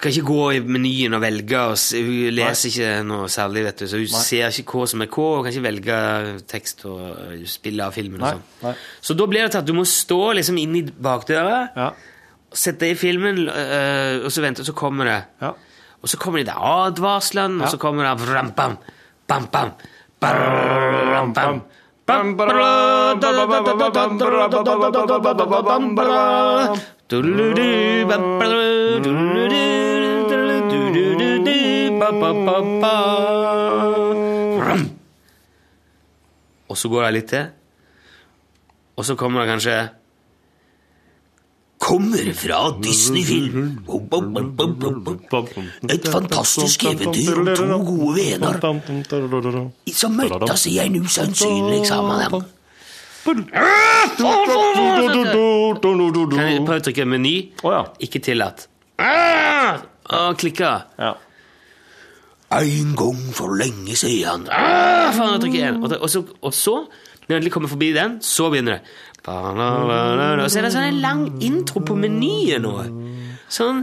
kan 0.00 0.10
ikke 0.10 0.26
gå 0.26 0.40
i 0.56 0.60
menyen 0.60 1.14
og 1.16 1.22
velge. 1.22 1.60
Og 1.70 1.76
hun 2.04 2.34
leser 2.34 2.70
ikke 2.70 2.88
noe 3.08 3.28
særlig, 3.32 3.64
vet 3.68 3.82
du, 3.84 3.86
så 3.90 4.00
hun 4.00 4.10
ser 4.10 4.48
ikke 4.62 4.78
hva 4.80 4.88
som 4.90 5.04
er 5.04 5.10
hva, 5.12 5.28
og 5.38 5.44
kan 5.46 5.54
ikke 5.54 5.66
velge 5.68 5.98
tekst 6.50 6.84
og 6.90 7.04
øh, 7.12 7.44
spille 7.48 7.86
av 7.86 7.94
filmen. 7.96 8.20
og 8.20 8.26
Nei, 8.26 8.34
sånn. 8.62 8.82
Så 9.08 9.16
da 9.18 9.28
blir 9.30 9.46
det 9.46 9.52
til 9.54 9.62
at 9.62 9.68
du 9.70 9.74
må 9.76 9.84
stå 9.88 10.20
liksom 10.40 10.58
inn 10.60 10.76
i 10.80 10.84
bakdøra, 11.08 11.60
Ja. 11.76 11.90
sette 12.54 12.90
i 12.92 12.94
filmen, 12.98 13.46
øh, 13.48 14.24
og 14.24 14.30
så 14.34 14.42
vente, 14.44 14.60
og 14.62 14.66
så 14.68 14.74
kommer 14.78 15.04
det. 15.10 15.20
Ja. 15.42 15.54
Og 16.04 16.08
så 16.12 16.18
kommer 16.20 16.42
de 16.42 16.50
der 16.50 16.60
advarslene, 16.60 17.62
og 17.64 17.70
så 17.72 17.78
kommer 17.80 18.04
det 18.04 18.26
bram, 18.26 18.50
bam, 18.52 18.76
bam, 19.26 19.46
bam, 19.50 19.70
bam, 20.20 21.32
bam, 21.32 21.32
bam, 21.34 21.62
Og 36.68 36.76
så 36.80 36.88
går 36.88 37.04
det 37.06 37.12
litt 37.18 37.28
til, 37.30 37.44
og 38.96 39.04
så 39.06 39.14
kommer 39.18 39.44
det 39.44 39.52
kanskje 39.54 39.76
Kommer 41.84 42.32
fra 42.32 42.58
Disney-film. 42.80 43.80
Et 45.90 46.06
fantastisk 46.08 46.84
eventyr 46.88 47.40
om 47.42 47.50
to 47.58 47.66
gode 47.84 48.14
venner 48.16 48.56
som 49.92 50.16
møttes 50.16 50.64
i 50.70 50.78
en 50.80 50.96
usannsynlig 51.02 51.82
sammenheng. 51.90 52.46
Kan 53.24 53.44
jeg 56.48 56.64
prøve 56.64 56.78
å 56.78 56.84
trykke 56.88 57.04
meny? 57.08 57.34
Ikke 58.00 58.20
tillatt. 58.24 58.68
Ah! 58.98 59.84
Og 60.14 60.36
klikke. 60.40 60.72
ja. 60.98 61.12
En 62.54 62.92
gang 62.94 63.22
for 63.34 63.56
lenge 63.58 63.96
siden. 63.98 64.46
Ah, 64.52 65.10
faen, 65.14 65.42
jeg 65.42 65.54
igjen. 65.54 65.80
Og, 65.82 65.90
og, 66.00 66.10
så, 66.10 66.22
og 66.42 66.54
så, 66.54 66.76
når 67.26 67.32
jeg 67.32 67.40
endelig 67.40 67.52
kommer 67.52 67.72
forbi 67.72 67.90
den, 67.96 68.20
så 68.22 68.50
begynner 68.52 68.78
det. 68.78 68.82
Og 69.26 70.50
så 70.52 70.60
er 70.60 70.66
det 70.66 70.72
sånn 70.74 70.90
en 70.90 71.00
lang 71.02 71.24
intro 71.42 71.80
på 71.80 71.96
menyen 71.96 72.66
nå. 72.66 72.74
Sånn 73.52 73.82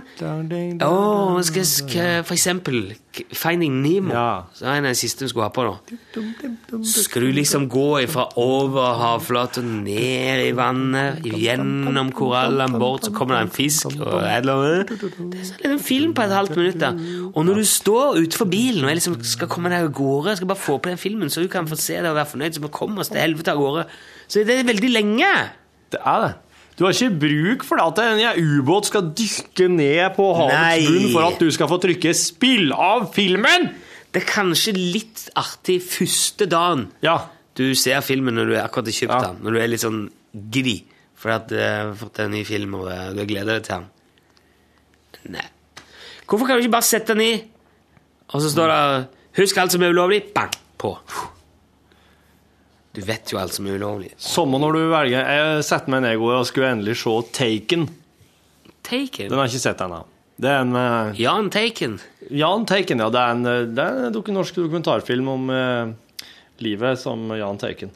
Å, 0.81 1.41
skal, 1.45 1.65
skal 1.69 2.23
for 2.25 2.33
eksempel 2.33 2.95
Finding 3.35 3.81
Nemo. 3.83 4.13
Ja. 4.15 4.45
Så 4.55 4.65
er 4.71 4.81
den 4.83 4.95
siste 4.97 5.25
du 5.27 5.31
skulle 5.31 5.49
ha 5.49 5.51
på 5.53 5.65
nå. 5.67 5.73
Skal 6.87 7.25
du 7.27 7.33
liksom 7.35 7.67
gå 7.71 7.85
fra 8.11 8.25
over 8.39 8.95
havflaten, 9.01 9.81
ned 9.85 10.45
i 10.45 10.53
vannet, 10.55 11.19
gjennom 11.27 12.11
korallene 12.15 12.79
bort, 12.81 13.05
så 13.07 13.13
kommer 13.15 13.37
det 13.37 13.43
en 13.47 13.53
fisk 13.53 13.91
og 13.97 14.21
et 14.23 14.41
eller 14.41 14.63
annet. 14.63 14.93
Det 14.95 15.41
er 15.41 15.49
sånn 15.51 15.75
en 15.75 15.83
film 15.83 16.15
på 16.17 16.23
et 16.25 16.35
halvt 16.35 16.57
minutt. 16.59 16.79
da. 16.81 16.93
Og 17.31 17.43
når 17.47 17.61
du 17.61 17.65
står 17.67 18.21
utenfor 18.21 18.49
bilen 18.51 18.87
og 18.87 18.95
liksom 18.95 19.19
skal 19.27 19.51
komme 19.51 19.71
deg 19.73 19.89
av 19.89 19.91
gårde, 19.97 20.37
skal 20.39 20.51
bare 20.51 20.65
få 20.67 20.79
på 20.79 20.93
den 20.93 21.01
filmen, 21.01 21.31
så 21.31 21.43
du 21.43 21.51
kan 21.51 21.67
få 21.69 21.79
se 21.79 21.99
det 21.99 22.09
og 22.09 22.17
være 22.17 22.31
fornøyd, 22.33 22.55
så 22.55 22.63
vi 22.63 22.71
kommer 22.73 23.03
oss 23.03 23.11
til 23.11 23.21
helvete 23.23 23.53
av 23.53 23.59
gårde. 23.61 23.89
Så 24.31 24.45
det 24.47 24.61
er 24.61 24.71
veldig 24.71 24.93
lenge. 24.95 25.33
Det 25.91 25.99
er 25.99 26.25
det. 26.25 26.31
Du 26.77 26.85
har 26.85 26.95
ikke 26.95 27.19
bruk 27.19 27.63
for 27.67 27.81
at 27.83 27.99
en 27.99 28.41
ubåt 28.41 28.87
skal 28.89 29.11
dykke 29.17 29.67
ned 29.69 30.15
på 30.15 30.27
havets 30.37 30.87
bunn 30.87 31.11
for 31.13 31.27
at 31.27 31.39
du 31.39 31.51
skal 31.51 31.67
få 31.69 31.77
trykke 31.83 32.13
'spill 32.15 32.71
av 32.73 33.11
filmen'! 33.15 33.69
Det 34.11 34.23
er 34.23 34.27
kanskje 34.27 34.73
litt 34.75 35.29
artig 35.39 35.79
første 35.81 36.45
dagen 36.45 36.89
Ja. 37.03 37.29
du 37.55 37.73
ser 37.75 38.01
filmen 38.01 38.35
når 38.35 38.45
du 38.45 38.53
er 38.55 38.63
akkurat 38.63 38.85
har 38.85 38.91
kjøpt 38.91 39.21
Ja. 39.21 39.27
den, 39.27 39.37
når 39.43 39.51
du 39.51 39.59
er 39.59 39.67
litt 39.67 39.83
sånn 39.83 40.09
gri 40.51 40.83
fordi 41.15 41.35
at 41.35 41.47
du 41.49 41.55
har 41.59 41.93
fått 41.95 42.19
en 42.19 42.31
ny 42.31 42.43
film 42.43 42.73
og 42.75 42.89
du 42.89 43.19
du 43.21 43.25
gleder 43.25 43.59
deg 43.59 43.63
til 43.63 43.75
den. 43.75 43.85
Nei. 45.29 45.45
Hvorfor 46.27 46.47
kan 46.47 46.57
du 46.57 46.63
ikke 46.63 46.71
bare 46.71 46.87
sette 46.87 47.13
den 47.13 47.21
i, 47.21 47.43
og 48.33 48.41
så 48.41 48.49
står 48.49 48.67
det 48.67 49.07
'Husk 49.37 49.57
alt 49.57 49.71
som 49.71 49.83
er 49.83 49.93
ulovlig', 49.93 50.33
bang, 50.33 50.51
på. 50.77 50.97
Du 52.91 53.01
vet 53.07 53.31
jo 53.31 53.39
alt 53.39 53.55
som 53.55 53.67
er 53.69 53.77
ulovlig. 53.79 54.11
Samme 54.19 54.59
når 54.59 54.75
du 54.75 54.81
velger 54.91 55.29
Jeg 55.31 55.63
setter 55.63 55.93
meg 55.93 56.03
ned 56.03 56.17
i 56.17 56.19
går 56.19 56.39
og 56.41 56.47
skulle 56.49 56.73
endelig 56.75 56.97
se 56.99 57.13
Taken. 57.37 57.87
Taken. 58.83 59.29
Den 59.29 59.37
har 59.39 59.47
jeg 59.47 59.55
ikke 59.55 59.67
sett 59.69 59.83
ennå. 59.85 60.01
Det 60.41 60.49
er 60.49 60.63
en 60.65 60.75
uh, 60.75 61.19
Jan 61.19 61.51
Taken. 61.53 61.99
Jan 62.33 62.65
Taken, 62.67 63.03
ja. 63.03 63.09
Det 63.13 63.21
er 63.21 63.35
en, 63.35 63.49
det 63.77 63.85
er 63.85 64.09
en 64.09 64.35
norsk 64.35 64.57
dokumentarfilm 64.57 65.29
om 65.31 65.51
uh, 65.53 66.27
livet 66.65 66.99
som 66.99 67.29
Jan 67.37 67.61
Taken. 67.61 67.93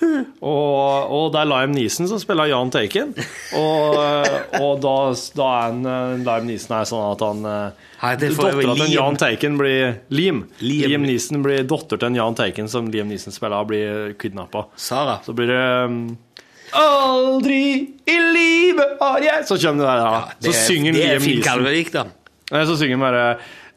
Og, 0.40 1.12
og 1.12 1.26
det 1.34 1.42
er 1.42 1.48
Lime 1.50 1.74
Neeson 1.76 2.08
som 2.08 2.20
spiller 2.22 2.48
Jan 2.50 2.70
Taken. 2.72 3.12
Og, 3.58 3.98
eh, 4.00 4.60
og 4.60 4.80
da, 4.82 4.94
da 5.36 5.48
er 5.58 5.74
en, 5.74 5.82
Liam 5.84 6.22
Lime 6.24 6.48
Neeson 6.48 6.76
er 6.78 6.88
sånn 6.88 7.04
at 7.04 7.24
han 7.24 7.44
eh, 7.50 7.88
Hei, 8.00 8.14
jo 8.16 8.30
Dattera 8.38 8.76
til 8.78 8.80
Jahn 8.80 8.94
Jan 8.94 9.20
Taken 9.20 9.58
blir 9.60 9.82
Liam. 10.08 10.40
Liam. 10.64 10.94
Liam 10.94 11.04
Neeson 11.04 11.44
blir 11.44 11.68
datter 11.68 12.00
til 12.00 12.08
en 12.08 12.16
Jan 12.16 12.38
Taken 12.38 12.70
som 12.72 12.88
Liam 12.92 13.10
Neeson 13.12 13.36
spiller, 13.36 13.68
blir 13.68 14.16
kidnappa. 14.20 14.66
Så 15.26 15.36
blir 15.36 15.52
det 15.52 15.62
um, 15.84 16.00
Aldri 16.80 17.62
i 18.06 18.18
livet 18.30 19.00
har 19.00 19.24
jeg 19.24 19.46
Så 19.48 19.56
kommer 19.58 19.84
det 19.84 19.90
der, 19.90 20.04
ja. 20.06 20.20
Så 20.48 20.56
synger 20.70 20.96
det 20.96 21.06
Liam 21.06 21.24
Neeson. 21.26 21.46
Kalvevik, 21.46 21.92
da. 21.94 22.06
Så 22.50 22.78
synger 22.80 22.96
han 22.96 23.04
bare 23.04 23.24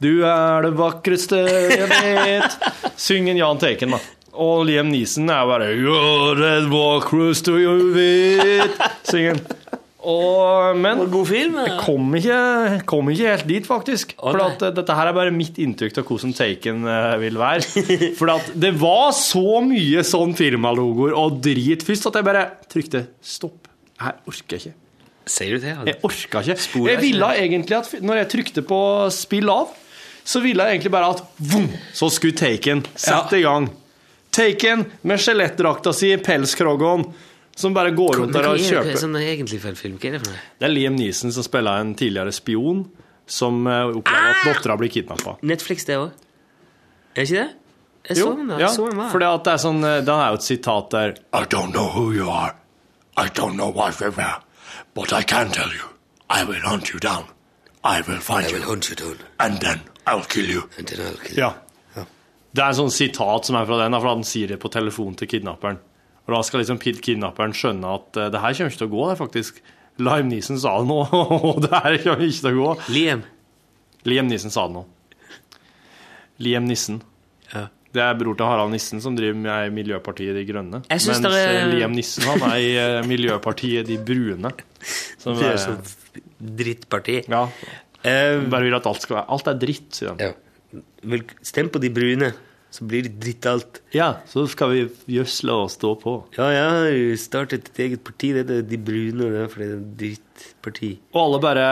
Du 0.02 0.24
er 0.26 0.66
det 0.66 0.74
vakreste 0.80 1.44
jeg 1.44 1.90
vet. 1.92 2.60
Synger 2.96 3.44
Jan 3.44 3.60
Taken, 3.62 3.98
da. 3.98 4.02
Og 4.34 4.64
Liam 4.66 4.90
Neeson 4.90 5.30
er 5.30 5.46
bare 5.46 5.74
You're 5.78 6.42
a 6.42 6.62
the 6.66 7.34
to 7.46 7.58
jeg 7.62 7.92
vet. 7.94 8.80
Synger 9.06 9.38
han. 9.38 9.60
Og, 10.04 10.76
men 10.76 11.00
God 11.08 11.28
film. 11.30 11.54
jeg 11.64 11.76
kom 11.80 12.16
ikke, 12.18 12.38
kom 12.90 13.10
ikke 13.14 13.28
helt 13.30 13.46
dit, 13.48 13.68
faktisk. 13.68 14.16
Å, 14.18 14.34
For 14.34 14.42
at, 14.44 14.66
eh, 14.68 14.74
dette 14.76 14.96
her 14.98 15.10
er 15.10 15.16
bare 15.16 15.32
mitt 15.32 15.60
inntrykk 15.64 16.02
av 16.02 16.10
hvordan 16.10 16.34
Taken 16.36 16.84
uh, 16.84 17.14
vil 17.22 17.40
være. 17.40 17.86
For 18.20 18.34
at 18.34 18.50
det 18.60 18.74
var 18.82 19.14
så 19.16 19.62
mye 19.64 20.04
sånn 20.08 20.36
firmalogoer 20.36 21.16
og 21.16 21.40
drit 21.46 21.86
først 21.88 22.10
at 22.12 22.20
jeg 22.20 22.28
bare 22.28 22.44
trykte 22.74 23.06
stopp. 23.24 23.70
Jeg 24.02 24.20
orker 24.28 24.60
ikke. 24.60 24.74
Sier 25.30 25.56
du 25.56 25.64
det? 25.64 25.78
Jeg 25.88 26.00
orka 26.04 26.42
ikke. 26.44 26.58
Jeg 26.90 27.00
ville 27.00 27.30
ikke. 27.30 27.46
egentlig 27.46 27.78
at 27.78 27.94
når 28.04 28.20
jeg 28.24 28.32
trykte 28.34 28.66
på 28.68 28.82
spill 29.16 29.54
av, 29.54 29.72
så 30.28 30.42
ville 30.44 30.68
jeg 30.68 30.80
egentlig 30.80 30.92
bare 30.92 31.14
at 31.16 31.24
vum, 31.54 31.70
så 31.96 32.12
skulle 32.12 32.36
Taken 32.36 32.84
sette 32.92 33.40
i 33.40 33.46
gang. 33.46 33.70
Taken 34.34 34.86
med 35.06 35.22
skjelettdrakta 35.22 35.94
si, 35.94 36.10
pelskroggen, 36.18 37.06
som 37.56 37.74
bare 37.76 37.92
går 37.94 38.18
rundt 38.18 38.34
der 38.34 38.48
Hva 38.48 38.54
og 38.56 38.58
er 38.58 38.64
det 38.64 38.70
kjøper. 38.72 38.98
sånn 39.04 39.18
egentlig 39.22 39.60
for 39.62 39.70
en 39.70 39.78
film? 39.78 39.98
Hva 40.02 40.10
er 40.10 40.16
det 40.18 40.22
for 40.24 40.34
noe? 40.34 40.42
Det 40.60 40.66
er 40.68 40.74
Liam 40.74 40.96
Neeson 40.98 41.32
som 41.36 41.46
spiller 41.46 41.84
en 41.84 41.92
tidligere 42.00 42.34
spion 42.34 42.80
som 43.30 43.60
eh, 43.70 43.92
opplever 43.94 44.32
at 44.34 44.48
dattera 44.50 44.78
blir 44.82 44.90
kidnappa. 44.92 45.36
Netflix, 45.46 45.86
det 45.86 46.00
òg? 46.02 46.10
Er 47.14 47.22
det 47.22 47.28
ikke 47.30 47.44
det? 47.44 47.52
Jeg 48.10 48.18
så 48.20 48.32
den 48.36 48.50
da. 48.50 48.58
ja, 48.60 48.66
Jeg 48.68 48.76
så 48.76 48.88
den 48.90 48.98
da. 49.00 49.06
for 49.14 49.20
det 49.24 49.28
at 49.32 49.44
det 49.46 49.52
er 49.54 49.62
sånn 49.64 49.84
eh, 49.88 50.00
Det 50.04 50.12
er 50.18 50.32
jo 50.34 50.40
et 50.42 50.44
sitat 50.50 50.90
der 50.92 51.14
I 51.32 51.44
don't 51.54 51.72
know 51.72 51.86
who 51.94 52.10
you 52.12 52.28
are. 52.34 52.56
I 53.16 53.30
don't 53.30 53.54
know 53.56 53.70
what 53.72 54.02
you 54.02 54.10
are. 54.18 54.42
But 54.98 55.14
I 55.14 55.22
can 55.24 55.52
tell 55.52 55.70
you. 55.72 55.86
I 56.30 56.44
will 56.44 56.60
hunt 56.66 56.90
you 56.92 57.00
down. 57.00 57.30
I 57.86 58.02
will 58.02 58.20
find 58.20 58.48
I 58.50 58.52
will 58.52 58.62
you. 58.66 58.68
hunt 58.74 58.90
you 58.90 58.96
down, 58.96 59.18
And 59.40 59.60
then 59.62 59.80
I'll 60.08 60.26
kill 60.26 60.50
you. 60.50 60.64
and 60.78 60.88
then 60.88 61.00
I'll 61.06 61.18
kill 61.22 61.38
you. 61.38 61.44
Ja. 61.44 61.54
Det 62.54 62.62
er 62.62 62.70
en 62.70 62.78
sånn 62.84 62.92
sitat 62.94 63.46
som 63.50 63.56
er 63.58 63.66
fra 63.66 63.80
den, 63.82 63.96
for 63.98 64.10
han 64.12 64.24
sier 64.28 64.48
det 64.54 64.60
på 64.62 64.70
telefon 64.74 65.16
til 65.18 65.28
kidnapperen. 65.32 65.80
Og 66.28 66.36
da 66.36 66.42
skal 66.46 66.62
liksom 66.62 66.78
kidnapperen 66.80 67.52
skjønne 67.58 67.94
at 67.98 68.18
eh, 68.22 68.30
det 68.34 68.40
her 68.44 68.54
kommer 68.54 68.72
ikke 68.72 68.82
til 68.84 68.88
å 68.92 68.94
gå, 68.94 69.06
det 69.10 69.18
faktisk. 69.20 69.62
Liam 70.00 70.30
Neeson 70.30 70.60
sa 70.62 70.76
det 70.80 70.88
nå, 70.90 71.00
og 71.50 71.62
det 71.66 71.72
her 71.74 71.98
kommer 72.04 72.26
ikke 72.28 72.44
til 72.46 72.52
å 72.54 72.60
gå. 72.62 72.76
Liam. 72.94 73.24
Liam 74.06 74.30
Neeson 74.30 74.54
sa 74.54 74.68
det 74.70 74.78
nå. 74.78 74.86
Liam 76.44 76.66
Nissen. 76.70 77.02
Ja. 77.54 77.68
Det 77.94 78.02
er 78.02 78.16
bror 78.18 78.34
til 78.40 78.48
Harald 78.50 78.72
Nissen 78.74 79.02
som 79.04 79.14
driver 79.18 79.38
med 79.38 79.74
Miljøpartiet 79.76 80.34
De 80.34 80.42
Grønne. 80.50 80.80
Jeg 80.90 81.04
Mens 81.06 81.20
det 81.22 81.30
er- 81.38 81.60
eh, 81.60 81.68
Liam 81.76 81.94
Nissen 81.94 82.24
han 82.26 82.42
er 82.50 82.56
i 82.58 82.72
eh, 82.82 83.02
Miljøpartiet 83.06 83.86
De 83.86 83.98
Brune. 84.02 84.50
Som 85.22 85.38
Det 85.38 85.46
er, 85.46 85.54
er 85.54 85.62
så 85.62 86.24
drittparti. 86.40 87.24
ja, 87.30 87.48
Um, 88.04 88.50
bare 88.52 88.66
vil 88.66 88.74
at 88.76 88.84
alt 88.90 89.00
skal 89.00 89.16
være 89.16 89.30
Alt 89.32 89.46
er 89.48 89.54
dritt, 89.62 89.86
sier 89.96 90.10
han. 90.10 90.18
ja. 90.20 90.34
Vel, 91.04 91.24
Stem 91.46 91.70
på 91.74 91.82
de 91.84 91.90
brune, 91.94 92.32
så 92.74 92.88
blir 92.90 93.06
det 93.06 93.12
dritt 93.22 93.46
alt. 93.46 93.82
Ja, 93.94 94.08
så 94.30 94.48
skal 94.50 94.72
vi 94.72 94.80
gjødsle 95.14 95.54
og 95.62 95.68
stå 95.70 95.92
på. 96.02 96.14
Ja, 96.40 96.48
jeg 96.50 96.64
har 96.74 97.18
startet 97.22 97.68
et 97.70 97.82
eget 97.86 98.02
parti, 98.08 98.32
det 98.34 98.48
er 98.50 98.64
de 98.66 98.80
brune, 98.82 99.28
det 99.30 99.44
er 99.44 99.52
fordi 99.52 99.68
det 99.68 99.76
er 99.76 99.84
et 99.84 99.92
drittparti. 100.00 100.90
Og 101.14 101.20
alle 101.22 101.42
bare, 101.44 101.66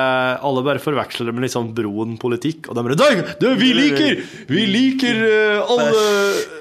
alle 0.46 0.64
bare 0.68 0.84
forveksler 0.84 1.32
det 1.32 1.36
med 1.38 1.48
litt 1.48 1.56
sånn 1.56 1.72
Broen-politikk. 1.78 2.70
Og 2.70 2.78
de 2.78 2.86
bare 2.86 3.00
«Nei, 3.02 3.26
du, 3.42 3.48
Vi 3.58 3.72
liker 3.78 4.22
Vi 4.52 4.68
liker 4.70 5.24
uh, 5.26 5.74
alle 5.74 5.90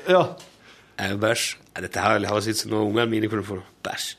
Ja. 0.09 0.25
Eh, 1.01 1.14
Bæsj. 1.21 1.45
Ja, 1.75 1.85
Dette 1.85 2.03
her 2.09 2.25
høres 2.29 2.49
ut 2.49 2.64
som 2.64 2.73
noe 2.73 2.89
ungene 2.89 3.09
mine 3.12 3.29
kunne 3.33 3.45
få. 3.45 3.61
Bæsj. 3.85 4.14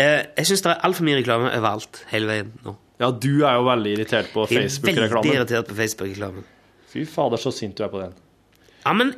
Eh, 0.00 0.22
jeg 0.36 0.48
syns 0.48 0.62
det 0.64 0.74
er 0.74 0.86
altfor 0.86 1.04
mye 1.08 1.18
reklame 1.18 1.50
overalt, 1.52 2.04
hele 2.12 2.28
veien 2.28 2.52
nå. 2.64 2.76
ja, 3.02 3.10
du 3.12 3.42
er 3.44 3.58
jo 3.58 3.66
veldig 3.66 3.90
irritert 3.98 4.30
på 4.32 4.46
Jeg 4.52 4.68
er 4.68 5.12
veldig 5.12 5.34
irritert 5.34 5.68
på 5.68 5.76
Facebook-reklamen. 5.76 6.46
Fy 6.90 7.04
fader, 7.06 7.38
så 7.38 7.52
sint 7.54 7.76
du 7.78 7.84
er 7.86 7.90
på 7.92 8.00
den. 8.02 8.14
Ja, 8.84 8.92
men 8.96 9.12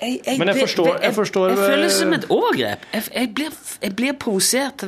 jeg, 0.00 0.20
jeg, 0.24 0.38
Men 0.38 0.48
jeg 0.52 0.56
forstår- 0.62 1.00
jeg 1.02 1.14
forstår- 1.14 1.48
Jeg 1.50 1.58
føler 1.58 1.82
det 1.82 1.90
som 1.92 2.12
et 2.14 2.24
overgrep. 2.30 2.84
Jeg, 2.94 3.02
jeg, 3.14 3.34
blir, 3.34 3.50
jeg 3.82 3.96
blir 3.96 4.12
provosert. 4.14 4.84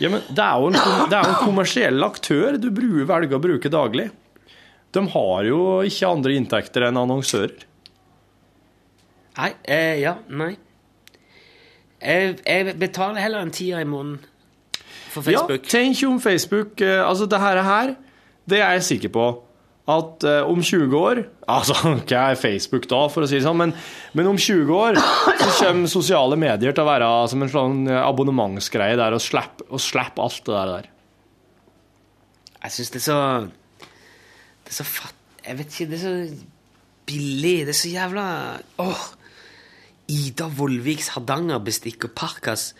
Ja, 0.00 0.08
men 0.08 0.22
det 0.30 0.38
er 0.44 0.60
jo 0.60 0.66
en, 0.70 0.72
det 1.10 1.12
er 1.18 1.22
jo 1.22 1.34
en 1.34 1.42
kommersiell 1.44 2.02
aktør 2.06 2.56
du 2.58 2.70
velger 2.72 3.36
å 3.36 3.40
bruke 3.42 3.68
daglig. 3.70 4.10
De 4.96 5.02
har 5.12 5.44
jo 5.44 5.82
ikke 5.84 6.08
andre 6.08 6.32
inntekter 6.40 6.86
enn 6.88 6.96
annonsører. 6.96 7.66
Nei, 9.36 9.50
eh, 9.68 9.98
ja, 10.00 10.14
nei. 10.32 10.56
Jeg, 12.00 12.38
jeg 12.46 12.78
betaler 12.80 13.20
heller 13.20 13.44
en 13.44 13.50
tier 13.52 13.80
i 13.80 13.84
måneden 13.88 14.20
for 15.12 15.22
Facebook. 15.22 15.64
Ja, 15.66 15.68
tenk 15.68 16.02
om 16.08 16.18
Facebook 16.20 16.80
eh, 16.80 17.00
Altså, 17.04 17.26
det 17.28 17.40
her 17.40 17.94
det 18.48 18.60
er 18.62 18.72
jeg 18.76 18.82
sikker 18.82 19.08
på 19.12 19.26
at 19.86 20.24
uh, 20.26 20.48
om 20.50 20.58
20 20.62 20.96
år 20.98 21.20
Altså, 21.56 21.76
hva 21.78 22.22
er 22.32 22.38
Facebook 22.40 22.88
da, 22.90 23.04
for 23.12 23.22
å 23.22 23.28
si 23.30 23.38
det 23.38 23.44
sånn, 23.44 23.60
men, 23.60 23.74
men 24.18 24.26
om 24.32 24.38
20 24.40 24.72
år 24.74 24.96
så 24.98 25.50
kommer 25.60 25.90
sosiale 25.90 26.38
medier 26.40 26.74
til 26.74 26.82
å 26.82 26.88
være 26.88 27.10
som 27.30 27.44
en 27.44 27.52
sånn 27.52 27.84
eh, 27.86 28.00
abonnementsgreie 28.02 28.98
der 28.98 29.14
og 29.14 29.22
slappe 29.22 29.62
og 29.70 30.24
alt 30.24 30.42
det 30.48 30.64
der. 30.72 30.88
Jeg 32.64 32.74
syns 32.74 32.90
det 32.90 32.98
er 32.98 33.04
så 33.04 33.20
Det 33.46 34.72
er 34.72 34.78
så 34.80 34.88
fatt... 34.90 35.14
Jeg 35.46 35.60
vet 35.60 35.70
ikke, 35.70 35.88
det 35.92 35.98
er 36.00 36.02
så 36.02 36.14
billig. 37.06 37.54
Det 37.68 37.74
er 37.76 37.78
så 37.78 37.92
jævla 37.94 38.26
Åh! 38.82 39.06
Ida 40.10 40.50
Vollviks 40.58 41.12
Hardangerbestikk 41.14 42.08
og 42.08 42.14
Parkas 42.18 42.72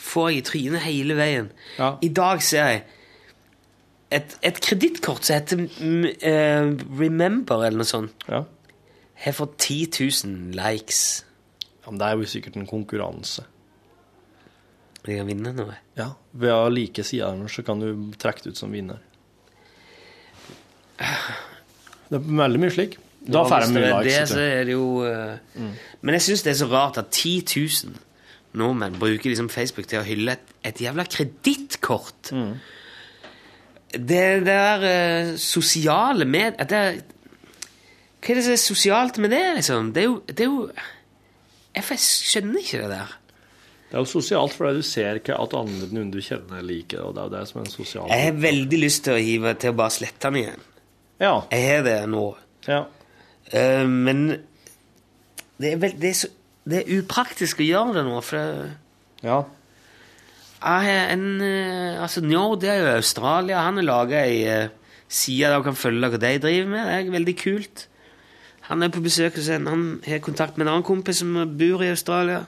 får 0.00 0.30
jeg 0.30 0.38
i 0.38 0.44
trynet 0.48 0.84
hele 0.84 1.16
veien. 1.16 1.52
Ja. 1.78 1.94
I 2.00 2.10
dag 2.12 2.42
ser 2.44 2.72
jeg 2.72 2.84
et, 4.12 4.36
et 4.42 4.58
kredittkort 4.60 5.24
som 5.24 5.36
heter 5.38 5.62
mm, 5.64 6.04
eh, 6.20 6.68
Remember, 7.00 7.64
eller 7.64 7.78
noe 7.82 7.88
sånt. 7.88 8.12
Ja. 8.28 8.42
Har 9.24 9.32
fått 9.32 9.56
10 9.58 9.88
000 10.26 10.52
likes. 10.58 11.24
ja, 11.84 11.90
men 11.90 11.98
det 12.00 12.06
er 12.10 12.16
jo 12.20 12.26
sikkert 12.28 12.56
en 12.60 12.66
konkurranse. 12.66 13.44
Jeg 15.06 15.18
kan 15.20 15.26
vinne 15.28 15.52
noe. 15.52 15.74
Ja, 15.98 16.10
Ved 16.32 16.52
å 16.54 16.68
like 16.72 17.02
sider 17.04 17.42
så 17.52 17.62
kan 17.66 17.80
du 17.82 17.90
trekke 18.18 18.42
det 18.46 18.54
ut 18.54 18.60
som 18.60 18.72
vinner. 18.72 19.00
Det 22.08 22.18
er 22.18 22.24
veldig 22.38 22.60
mye 22.62 22.72
slik. 22.74 22.98
Da 23.24 23.40
Ja, 23.40 23.44
får 23.48 23.62
hvis 23.64 23.70
jeg 23.70 23.74
mye 23.74 23.84
det 23.84 23.90
er 23.90 24.02
likes. 24.04 24.04
det, 24.04 24.20
vet 24.20 24.28
så 24.28 24.34
du. 24.34 24.44
er 24.44 24.64
det 24.68 24.74
jo 24.74 24.88
eh, 25.08 25.76
Men 26.04 26.14
jeg 26.18 26.22
syns 26.26 26.42
det 26.44 26.50
er 26.52 26.58
så 26.60 26.66
rart 26.72 26.98
at 27.00 27.10
10 27.10 27.32
000 27.56 27.94
nordmenn 28.60 28.98
bruker 29.00 29.30
liksom 29.32 29.48
Facebook 29.50 29.88
til 29.90 29.98
å 30.02 30.06
hylle 30.06 30.36
et, 30.36 30.52
et 30.62 30.80
jævla 30.84 31.04
kredittkort. 31.10 32.30
Det, 33.94 34.22
det 34.44 34.46
der 34.48 34.84
uh, 34.84 35.34
sosiale 35.40 36.26
med 36.28 36.58
at 36.58 36.70
det, 36.70 36.84
Hva 38.24 38.32
er 38.32 38.38
det 38.40 38.44
som 38.46 38.54
er 38.54 38.62
sosialt 38.62 39.18
med 39.20 39.34
det, 39.34 39.44
liksom? 39.58 39.92
Det 39.94 40.02
er 40.02 40.08
jo, 40.08 40.16
det 40.28 40.46
er 40.46 40.50
jo 40.50 40.68
jeg, 41.74 41.84
jeg 41.90 42.00
skjønner 42.00 42.62
ikke 42.62 42.80
det 42.84 42.90
der. 42.94 43.14
Det 43.88 43.98
er 43.98 44.02
jo 44.02 44.10
sosialt 44.10 44.54
fordi 44.56 44.80
du 44.80 44.86
ser 44.86 45.20
ikke 45.20 45.36
at 45.38 45.52
andre 45.58 45.88
noen 45.94 46.08
du 46.10 46.20
kjenner, 46.24 46.62
liker, 46.66 47.02
og 47.04 47.14
det 47.14 47.22
er 47.22 47.28
jo 47.28 47.34
det 47.34 47.42
som 47.50 47.60
er 47.60 47.66
en 47.66 47.74
sosial 47.74 48.08
Jeg 48.10 48.24
har 48.24 48.38
veldig 48.42 48.80
lyst 48.80 49.04
til 49.06 49.14
å 49.14 49.22
hive 49.22 49.52
til 49.60 49.74
å 49.74 49.76
bare 49.78 49.94
slette 49.94 50.30
den 50.30 50.40
igjen. 50.40 50.64
Ja. 51.22 51.34
Jeg 51.52 51.68
har 51.68 51.84
det 51.86 51.98
nå. 52.10 52.24
ja. 52.70 52.84
Uh, 53.52 53.84
men 53.86 54.24
det 55.60 55.74
er, 55.74 55.76
veld, 55.78 56.00
det, 56.00 56.08
er 56.10 56.16
så, 56.18 56.30
det 56.66 56.80
er 56.80 56.96
upraktisk 56.96 57.60
å 57.62 57.66
gjøre 57.66 57.98
det 57.98 58.04
nå, 58.08 58.16
for 58.24 58.40
det, 58.40 58.70
ja. 59.22 59.42
Jeg 60.64 60.86
har 60.88 61.12
en 61.12 61.40
eh, 61.44 62.02
Altså, 62.02 62.22
Njord 62.24 62.60
det 62.62 62.70
er 62.72 62.80
jo 62.80 62.96
Australia. 62.96 63.64
Han 63.66 63.80
har 63.80 63.86
laga 63.86 64.24
ei 64.24 64.40
uh, 64.48 64.68
side 65.08 65.50
der 65.50 65.60
du 65.60 65.66
kan 65.66 65.76
følge 65.76 66.08
hva 66.08 66.20
de 66.20 66.38
driver 66.40 66.70
med. 66.70 66.88
Det 66.88 66.96
er 66.96 67.16
veldig 67.18 67.36
kult. 67.40 67.86
Han 68.70 68.82
er 68.82 68.88
på 68.88 69.02
besøk 69.04 69.36
hos 69.36 69.48
en 69.52 69.66
Han 69.68 69.84
har 70.06 70.24
kontakt 70.24 70.56
med 70.56 70.66
en 70.66 70.72
annen 70.72 70.86
kompis 70.86 71.20
som 71.20 71.36
bor 71.58 71.84
i 71.84 71.92
Australia. 71.92 72.44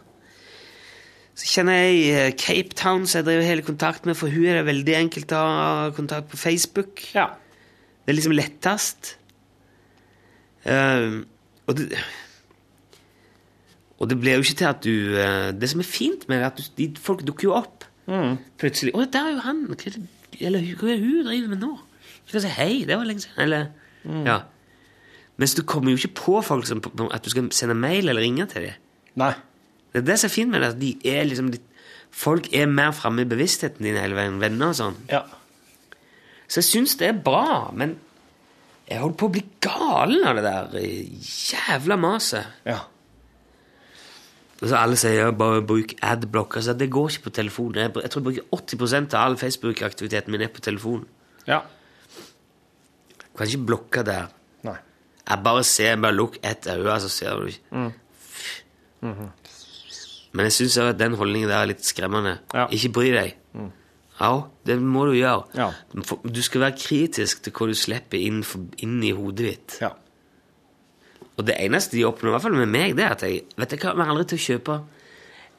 Så 1.36 1.48
kjenner 1.52 1.76
jeg 1.76 1.96
ei 2.16 2.36
Cape 2.40 2.76
Town 2.76 3.04
som 3.04 3.20
jeg 3.20 3.26
driver 3.26 3.44
hele 3.44 3.62
kontakt 3.62 4.06
med, 4.08 4.16
for 4.16 4.32
hun 4.32 4.46
er 4.48 4.62
det 4.62 4.70
veldig 4.70 4.94
enkelt 4.96 5.32
å 5.36 5.42
ha 5.44 5.90
kontakt 5.96 6.30
på 6.32 6.40
Facebook. 6.40 7.04
ja. 7.14 7.34
Det 8.06 8.12
er 8.12 8.16
liksom 8.20 8.36
lettest. 8.38 9.16
Uh, 10.64 11.26
og 11.66 11.76
det 11.76 11.98
Og 13.98 14.08
det 14.10 14.18
blir 14.20 14.36
jo 14.36 14.44
ikke 14.44 14.58
til 14.60 14.68
at 14.68 14.84
du 14.84 15.16
eh, 15.16 15.52
Det 15.56 15.68
som 15.70 15.80
er 15.80 15.88
fint 15.88 16.28
med 16.28 16.36
det, 16.36 16.42
er 16.44 16.50
at 16.50 16.58
du, 16.58 16.64
de, 16.76 16.88
folk 17.00 17.22
dukker 17.26 17.48
jo 17.48 17.54
opp 17.56 17.84
plutselig. 18.06 18.92
'Å, 18.94 19.04
der 19.12 19.24
er 19.26 19.32
jo 19.34 19.40
han!' 19.44 19.66
Hva 19.66 19.74
er 19.86 19.90
det, 19.96 20.02
eller 20.40 20.60
hva 20.60 20.90
er 20.92 20.96
det 20.96 21.04
hun 21.04 21.24
driver 21.26 21.48
med 21.48 21.60
nå? 21.64 21.72
Du 22.26 22.28
skal 22.30 22.40
si 22.40 22.48
'hei', 22.48 22.84
det 22.86 22.96
var 22.98 23.04
lenge 23.04 23.20
siden. 23.26 23.38
Eller 23.42 23.66
Ja. 24.06 24.40
Mens 25.38 25.54
du 25.54 25.62
kommer 25.62 25.90
jo 25.90 25.96
ikke 25.98 26.14
på 26.14 26.42
folk 26.44 26.66
som 26.66 26.78
at 27.12 27.22
du 27.24 27.30
skal 27.30 27.50
sende 27.52 27.74
mail 27.74 28.08
eller 28.08 28.22
ringe 28.22 28.46
til 28.48 28.62
dem. 28.62 28.72
Nei. 29.16 29.34
Det 29.92 30.02
er 30.02 30.06
det 30.06 30.18
som 30.20 30.28
er 30.28 30.32
fint 30.32 30.50
med 30.50 30.60
det. 30.62 30.68
at 30.68 30.78
De 30.80 30.96
er 31.04 31.24
liksom 31.24 31.50
litt, 31.50 31.62
folk 32.10 32.48
er 32.54 32.66
mer 32.66 32.92
framme 32.92 33.20
i 33.20 33.28
bevisstheten 33.28 33.82
din 33.84 33.96
hele 33.96 34.14
veien. 34.14 34.40
Venner 34.40 34.68
og 34.68 34.74
sånn. 34.78 34.96
Ja. 35.10 35.22
Så 36.48 36.60
jeg 36.62 36.64
syns 36.70 36.96
det 36.96 37.08
er 37.08 37.12
bra, 37.22 37.70
men 37.74 37.96
jeg 38.88 39.00
holder 39.00 39.16
på 39.16 39.26
å 39.28 39.32
bli 39.34 39.44
galen 39.60 40.24
av 40.24 40.36
det 40.36 40.44
der 40.44 40.78
eh, 40.78 41.08
jævla 41.20 41.96
maset. 41.98 42.46
Ja. 42.64 42.78
Så 44.62 44.72
alle 44.78 44.96
sier 44.96 45.18
ja, 45.18 45.30
bare 45.36 45.60
bruk 45.66 45.92
adblock. 46.02 46.56
Altså, 46.56 46.72
det 46.72 46.88
går 46.90 47.10
ikke 47.12 47.26
på 47.28 47.32
telefonen. 47.36 47.82
Jeg, 47.82 47.92
jeg 48.02 48.10
tror 48.12 48.22
jeg 48.22 48.28
bruker 48.30 48.78
80% 48.78 49.14
av 49.16 49.26
all 49.26 49.36
Facebook-aktiviteten 49.40 50.32
min 50.32 50.46
er 50.46 50.52
på 50.54 50.64
telefonen. 50.64 51.04
Ja. 51.46 51.60
Du 53.20 53.36
kan 53.36 53.50
ikke 53.50 53.66
blokke 53.68 54.04
der. 54.06 54.30
Nei. 54.64 54.78
Jeg 55.28 55.42
bare 55.44 55.64
ser, 55.68 55.96
bare 56.00 56.16
lukk 56.16 56.38
ett 56.42 56.68
øye, 56.72 57.00
så 57.04 57.10
ser 57.12 57.36
du 57.36 57.50
ikke. 57.52 57.90
Men 60.36 60.48
jeg 60.48 60.52
syns 60.56 60.78
at 60.82 60.98
den 61.00 61.16
holdningen 61.20 61.50
der 61.52 61.62
er 61.62 61.70
litt 61.70 61.84
skremmende. 61.84 62.38
Ja. 62.54 62.66
Ikke 62.72 62.92
bry 62.96 63.10
deg. 63.14 63.36
Ja, 64.16 64.30
det 64.64 64.78
må 64.80 65.04
du 65.10 65.12
gjøre. 65.18 65.44
Ja. 65.56 65.70
Du 65.92 66.00
Du 66.24 66.40
skal 66.42 66.64
være 66.64 66.78
kritisk 66.80 67.42
til 67.44 67.52
hva 67.52 67.68
du 67.68 67.74
slipper 67.76 68.16
inn, 68.20 68.42
for, 68.44 68.64
inn 68.80 69.02
i 69.04 69.12
hodet 69.12 69.44
ditt. 69.50 69.78
Ja. 69.84 69.92
Og 71.36 71.44
det 71.44 71.56
eneste 71.60 71.96
de 71.96 72.06
oppnår, 72.08 72.30
i 72.30 72.34
hvert 72.36 72.46
fall 72.46 72.56
med 72.56 72.72
meg, 72.72 72.94
det 72.96 73.04
er 73.04 73.16
at 73.16 73.24
jeg 73.26 73.42
vet 73.60 73.74
jeg 73.74 73.82
kommer 73.82 74.08
aldri 74.08 74.30
til 74.32 74.38
å 74.40 74.46
kjøpe 74.46 74.78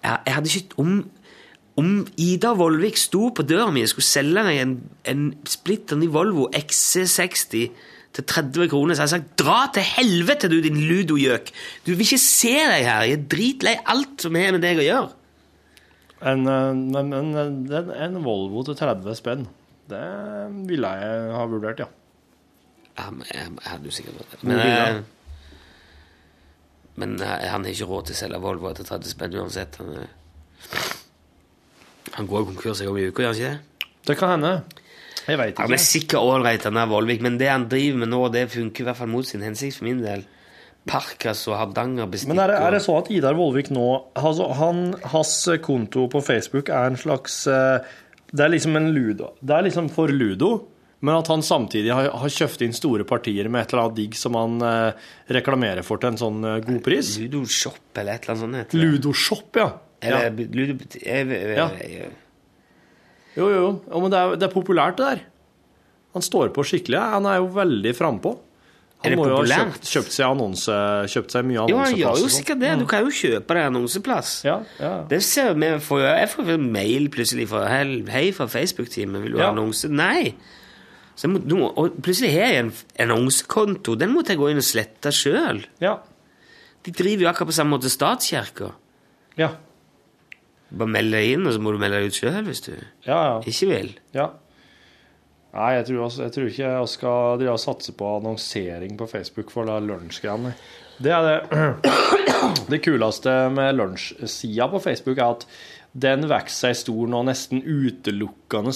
Jeg, 0.04 0.18
jeg 0.26 0.34
hadde 0.36 0.54
ikke 0.54 0.82
om, 0.82 0.96
om 1.82 1.92
Ida 2.22 2.54
Vollvik 2.58 2.98
sto 3.02 3.30
på 3.34 3.46
døra 3.46 3.70
mi 3.74 3.84
og 3.86 3.92
skulle 3.92 4.10
selge 4.10 4.46
meg 4.46 4.62
en, 4.62 4.74
en 5.10 5.28
splitter 5.50 6.00
ny 6.00 6.10
Volvo 6.14 6.48
XC60 6.54 7.70
til 8.18 8.26
30 8.26 8.70
kroner, 8.72 8.96
så 8.96 9.04
hadde 9.04 9.14
jeg 9.14 9.22
sagt 9.22 9.34
'dra 9.38 9.58
til 9.74 9.86
helvete, 9.86 10.50
du 10.50 10.58
din 10.64 10.80
ludogjøk'. 10.90 11.52
Du 11.86 11.92
vil 11.92 12.06
ikke 12.06 12.22
se 12.22 12.54
deg 12.54 12.86
her. 12.88 13.04
Jeg 13.06 13.20
er 13.20 13.28
dritlei 13.30 13.76
alt 13.86 14.24
som 14.24 14.36
har 14.36 14.56
med 14.56 14.64
deg 14.66 14.82
å 14.82 14.86
gjøre. 14.86 15.12
En, 16.32 16.48
eh, 16.50 16.74
men 16.74 17.14
en, 17.14 17.92
en 17.94 18.24
Volvo 18.26 18.64
til 18.66 18.78
30 18.80 19.20
spenn, 19.20 19.46
det 19.92 20.08
ville 20.70 20.90
jeg 20.98 21.36
ha 21.36 21.46
vurdert, 21.52 21.84
ja. 21.86 21.90
Ja, 22.98 23.12
men 23.12 23.28
jeg, 23.30 23.52
jeg 23.54 23.70
hadde 23.70 23.92
jo 23.92 23.94
sikkert 24.00 24.18
vurdert. 24.18 24.44
Men, 24.44 24.64
eh? 24.64 25.04
Men 26.98 27.16
eh, 27.22 27.48
han 27.52 27.66
har 27.66 27.74
ikke 27.74 27.88
råd 27.90 28.10
til 28.10 28.18
å 28.18 28.20
selge 28.24 28.42
Volvo 28.44 28.72
etter 28.72 28.88
30 28.88 29.14
spenn 29.14 29.38
uansett. 29.38 29.78
Han, 29.82 29.94
eh, 30.02 30.88
han 32.18 32.28
går 32.30 32.48
konkurs 32.52 32.82
en 32.82 32.90
gang 32.92 33.00
i 33.02 33.08
uka, 33.12 33.24
gjør 33.24 33.34
han 33.34 33.42
ikke 33.42 33.54
det? 33.54 33.94
Det 34.08 34.16
kan 34.18 34.34
hende. 34.38 34.54
Jeg 35.28 35.38
veit 35.42 35.58
Han 35.60 35.74
er 35.74 35.76
ikke. 35.76 35.84
sikkert 35.84 36.24
ålreit, 36.24 36.64
han 36.64 36.78
der 36.80 36.88
Vollvik, 36.88 37.22
men 37.26 37.38
det 37.38 37.50
han 37.52 37.68
driver 37.68 38.00
med 38.04 38.10
nå, 38.14 38.22
det 38.32 38.46
funker 38.54 38.84
i 38.84 38.88
hvert 38.88 39.00
fall 39.02 39.10
mot 39.12 39.28
sin 39.28 39.44
hensikt 39.44 39.80
for 39.80 39.88
min 39.90 40.00
del. 40.04 40.24
Parkas 40.88 41.42
og 41.52 41.58
Hardangerbestikk 41.60 42.30
Men 42.32 42.40
er 42.46 42.54
det, 42.54 42.60
er 42.64 42.72
det 42.78 42.80
sånn 42.86 43.02
at 43.02 43.10
Idar 43.12 43.36
Vollvik 43.36 43.68
nå 43.76 43.88
altså 44.16 44.46
han, 44.56 44.94
Hans 45.12 45.34
konto 45.66 46.06
på 46.08 46.22
Facebook 46.24 46.70
er 46.72 46.88
en 46.88 46.96
slags 46.96 47.42
eh, 47.52 47.84
Det 48.32 48.46
er 48.46 48.54
liksom 48.54 48.78
en 48.80 48.88
ludo. 48.96 49.34
Det 49.44 49.58
er 49.58 49.66
liksom 49.68 49.90
for 49.92 50.08
ludo, 50.08 50.54
men 51.00 51.14
at 51.14 51.28
han 51.30 51.44
samtidig 51.46 51.92
har, 51.94 52.08
har 52.10 52.30
kjøpt 52.34 52.64
inn 52.66 52.74
store 52.74 53.04
partier 53.06 53.50
med 53.54 53.62
et 53.62 53.74
eller 53.74 53.84
annet 53.86 53.98
digg 54.00 54.16
som 54.18 54.34
han 54.40 54.56
eh, 54.66 55.10
reklamerer 55.38 55.86
for 55.86 56.02
til 56.02 56.10
en 56.16 56.18
sånn 56.18 56.40
eh, 56.44 56.60
god 56.66 56.80
pris. 56.86 57.12
Ludo 57.22 57.44
Shop 57.46 57.78
eller 58.02 58.16
et 58.18 58.24
eller 58.26 58.34
annet 58.34 58.42
sånt. 58.46 58.58
heter 58.64 58.80
det. 58.80 58.88
Ludoshop, 58.96 59.60
ja. 59.62 59.68
ja. 60.02 60.24
Ludo 60.34 60.78
jeg, 60.98 61.28
jeg, 61.30 61.56
Ja. 61.60 61.68
jeg, 61.84 62.10
Jo, 63.38 63.46
jo, 63.54 63.58
jo. 63.62 63.72
Ja, 63.92 64.00
men 64.02 64.10
det 64.14 64.18
er, 64.24 64.36
det 64.42 64.48
er 64.50 64.54
populært, 64.56 64.98
det 64.98 65.06
der. 65.12 65.24
Han 66.18 66.24
står 66.26 66.50
på 66.56 66.64
skikkelig. 66.66 66.98
Han 67.14 67.28
er 67.30 67.38
jo 67.44 67.52
veldig 67.54 67.94
frampå. 67.94 68.32
Er 69.06 69.12
Han 69.12 69.14
det 69.14 69.18
må 69.20 69.28
jo 69.30 69.36
ha 69.38 69.44
kjøpt, 69.46 69.86
kjøpt, 69.86 70.14
seg 70.16 70.26
annonse, 70.26 70.76
kjøpt 71.14 71.36
seg 71.36 71.44
mye 71.46 71.68
Jo, 71.70 71.78
han 71.78 71.92
gjør 71.94 72.16
jo 72.18 72.24
sånn. 72.24 72.34
sikkert 72.34 72.62
det. 72.64 72.72
Du 72.80 72.86
kan 72.90 73.04
jo 73.06 73.12
kjøpe 73.14 73.54
deg 73.54 73.68
annonseplass. 73.70 74.32
Ja, 74.48 74.56
ja. 74.82 74.94
Det 75.12 75.20
ser 75.22 75.54
vi 75.54 75.68
Jeg 75.70 76.30
får 76.34 76.50
jo 76.50 76.58
mail 76.58 77.06
plutselig 77.14 77.46
fra 77.52 77.68
Hei, 77.70 78.32
fra 78.34 78.48
Facebook-teamet, 78.50 79.22
vil 79.28 79.36
du 79.36 79.38
ha 79.38 79.44
Ja. 79.44 79.52
annonse? 79.54 79.86
Nei. 79.94 80.34
Må, 81.26 81.40
må, 81.42 81.68
og 81.82 81.96
plutselig 82.06 82.30
har 82.36 82.52
jeg 82.54 82.60
en, 82.66 82.72
annonsekonto. 83.08 83.96
Den 83.98 84.12
måtte 84.14 84.36
jeg 84.36 84.42
gå 84.42 84.52
inn 84.52 84.62
og 84.62 84.68
slette 84.68 85.14
sjøl. 85.16 85.64
ja. 85.82 85.96
De 86.86 86.92
driver 86.96 87.26
jo 87.26 87.28
akkurat 87.28 87.50
på 87.50 87.56
samme 87.58 87.74
måte 87.76 87.90
Statskirka. 87.92 88.70
Ja. 89.36 89.50
Bare 90.72 90.88
meld 90.94 91.12
deg 91.12 91.34
inn, 91.34 91.48
og 91.50 91.52
så 91.56 91.60
må 91.60 91.74
du 91.74 91.80
melde 91.82 92.00
deg 92.00 92.14
ut 92.14 92.16
sjøl 92.16 92.38
hvis 92.48 92.62
du 92.64 92.70
Ja, 93.04 93.18
ja. 93.18 93.34
ikke 93.44 93.68
vil. 93.74 93.90
ja. 94.16 94.30
Nei, 95.58 95.72
jeg 95.80 95.86
tror, 95.88 96.12
jeg 96.22 96.32
tror 96.36 96.48
ikke 96.52 96.70
jeg 96.70 96.90
skal 96.92 97.38
drive 97.42 97.54
og 97.56 97.62
satse 97.64 97.94
på 97.98 98.10
annonsering 98.20 98.98
på 99.00 99.08
Facebook 99.10 99.50
for 99.52 99.66
lunsjgreiene. 99.66 100.52
Det 101.02 101.12
er 101.12 101.28
det 101.28 101.38
Det 102.72 102.80
kuleste 102.86 103.34
med 103.56 103.76
lunsjsida 103.80 104.68
på 104.72 104.82
Facebook 104.84 105.18
er 105.18 105.34
at 105.38 105.46
den 105.98 106.28
vokser 106.30 106.70
seg 106.70 106.80
stor 106.84 107.10
nå 107.10 107.24
nesten 107.26 107.64
utelukkende 107.64 108.76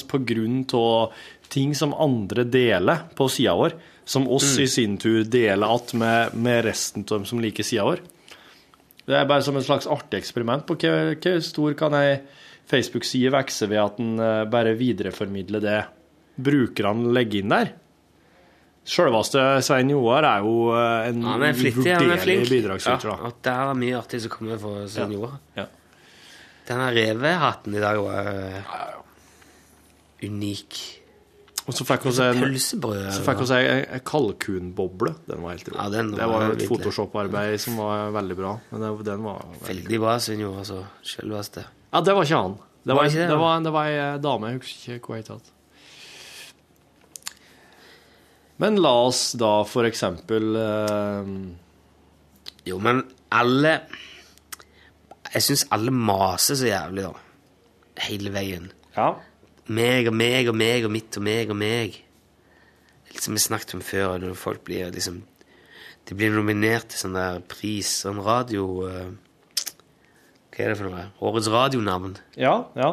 av 0.80 1.14
ting 1.52 1.76
som 1.76 1.94
andre 1.94 2.46
deler 2.48 3.08
på 3.18 3.28
sida 3.32 3.56
vår, 3.60 3.76
som 4.08 4.28
oss 4.32 4.56
i 4.60 4.68
sin 4.72 4.98
tur 5.02 5.24
deler 5.28 5.68
igjen 5.68 6.00
med, 6.00 6.36
med 6.36 6.66
resten 6.66 7.04
av 7.04 7.20
dem 7.20 7.28
som 7.28 7.42
liker 7.44 7.68
sida 7.68 7.86
vår. 7.90 8.02
Det 9.06 9.18
er 9.18 9.28
bare 9.28 9.44
som 9.44 9.58
et 9.58 9.66
slags 9.66 9.90
artig 9.90 10.22
eksperiment 10.22 10.64
på 10.68 10.78
hvor, 10.80 11.42
stor 11.44 11.76
kan 11.78 11.96
ei 11.98 12.22
Facebook-side 12.72 13.32
vokse 13.34 13.68
ved 13.68 13.82
at 13.82 14.00
en 14.00 14.20
eh, 14.22 14.44
bare 14.48 14.78
videreformidler 14.80 15.64
det 15.64 15.80
brukerne 16.42 17.12
legger 17.12 17.42
inn 17.42 17.52
der. 17.52 17.74
Sjølveste 18.88 19.44
Svein 19.66 19.92
Joar 19.92 20.26
er 20.30 20.46
jo 20.46 20.72
eh, 20.78 21.10
en 21.10 21.26
er 21.28 21.52
uvurderlig 21.52 22.38
bidragsyter. 22.48 23.12
Ja, 23.12 23.34
der 23.50 23.74
er 23.74 23.78
mye 23.82 24.00
artig 24.00 24.22
som 24.24 24.34
kommer 24.34 24.62
fra 24.62 24.88
seniorer. 24.90 25.36
Ja. 25.58 25.68
Denne 26.70 26.88
revehatten 26.96 27.76
i 27.76 27.84
dag 27.84 28.00
var 28.00 28.32
øh, 28.32 28.98
unik. 30.30 30.82
Og 31.70 31.76
så 31.78 31.86
fikk 31.86 32.08
vi 32.08 32.14
så 32.18 33.58
ei 33.60 34.00
kalkunboble. 34.08 35.14
Den 35.28 35.44
var 35.44 35.54
helt 35.54 35.70
rå. 35.70 35.78
Ja, 35.78 35.88
det 35.94 36.28
var 36.32 36.48
jo 36.48 36.56
et. 36.56 36.66
Photoshop-arbeid 36.70 37.62
som 37.62 37.78
var 37.78 38.10
veldig 38.18 38.38
bra. 38.40 38.56
Men 38.72 38.82
det, 38.86 38.92
den 39.12 39.24
var 39.28 39.46
veldig... 39.46 39.68
Veldig 39.70 40.00
bra 40.02 40.18
senior, 40.24 40.58
altså. 40.64 40.82
Selveste. 41.06 41.66
Ja, 41.92 42.02
det 42.02 42.16
var 42.18 42.26
ikke 42.26 42.44
han. 42.48 42.60
Det 42.82 42.96
Var 42.98 43.04
var, 43.06 43.10
det 43.30 43.38
var, 43.38 43.60
det 43.62 43.74
var 43.76 43.90
ei 43.94 44.06
dame. 44.24 44.50
Jeg 44.50 44.62
husker 44.64 44.98
ikke 44.98 45.14
hva 45.14 45.20
hun 45.22 45.36
het. 45.38 45.52
Men 48.62 48.78
la 48.82 48.94
oss 49.08 49.22
da 49.42 49.52
for 49.66 49.88
eksempel 49.90 50.54
eh, 50.62 51.30
Jo, 52.70 52.78
men 52.78 53.00
alle 53.34 53.72
Jeg 55.32 55.46
syns 55.48 55.64
alle 55.74 55.94
maser 55.94 56.60
så 56.60 56.70
jævlig, 56.70 57.06
da. 57.08 57.14
Hele 58.06 58.34
veien. 58.34 58.68
Ja. 58.98 59.14
Meg 59.72 60.08
og 60.10 60.16
meg 60.18 60.50
og 60.52 60.56
meg 60.58 60.86
og 60.88 60.92
mitt 60.92 61.18
og 61.20 61.24
meg 61.26 61.52
og 61.54 61.58
meg. 61.60 62.00
Litt 63.12 63.24
som 63.24 63.36
vi 63.38 63.44
snakket 63.44 63.76
om 63.78 63.84
før, 63.86 64.18
når 64.24 64.36
folk 64.40 64.64
blir 64.68 64.92
liksom 64.94 65.22
De 66.10 66.16
blir 66.18 66.32
nominert 66.34 66.88
til 66.90 66.98
sånn 67.04 67.14
der 67.16 67.42
pris, 67.52 67.90
sånn 68.02 68.18
radio 68.26 68.64
uh, 68.88 69.12
Hva 70.52 70.64
er 70.66 70.72
det 70.74 70.78
for 70.80 70.88
noe? 70.90 71.04
Årets 71.22 71.50
radionavn. 71.54 72.16
Ja, 72.42 72.56
ja. 72.76 72.90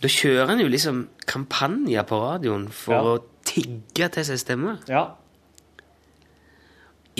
Da 0.00 0.08
kjører 0.08 0.50
en 0.54 0.62
jo 0.64 0.68
liksom 0.72 1.02
kampanjer 1.28 2.04
på 2.08 2.18
radioen 2.22 2.68
for 2.72 2.94
Ja. 2.96 3.00
å 3.14 3.44
tigge 3.46 4.08
til 4.16 4.24
seg 4.28 4.38
stemmer. 4.42 4.80
ja. 4.88 5.06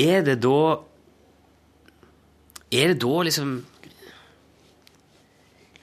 Er 0.01 0.23
det 0.25 0.39
da 0.43 0.81
Er 2.73 2.93
det 2.93 3.01
da 3.03 3.23
liksom 3.27 3.51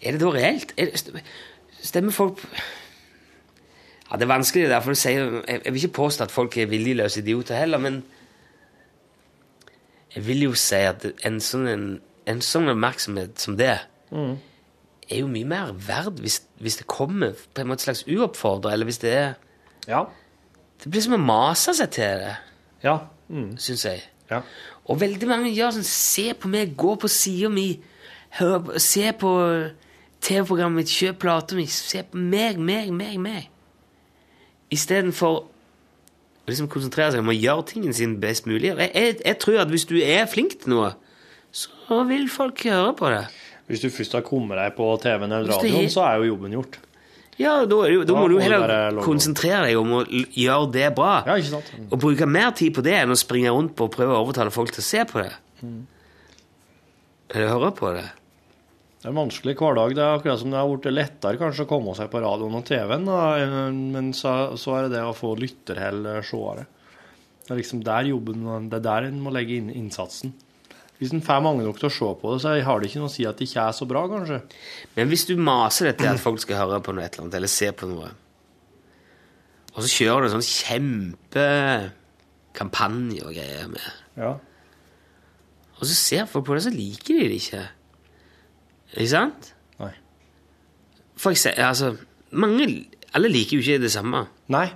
Er 0.01 0.11
det 0.15 0.21
da 0.21 0.29
reelt? 0.31 0.71
Er 0.77 0.91
det, 0.91 1.23
stemmer 1.87 2.13
folk 2.15 2.43
Ja, 4.07 4.15
Det 4.15 4.23
er 4.23 4.31
vanskelig, 4.31 4.63
det 4.67 4.71
der, 4.71 4.85
å 4.87 4.95
si, 4.95 5.11
jeg, 5.11 5.61
vil 5.65 5.81
ikke 5.81 5.97
påstå 5.97 6.23
at 6.27 6.31
folk 6.31 6.55
er 6.57 6.69
viljeløse 6.71 7.19
idioter 7.19 7.57
heller, 7.59 7.81
men 7.83 7.97
jeg 10.15 10.23
vil 10.25 10.45
jo 10.47 10.53
si 10.57 10.79
at 10.87 11.03
en 11.27 11.41
sånn, 11.43 11.65
en, 11.67 11.87
en 12.31 12.39
sånn 12.41 12.71
oppmerksomhet 12.71 13.39
som 13.43 13.57
det 13.59 13.73
er 15.09 15.19
jo 15.19 15.27
mye 15.31 15.47
mer 15.47 15.73
verd 15.87 16.21
hvis, 16.23 16.39
hvis 16.63 16.79
det 16.79 16.87
kommer 16.87 17.35
på 17.53 17.61
en 17.63 17.67
måte 17.71 17.83
slags 17.83 18.05
uoppfordra, 18.07 18.71
eller 18.73 18.87
hvis 18.87 19.01
det 19.03 19.13
er 19.13 19.33
Ja. 19.87 20.05
Det 20.83 20.91
blir 20.91 21.01
som 21.01 21.17
å 21.17 21.21
mase 21.21 21.73
seg 21.75 21.91
til 21.91 22.23
det, 22.23 22.35
Ja. 22.83 22.97
Mm. 23.29 23.57
syns 23.57 23.83
jeg. 23.85 24.03
ja. 24.31 24.41
Og 24.87 24.99
veldig 25.01 25.27
mange 25.27 25.51
gjør 25.51 25.71
sånn 25.75 25.83
Se 25.83 26.33
på 26.33 26.47
meg, 26.47 26.77
gå 26.77 26.95
på 26.95 27.09
sida 27.11 27.49
mi, 27.49 27.81
se 28.77 29.11
på 29.19 29.31
TV-programmet 30.27 30.83
mitt, 30.83 30.91
kjøp 30.91 31.21
plata 31.23 31.55
mi, 31.57 31.65
se 31.71 32.03
på 32.03 32.19
meg, 32.19 32.59
meg, 32.59 32.91
meg, 32.95 33.15
meg. 33.23 33.47
Istedenfor 34.75 35.37
å 35.39 36.49
liksom 36.51 36.67
konsentrere 36.71 37.13
seg 37.15 37.23
om 37.23 37.31
å 37.31 37.35
gjøre 37.35 37.67
tingene 37.71 37.95
sin 37.95 38.17
best 38.23 38.47
mulig. 38.47 38.73
Jeg, 38.73 38.91
jeg, 38.91 39.19
jeg 39.23 39.39
tror 39.43 39.61
at 39.63 39.71
hvis 39.71 39.87
du 39.87 39.95
er 39.99 40.27
flink 40.31 40.57
til 40.61 40.75
noe, 40.75 40.93
så 41.55 42.01
vil 42.09 42.27
folk 42.31 42.63
høre 42.67 42.91
på 42.99 43.11
det. 43.13 43.23
Hvis 43.67 43.83
du 43.83 43.89
først 43.91 44.15
har 44.15 44.23
kommet 44.27 44.59
deg 44.59 44.75
på 44.77 44.89
TV-en 45.03 45.31
eller 45.31 45.55
radioen, 45.55 45.89
så 45.91 46.05
er 46.07 46.21
jo 46.21 46.29
jobben 46.33 46.55
gjort. 46.55 46.77
Ja, 47.37 47.59
da, 47.69 47.81
da 47.85 48.03
Da 48.07 48.13
må 48.17 48.27
du 48.31 48.39
heller 48.41 48.97
konsentrere 49.05 49.67
deg 49.67 49.77
om 49.77 49.91
å 49.99 50.03
gjøre 50.09 50.69
det 50.73 50.87
bra. 50.97 51.19
Ja, 51.27 51.35
ikke 51.37 51.51
sant? 51.59 51.73
Og 51.91 51.99
bruke 52.01 52.25
mer 52.29 52.49
tid 52.57 52.73
på 52.73 52.83
det 52.85 52.95
enn 53.03 53.13
å 53.13 53.19
springe 53.19 53.51
rundt 53.53 53.75
på 53.77 53.85
og 53.85 53.93
prøve 53.93 54.15
å 54.15 54.23
overtale 54.23 54.53
folk 54.55 54.71
til 54.73 54.81
å 54.81 54.87
se 54.87 55.03
på 55.09 55.21
det. 55.21 55.33
Eller 57.35 57.51
høre 57.51 57.69
på 57.77 57.91
det. 57.93 58.07
Det 59.07 59.13
er 59.13 59.15
en 59.15 59.21
vanskelig 59.21 59.53
hverdag. 59.55 59.93
Det 59.95 60.01
er 60.03 60.17
akkurat 60.17 60.41
som 60.41 60.51
det 60.51 60.57
har 60.59 60.67
blitt 60.67 60.91
lettere 60.91 61.39
kanskje 61.39 61.63
å 61.63 61.67
komme 61.69 61.93
seg 61.95 62.09
på 62.11 62.19
radioen 62.19 62.57
og 62.59 62.65
TV-en, 62.67 63.05
men 63.93 64.09
så, 64.11 64.51
så 64.59 64.73
er 64.75 64.83
det 64.83 64.97
det 64.97 65.03
å 65.07 65.13
få 65.15 65.29
lytterhell 65.39 66.03
seere. 66.27 66.65
Det 67.39 67.47
er 67.55 67.59
liksom 67.61 67.79
der 67.87 68.03
jobben 68.09 68.43
Det 68.67 68.75
er 68.81 68.83
der 68.83 69.07
en 69.07 69.23
må 69.23 69.31
legge 69.31 69.55
inn 69.55 69.71
innsatsen. 69.71 70.35
Hvis 70.99 71.15
en 71.15 71.23
får 71.23 71.39
mange 71.45 71.63
nok 71.63 71.79
til 71.79 71.87
å 71.87 71.95
se 71.95 72.03
på 72.19 72.25
det, 72.33 72.41
så 72.43 72.51
har 72.67 72.75
det 72.83 72.87
ikke 72.89 72.99
noe 72.99 73.07
å 73.07 73.15
si 73.15 73.23
at 73.29 73.39
det 73.39 73.47
ikke 73.47 73.63
er 73.63 73.71
så 73.79 73.85
bra, 73.87 74.01
kanskje. 74.11 74.39
Men 74.97 75.07
hvis 75.13 75.23
du 75.29 75.33
maser 75.39 75.87
dette 75.93 76.11
at 76.11 76.19
folk 76.19 76.43
skal 76.43 76.59
høre 76.65 76.83
på 76.83 76.91
noe 76.97 77.07
eller 77.07 77.21
annet, 77.23 77.37
eller 77.39 77.51
se 77.55 77.69
på 77.79 77.87
noe, 77.87 78.11
og 79.71 79.79
så 79.85 79.89
kjører 79.93 80.19
du 80.19 80.27
en 80.27 80.35
sånn 80.35 80.51
kjempekampanje 80.51 83.23
og 83.23 83.31
greier 83.39 83.71
med, 83.71 83.87
Ja. 84.19 84.35
og 85.79 85.83
så 85.87 85.95
ser 85.95 86.27
folk 86.27 86.43
på 86.51 86.59
det, 86.59 86.67
så 86.67 86.75
liker 86.75 87.15
de 87.15 87.23
det 87.31 87.39
ikke. 87.45 87.63
Ikke 88.95 89.11
sant? 89.11 89.53
Nei. 89.81 89.93
For 91.17 91.33
eksempel, 91.33 91.63
altså, 91.67 91.93
mange, 92.31 92.67
alle 93.17 93.31
liker 93.31 93.57
jo 93.57 93.63
ikke 93.65 93.83
det 93.83 93.93
samme. 93.93 94.25
Nei. 94.53 94.67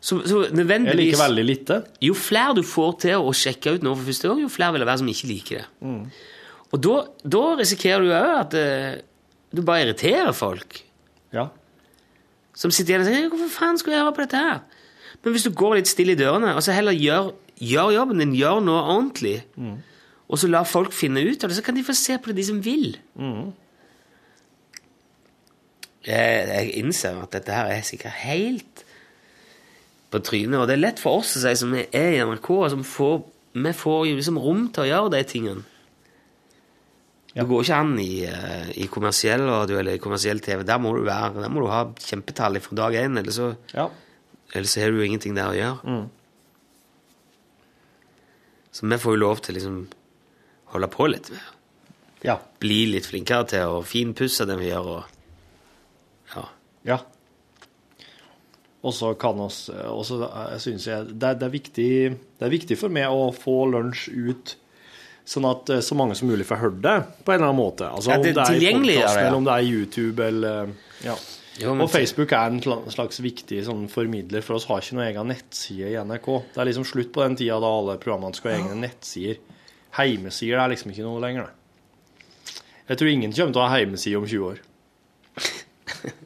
Så, 0.00 0.16
så 0.24 0.46
Jeg 0.48 0.96
liker 0.96 1.20
veldig 1.20 1.44
lite. 1.44 1.82
Jo 2.00 2.14
flere 2.16 2.56
du 2.56 2.62
får 2.64 2.92
til 3.04 3.20
å 3.20 3.32
sjekke 3.36 3.76
ut 3.76 3.82
noe 3.84 3.98
for 3.98 4.08
første 4.08 4.30
gang, 4.30 4.40
jo 4.40 4.52
flere 4.52 4.74
vil 4.74 4.84
det 4.84 4.88
være 4.88 5.02
som 5.02 5.10
ikke 5.12 5.28
liker 5.28 5.60
det. 5.60 5.66
Og 6.70 6.82
da, 6.86 6.96
da 7.36 7.42
risikerer 7.58 8.06
du 8.06 8.12
òg 8.14 8.30
at 8.38 8.56
uh, 8.56 8.92
du 9.52 9.62
bare 9.66 9.84
irriterer 9.84 10.32
folk. 10.36 10.78
Ja. 11.34 11.50
Som 12.56 12.72
sitter 12.74 12.96
igjen 12.96 13.04
og 13.04 13.10
sier 13.10 13.28
'Hvorfor 13.28 13.52
faen 13.52 13.78
skulle 13.78 13.96
jeg 13.96 14.04
høre 14.06 14.16
på 14.16 14.24
dette 14.24 14.40
her?' 14.40 14.62
Men 15.20 15.34
hvis 15.34 15.44
du 15.44 15.52
går 15.52 15.76
litt 15.76 15.90
stille 15.90 16.14
i 16.14 16.18
dørene, 16.18 16.54
og 16.56 16.62
så 16.64 16.72
heller 16.72 16.96
gjør, 16.96 17.34
gjør 17.60 17.90
jobben 17.92 18.22
din, 18.22 18.32
gjør 18.38 18.62
noe 18.64 18.80
ordentlig, 18.80 19.42
og 20.30 20.38
så 20.38 20.46
lar 20.46 20.68
folk 20.68 20.92
finne 20.94 21.24
ut 21.26 21.42
av 21.42 21.50
det, 21.50 21.56
så 21.58 21.64
kan 21.66 21.74
de 21.74 21.82
få 21.82 21.94
se 21.98 22.14
på 22.22 22.30
det, 22.30 22.36
de 22.38 22.44
som 22.46 22.60
vil. 22.62 22.92
Jeg, 26.06 26.46
jeg 26.48 26.70
innser 26.80 27.18
at 27.20 27.34
dette 27.34 27.52
her 27.54 27.72
er 27.74 27.82
sikkert 27.84 28.14
helt 28.22 28.84
på 30.10 30.20
trynet, 30.26 30.56
og 30.62 30.68
det 30.70 30.78
er 30.78 30.84
lett 30.86 31.02
for 31.02 31.20
oss 31.20 31.34
å 31.38 31.42
si 31.42 31.52
som 31.60 31.74
er 31.76 31.90
i 31.90 32.22
NRK, 32.24 32.48
og 32.56 32.70
som 32.72 32.86
får, 32.86 33.18
vi 33.58 33.72
får 33.76 34.06
liksom 34.14 34.38
rom 34.42 34.64
til 34.74 34.86
å 34.86 34.88
gjøre 34.88 35.12
de 35.16 35.20
tingene. 35.28 35.66
Det 37.30 37.44
går 37.46 37.62
ikke 37.62 37.76
an 37.78 37.92
i, 38.02 38.08
eh, 38.26 38.70
i 38.82 38.88
kommersiell 38.90 39.44
radio 39.46 39.76
eller 39.78 39.94
i 39.94 40.02
kommersiell 40.02 40.40
TV. 40.42 40.64
Der 40.66 40.80
må 40.82 40.90
du, 40.96 41.04
være, 41.06 41.44
der 41.44 41.52
må 41.52 41.62
du 41.62 41.68
ha 41.70 41.84
kjempetall 42.02 42.58
fra 42.64 42.78
dag 42.80 42.96
én, 43.04 43.18
eller 43.20 43.30
så, 43.34 43.52
Ja. 43.74 43.84
eller 44.54 44.66
så 44.66 44.80
har 44.82 44.90
du 44.90 44.98
jo 44.98 45.06
ingenting 45.06 45.36
der 45.36 45.46
å 45.52 45.54
gjøre. 45.54 46.08
Så 48.72 48.86
vi 48.88 48.98
får 48.98 49.14
jo 49.14 49.20
lov 49.26 49.40
til 49.46 49.54
liksom 49.60 49.78
holde 50.74 50.88
på 50.92 51.08
litt 51.10 51.30
med 51.34 51.40
ja. 52.22 52.36
Bli 52.60 52.82
litt 52.92 53.06
flinkere 53.08 53.46
til 53.48 53.78
å 53.78 53.80
finpusse 53.86 54.44
det 54.48 54.58
vi 54.60 54.68
gjør. 54.68 54.90
Og, 54.96 55.16
Ja. 56.34 56.44
Ja. 56.84 56.98
Og 58.80 58.94
så 58.96 59.10
kan 59.20 59.40
oss 59.44 59.68
Og 59.68 60.04
så 60.08 60.22
eh, 60.24 60.54
syns 60.62 60.86
jeg 60.88 61.10
det, 61.10 61.34
det, 61.40 61.46
er 61.48 61.52
viktig, 61.52 61.90
det 62.40 62.46
er 62.46 62.52
viktig 62.52 62.78
for 62.80 62.92
meg 62.92 63.12
å 63.12 63.28
få 63.36 63.66
lunsj 63.72 64.08
ut 64.12 64.54
sånn 65.28 65.46
at 65.48 65.68
eh, 65.70 65.82
så 65.84 65.96
mange 65.98 66.16
som 66.18 66.30
mulig 66.30 66.46
får 66.48 66.62
hørt 66.62 66.78
det 66.84 66.96
på 67.24 67.32
en 67.32 67.40
eller 67.40 67.50
annen 67.50 67.60
måte. 67.60 67.90
Altså 67.90 68.14
Ja, 68.14 68.16
om 68.20 68.24
det 68.24 68.32
det 68.36 68.46
er 68.46 68.56
i 68.56 68.72
podkasten, 68.72 69.20
eller 69.26 69.36
om 69.36 69.46
det 69.48 69.58
er 69.58 69.68
YouTube, 69.68 70.26
eller 70.26 70.72
Ja. 71.04 71.18
Jo, 71.60 71.74
Og 71.74 71.90
Facebook 71.92 72.32
er 72.32 72.46
en 72.48 72.60
slags 72.62 73.18
viktig 73.20 73.58
sånn 73.66 73.82
formidler, 73.92 74.40
for 74.40 74.56
oss 74.56 74.64
har 74.70 74.80
ikke 74.80 74.96
noen 74.96 75.08
egen 75.10 75.28
nettside 75.28 75.90
i 75.92 75.98
NRK. 75.98 76.28
Det 76.54 76.62
er 76.62 76.68
liksom 76.70 76.86
slutt 76.88 77.10
på 77.12 77.20
den 77.20 77.36
tida 77.36 77.58
da 77.60 77.72
alle 77.80 77.98
programmene 78.00 78.38
skal 78.38 78.54
ha 78.54 78.60
egne 78.62 78.78
nettsider. 78.86 79.42
Heimesider 79.98 80.60
er 80.60 80.68
liksom 80.72 80.90
ikke 80.92 81.06
noe 81.06 81.22
lenger, 81.22 81.48
det. 81.48 81.56
Jeg 82.90 82.98
tror 82.98 83.08
ingen 83.08 83.32
kommer 83.32 83.54
til 83.54 83.62
å 83.62 83.66
ha 83.68 83.76
heimeside 83.76 84.18
om 84.18 84.26
20 84.26 84.46
år. 84.48 84.58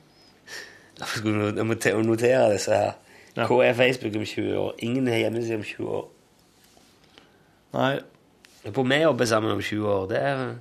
Hvorfor 0.98 1.18
skulle 1.18 1.50
du 1.52 2.02
notere 2.08 2.52
disse 2.54 2.72
her. 2.72 2.94
Ja. 3.34 3.46
Hva 3.50 3.64
er 3.66 3.74
Facebook 3.76 4.14
om 4.16 4.24
20 4.24 4.56
år? 4.56 4.74
Ingen 4.86 5.08
har 5.10 5.18
hjemmeside 5.24 5.58
om 5.58 5.64
20 5.66 5.88
år. 5.98 6.04
Nei, 7.74 7.98
På 8.72 8.82
vi 8.86 9.00
jobber 9.02 9.26
sammen 9.26 9.52
om 9.52 9.60
20 9.62 9.88
år, 9.90 10.06
det 10.08 10.20
er 10.22 10.54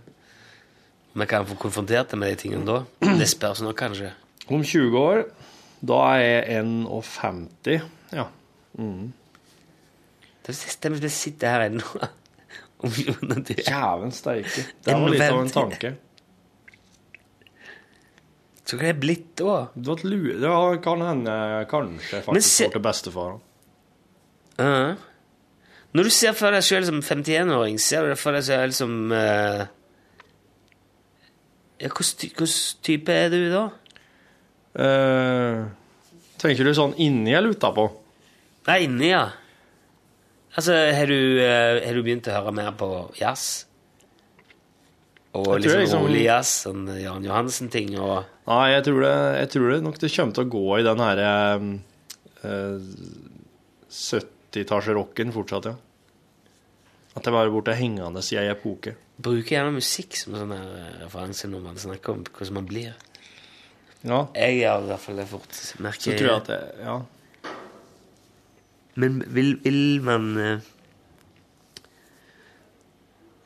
Vi 1.13 1.25
kan 1.29 1.45
få 1.45 1.55
konfrontert 1.55 2.11
det 2.11 2.17
med 2.19 2.29
de 2.29 2.35
tingene 2.35 2.65
da? 2.65 2.81
Det 3.19 3.29
spørs 3.29 3.61
nok, 3.61 3.75
kanskje. 3.75 4.11
om 4.49 4.63
20 4.63 4.97
år, 4.97 5.23
da 5.81 5.93
er 6.17 6.19
jeg 6.19 6.65
51. 6.65 7.81
Ja. 8.11 8.25
Det 10.47 10.55
stemmer 10.55 10.97
hvis 10.97 11.03
jeg 11.03 11.11
sitter 11.11 11.47
her 11.47 11.61
ennå. 11.69 11.81
Om 11.83 11.93
når 11.93 12.01
du 12.01 12.01
er 12.01 12.09
Jæven 12.83 14.11
steike. 14.11 14.65
Det 14.83 14.95
var 14.97 15.13
litt 15.13 15.23
av 15.29 15.39
en 15.41 15.53
tanke. 15.53 15.93
Så 18.63 18.77
hva 18.79 18.87
er 18.89 18.93
det 18.95 19.01
blitt 19.03 19.31
da? 19.39 19.55
Det 19.75 19.95
lue... 20.07 20.35
Det 20.39 20.51
kan 20.83 21.01
hende 21.03 21.33
kanskje 21.71 22.21
faktisk 22.25 22.47
se- 22.49 22.67
går 22.69 22.75
til 22.77 22.83
bestefaren. 22.85 23.41
Ja. 24.59 24.93
Når 25.93 26.07
du 26.07 26.11
ser 26.13 26.33
for 26.37 26.55
deg 26.55 26.63
sjøl 26.65 26.87
som 26.87 27.01
51-åring, 27.03 27.77
ser 27.81 28.05
du 28.07 28.13
det 28.13 28.19
for 28.21 28.35
deg 28.35 28.45
sjøl 28.47 28.73
som 28.75 28.95
uh... 29.13 29.65
ja, 31.83 31.91
Hvilken 31.91 32.53
type 32.87 33.13
er 33.13 33.29
du 33.33 33.39
da? 33.53 33.63
Uh, 34.73 35.59
tenker 36.41 36.65
du 36.65 36.73
sånn 36.73 36.95
inni 37.03 37.35
eller 37.35 37.53
utapå? 37.53 37.89
Nei, 38.65 38.79
inni, 38.87 39.11
ja. 39.11 39.27
Altså, 40.55 40.73
har 40.93 41.07
du, 41.09 41.39
eh, 41.41 41.79
har 41.87 41.93
du 41.97 42.03
begynt 42.05 42.27
å 42.29 42.35
høre 42.35 42.53
mer 42.53 42.71
på 42.77 42.89
jazz? 43.17 43.65
Og 45.33 45.47
Jeg 45.47 45.63
tror 45.63 45.63
liksom, 45.63 45.79
liksom- 45.81 46.03
rolig 46.05 46.23
jazz, 46.27 46.49
sånn 46.67 46.83
Jan 47.01 47.23
Johansen-ting 47.25 47.95
og 47.99 48.25
Nei, 48.45 48.71
jeg 48.73 48.83
tror, 48.83 48.99
det, 49.01 49.13
jeg 49.39 49.49
tror 49.49 49.71
det 49.71 49.83
nok 49.83 49.97
det 49.97 50.11
kommer 50.11 50.33
til 50.33 50.43
å 50.43 50.51
gå 50.51 50.79
i 50.79 50.83
den 50.83 50.99
her 50.99 51.17
eh, 52.43 52.79
70-tallsrocken 53.89 55.31
fortsatt, 55.33 55.65
ja. 55.71 55.75
At 57.15 57.23
det 57.23 57.33
bare 57.33 57.51
borte 57.53 57.75
hengende 57.77 58.21
i 58.33 58.37
ei 58.41 58.49
epoke. 58.51 58.95
Bruker 59.21 59.55
gjerne 59.57 59.73
musikk 59.75 60.15
som 60.17 60.33
sånn 60.33 60.53
her 60.55 60.69
eh, 60.79 60.93
referanse 61.05 61.49
når 61.49 61.61
man 61.67 61.75
snakker 61.81 62.15
om 62.15 62.23
hvordan 62.25 62.57
man 62.57 62.69
blir. 62.69 62.93
Ja, 64.03 64.25
Jeg 64.35 64.57
gjør 64.63 64.83
i 64.83 64.87
hvert 64.89 64.99
fall 64.99 65.15
det 65.21 65.27
fort. 65.29 65.59
Merker 65.79 66.11
så 66.11 66.17
tror 66.17 66.27
jeg 66.27 66.41
at 66.41 66.49
det, 66.49 66.61
ja. 66.83 66.95
Men 68.99 69.23
vil, 69.33 69.55
vil 69.63 70.01
man 70.05 70.27
eh, 70.37 70.65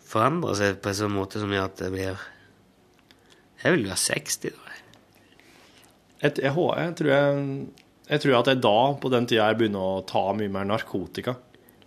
forandre 0.08 0.56
seg 0.60 0.80
på 0.84 0.92
en 0.92 1.00
sånn 1.02 1.16
måte 1.16 1.42
som 1.42 1.52
gjør 1.54 1.70
at 1.70 1.82
det 1.82 1.92
blir 1.94 2.24
Jeg 3.64 3.74
vil 3.74 3.86
jo 3.86 3.92
være 3.92 4.04
60, 4.04 4.56
da. 4.56 4.64
Jeg, 6.18 6.32
jeg, 6.42 6.52
jeg, 6.52 6.94
tror 6.98 7.12
jeg, 7.14 7.42
jeg 8.10 8.24
tror 8.24 8.40
at 8.40 8.50
jeg 8.52 8.62
da, 8.66 8.78
på 9.02 9.12
den 9.14 9.28
tida, 9.30 9.50
jeg 9.52 9.60
begynner 9.60 9.84
å 9.98 10.06
ta 10.10 10.24
mye 10.38 10.52
mer 10.54 10.66
narkotika. 10.70 11.36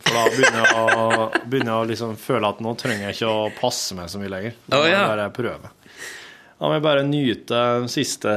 For 0.01 0.17
da 0.17 0.23
begynner 0.33 0.65
jeg 0.65 0.81
å, 0.81 1.27
begynner 1.51 1.81
å 1.81 1.89
liksom 1.91 2.17
føle 2.21 2.49
at 2.49 2.63
nå 2.65 2.75
trenger 2.81 3.09
jeg 3.09 3.19
ikke 3.19 3.33
å 3.33 3.49
passe 3.59 3.97
meg 3.99 4.11
så 4.13 4.23
mye 4.23 4.33
lenger. 4.33 4.57
Da 4.67 4.79
Å, 4.79 4.85
må 4.85 4.91
jeg 4.91 5.11
bare 5.13 5.27
prøve. 5.37 5.73
Da 6.61 6.69
må 6.69 6.77
jeg 6.77 6.85
bare 6.85 7.07
nyte 7.09 7.65
de 7.83 7.91
siste, 7.93 8.33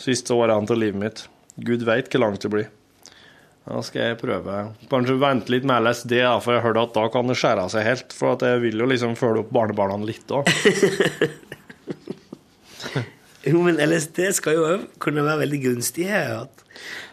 siste 0.00 0.36
årene 0.36 0.62
av 0.62 0.78
livet 0.78 1.02
mitt. 1.02 1.24
Gud 1.56 1.84
veit 1.88 2.08
hvor 2.12 2.24
langt 2.24 2.44
det 2.44 2.52
blir. 2.52 2.70
Da 3.62 3.78
skal 3.86 4.08
jeg 4.10 4.18
prøve. 4.18 4.56
Kanskje 4.90 5.14
vente 5.22 5.52
litt 5.54 5.66
med 5.68 5.84
LSD, 5.86 6.16
da, 6.18 6.32
for 6.42 6.56
jeg 6.56 6.64
hørte 6.64 6.82
at 6.88 6.96
da 6.96 7.04
kan 7.14 7.30
det 7.30 7.36
skjære 7.38 7.68
seg 7.70 7.86
helt. 7.86 8.16
For 8.16 8.34
at 8.34 8.42
jeg 8.46 8.62
vil 8.64 8.82
jo 8.82 8.88
liksom 8.90 9.14
følge 9.18 9.44
opp 9.44 9.52
barnebarna 9.54 10.00
litt 10.08 10.34
òg. 10.34 10.50
Jo, 13.42 13.58
men 13.64 13.78
LSD 13.82 14.28
skal 14.36 14.54
jo 14.54 14.66
òg 14.68 14.82
kunne 15.02 15.24
være 15.26 15.40
veldig 15.40 15.58
gunstig, 15.64 16.04
har 16.06 16.20
jeg 16.22 16.34
hørt. 16.36 16.60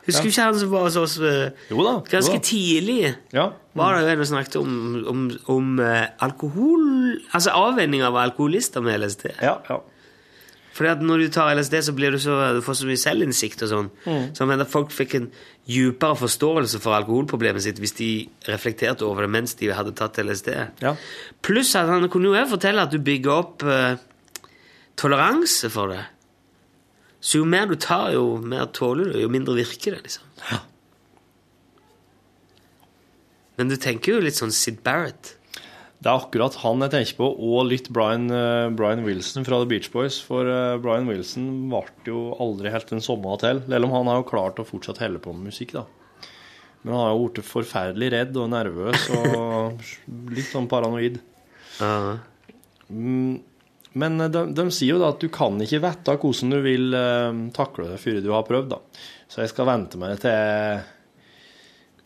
Husker 0.05 0.25
du 0.27 0.29
ikke 0.29 0.45
han 0.45 0.57
som 0.61 0.69
var 0.71 0.83
hos 0.85 0.97
oss 0.97 1.15
eh, 1.25 1.55
Jo 1.71 1.83
da. 1.85 1.93
ganske 2.09 2.35
jo 2.35 2.37
da. 2.37 2.45
tidlig? 2.45 2.99
Ja. 3.33 3.45
Var 3.77 3.95
det 3.95 4.03
jo 4.03 4.11
en 4.11 4.21
som 4.21 4.35
snakket 4.35 4.57
om, 4.61 4.75
om, 5.09 5.23
om 5.53 5.71
eh, 5.83 6.05
alkohol 6.25 6.85
Altså 7.35 7.53
avvenning 7.57 8.01
av 8.05 8.17
alkoholister 8.17 8.81
med 8.85 9.01
LSD. 9.03 9.25
Ja, 9.41 9.55
ja. 9.69 9.79
Fordi 10.79 10.93
at 10.93 11.01
når 11.03 11.25
du 11.25 11.31
tar 11.35 11.49
LSD, 11.51 11.73
så 11.83 11.91
blir 11.91 12.13
du 12.15 12.19
så, 12.23 12.37
du 12.55 12.61
får 12.63 12.77
så 12.79 12.85
mye 12.87 12.99
selvinnsikt 13.01 13.65
og 13.65 13.71
sånn. 13.73 13.87
Så 14.31 14.45
jeg 14.45 14.47
mener, 14.47 14.67
folk 14.69 14.93
fikk 14.95 15.17
en 15.17 15.25
djupere 15.67 16.15
forståelse 16.21 16.79
for 16.79 16.95
alkoholproblemet 16.95 17.65
sitt 17.65 17.81
hvis 17.83 17.97
de 17.97 18.11
reflekterte 18.47 19.03
over 19.03 19.27
det 19.27 19.33
mens 19.33 19.57
de 19.59 19.67
hadde 19.75 19.91
tatt 19.99 20.21
LSD. 20.23 20.53
Ja. 20.85 20.93
Pluss 21.43 21.73
at 21.75 21.91
han 21.91 22.07
kunne 22.13 22.31
jo 22.31 22.45
fortelle 22.47 22.87
at 22.87 22.95
du 22.95 23.03
bygger 23.03 23.33
opp 23.35 23.67
eh, 23.67 23.99
toleranse 24.95 25.67
for 25.73 25.91
det. 25.91 26.05
Så 27.19 27.41
jo 27.41 27.49
mer 27.51 27.67
du 27.67 27.75
tar, 27.75 28.13
jo 28.15 28.39
mer 28.39 28.71
tåler 28.71 29.11
du, 29.11 29.19
jo 29.19 29.31
mindre 29.35 29.57
virker 29.59 29.97
det, 29.97 30.05
liksom. 30.07 30.31
Ja. 30.47 30.61
Men 33.59 33.67
du 33.67 33.75
tenker 33.75 34.15
jo 34.15 34.23
litt 34.23 34.39
sånn 34.39 34.55
Sid 34.55 34.79
Barrett. 34.85 35.35
Det 35.99 36.07
er 36.07 36.15
akkurat 36.15 36.55
han 36.61 36.79
jeg 36.85 36.91
tenker 36.93 37.17
på, 37.17 37.27
og 37.27 37.65
litt 37.67 37.89
Brian, 37.91 38.29
eh, 38.31 38.69
Brian 38.71 39.01
Wilson 39.03 39.43
fra 39.43 39.57
The 39.59 39.67
Beach 39.67 39.89
Boys. 39.91 40.21
For 40.23 40.47
eh, 40.47 40.77
Brian 40.79 41.09
Wilson 41.11 41.67
varte 41.73 42.07
jo 42.07 42.29
aldri 42.39 42.71
helt 42.71 42.87
den 42.93 43.03
samme 43.03 43.35
til, 43.41 43.59
selv 43.67 43.89
om 43.89 43.95
han 43.97 44.07
har 44.07 44.21
jo 44.21 44.29
klart 44.29 44.61
å 44.63 44.67
fortsatt 44.67 45.01
helle 45.03 45.19
på 45.19 45.35
med 45.35 45.51
musikk, 45.51 45.75
da. 45.75 45.83
Men 46.85 46.95
han 46.95 47.03
har 47.03 47.11
jo 47.11 47.27
blitt 47.27 47.43
forferdelig 47.43 48.11
redd 48.15 48.39
og 48.39 48.47
nervøs 48.53 49.09
og 49.17 49.83
litt 50.31 50.47
sånn 50.47 50.71
paranoid. 50.71 51.19
Ja. 51.83 52.15
Men 52.87 54.15
eh, 54.23 54.31
de, 54.31 54.47
de 54.55 54.69
sier 54.71 54.95
jo 54.95 55.03
da 55.03 55.11
at 55.11 55.19
du 55.19 55.27
kan 55.27 55.59
ikke 55.59 55.83
vite 55.83 56.19
hvordan 56.23 56.55
du 56.55 56.61
vil 56.63 56.99
takle 57.51 57.91
det 57.91 57.99
før 57.99 58.23
du 58.23 58.31
har 58.37 58.47
prøvd, 58.47 58.71
da. 58.71 59.03
Så 59.27 59.43
jeg 59.43 59.51
skal 59.51 59.67
vente 59.67 59.99
meg 59.99 60.15
til, 60.23 60.85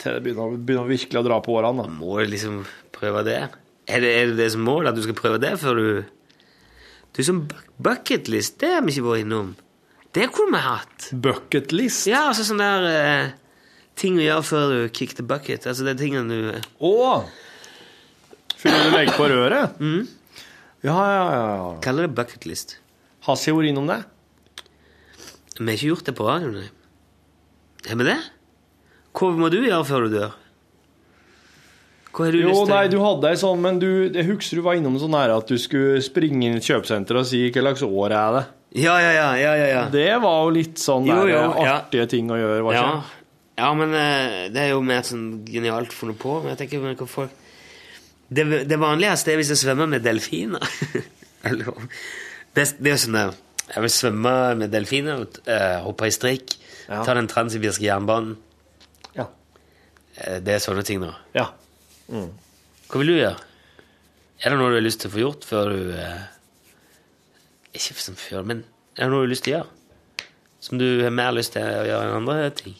til 0.02 0.18
det 0.18 0.26
begynner, 0.26 0.58
begynner 0.58 0.96
virkelig 0.96 1.22
å 1.22 1.28
dra 1.30 1.44
på 1.46 1.60
årene, 1.60 1.86
da. 1.86 2.00
Må 2.02 2.18
liksom 2.26 2.64
prøve 2.90 3.22
det? 3.30 3.44
Er 3.88 4.00
det, 4.00 4.10
er 4.16 4.26
det 4.32 4.36
det 4.40 4.50
som 4.54 4.62
mål, 4.64 4.86
at 4.88 4.96
du 4.96 5.02
skal 5.04 5.16
prøve 5.18 5.40
det 5.42 5.54
før 5.60 5.76
du 5.76 5.86
Du 7.14 7.22
som 7.22 7.42
bu- 7.46 7.60
bucketlist, 7.78 8.56
det 8.62 8.70
har 8.72 8.82
vi 8.82 8.90
ikke 8.94 9.04
vært 9.06 9.22
innom. 9.22 9.50
Det 10.14 10.28
kunne 10.34 10.56
vi 10.56 10.62
hatt. 10.64 11.08
Bucketlist? 11.12 12.06
Ja, 12.10 12.24
altså 12.30 12.42
sånn 12.48 12.58
der 12.62 12.86
eh, 12.90 13.28
ting 13.98 14.16
å 14.18 14.24
gjøre 14.24 14.42
før 14.48 14.72
du 14.72 14.88
kick 14.94 15.14
the 15.18 15.22
bucket. 15.26 15.66
Altså 15.70 15.84
det 15.86 15.94
er 15.94 16.00
tingene 16.00 16.26
du 16.26 16.66
Å! 16.86 17.22
Før 18.58 18.78
du 18.86 18.96
legger 18.96 19.16
på 19.18 19.28
røret? 19.30 19.78
Ja, 20.84 20.92
ja, 21.00 21.20
ja. 21.32 21.44
ja. 21.56 21.68
kaller 21.80 22.04
det 22.04 22.12
bucketlist. 22.18 22.74
Har 23.24 23.38
vi 23.40 23.52
vært 23.56 23.70
innom 23.70 23.86
det? 23.88 24.02
Vi 25.56 25.64
har 25.64 25.78
ikke 25.78 25.88
gjort 25.94 26.04
det 26.10 26.12
på 26.18 26.26
radioen. 26.28 26.66
Har 27.88 27.96
vi 28.02 28.04
det? 28.10 28.18
Hva 29.16 29.30
må 29.38 29.48
du 29.54 29.62
gjøre 29.62 29.86
før 29.88 30.04
du 30.04 30.16
dør? 30.18 30.34
Jo, 32.14 32.64
nei, 32.70 32.84
du 32.92 32.98
hadde 33.02 33.30
ei 33.32 33.38
sånn, 33.40 33.58
men 33.64 33.80
du, 33.82 33.88
jeg 34.14 34.26
husker 34.28 34.60
du 34.60 34.64
var 34.66 34.78
innom 34.78 34.98
sånn 35.02 35.16
her 35.18 35.32
at 35.34 35.48
du 35.50 35.56
skulle 35.58 36.02
springe 36.04 36.46
inn 36.46 36.54
i 36.54 36.60
et 36.60 36.68
kjøpesenter 36.68 37.18
og 37.18 37.26
si 37.26 37.40
hva 37.50 37.64
slags 37.64 37.82
år 37.86 38.14
er 38.14 38.36
det. 38.36 38.44
Ja, 38.84 38.94
ja, 39.02 39.10
ja. 39.14 39.26
ja, 39.38 39.52
ja, 39.58 39.66
ja. 39.70 39.82
Det 39.90 40.08
var 40.22 40.40
jo 40.46 40.54
litt 40.56 40.80
sånn 40.82 41.06
Jo, 41.06 41.20
der, 41.20 41.28
jo, 41.30 41.42
ja. 41.62 41.74
artige 41.78 42.08
ting 42.10 42.30
å 42.34 42.38
gjøre, 42.38 42.62
var 42.66 42.74
Ja, 42.74 42.86
ikke 42.98 43.20
ja 43.54 43.68
men 43.78 43.92
eh, 43.94 44.36
det 44.50 44.62
er 44.64 44.72
jo 44.72 44.80
mer 44.82 45.04
sånn 45.06 45.26
genialt 45.46 45.92
funnet 45.94 46.18
på. 46.18 46.40
Men 46.42 46.54
jeg 46.54 46.64
tenker 46.64 46.82
men 46.82 46.96
hva 46.98 47.06
folk 47.06 47.30
Det, 48.34 48.44
det 48.66 48.78
vanligste 48.82 49.30
er 49.30 49.38
hvis 49.38 49.52
jeg 49.54 49.60
svømmer 49.62 49.90
med 49.92 50.02
delfiner. 50.02 50.64
Eller, 51.46 51.70
det, 52.56 52.64
det 52.80 52.90
er 52.90 52.96
jo 52.96 53.02
sånn 53.04 53.18
der 53.20 53.34
Jeg 53.68 53.84
vil 53.84 53.94
svømme 53.94 54.32
med 54.58 54.74
delfiner, 54.74 55.22
uh, 55.46 55.78
hoppe 55.86 56.10
i 56.10 56.14
strikk, 56.14 56.56
Ja. 56.84 56.98
ta 57.06 57.14
den 57.16 57.30
transsibirske 57.30 57.86
jernbanen. 57.86 58.34
Ja. 59.16 59.24
Eh, 60.18 60.40
det 60.44 60.58
er 60.58 60.60
sånne 60.66 60.82
ting, 60.84 61.00
da. 61.00 61.14
ja. 61.32 61.46
Hva 62.10 63.00
vil 63.00 63.10
du 63.12 63.16
gjøre? 63.16 63.38
Er 64.44 64.50
det 64.52 64.58
noe 64.60 64.70
du 64.72 64.76
har 64.78 64.84
lyst 64.84 65.00
til 65.00 65.08
å 65.10 65.14
få 65.14 65.22
gjort 65.22 65.44
før 65.48 65.70
du 65.72 65.92
eh, 65.96 66.24
Ikke 67.74 67.94
som 68.02 68.16
før, 68.18 68.42
men 68.46 68.64
er 68.98 69.06
det 69.06 69.10
noe 69.12 69.22
du 69.22 69.26
har 69.28 69.32
lyst 69.32 69.46
til 69.46 69.54
å 69.54 69.58
gjøre? 69.58 69.70
Som 70.64 70.80
du 70.80 70.86
har 71.04 71.12
mer 71.14 71.32
lyst 71.36 71.54
til 71.56 71.64
å 71.64 71.84
gjøre 71.88 72.08
enn 72.10 72.18
andre 72.22 72.50
ting? 72.56 72.76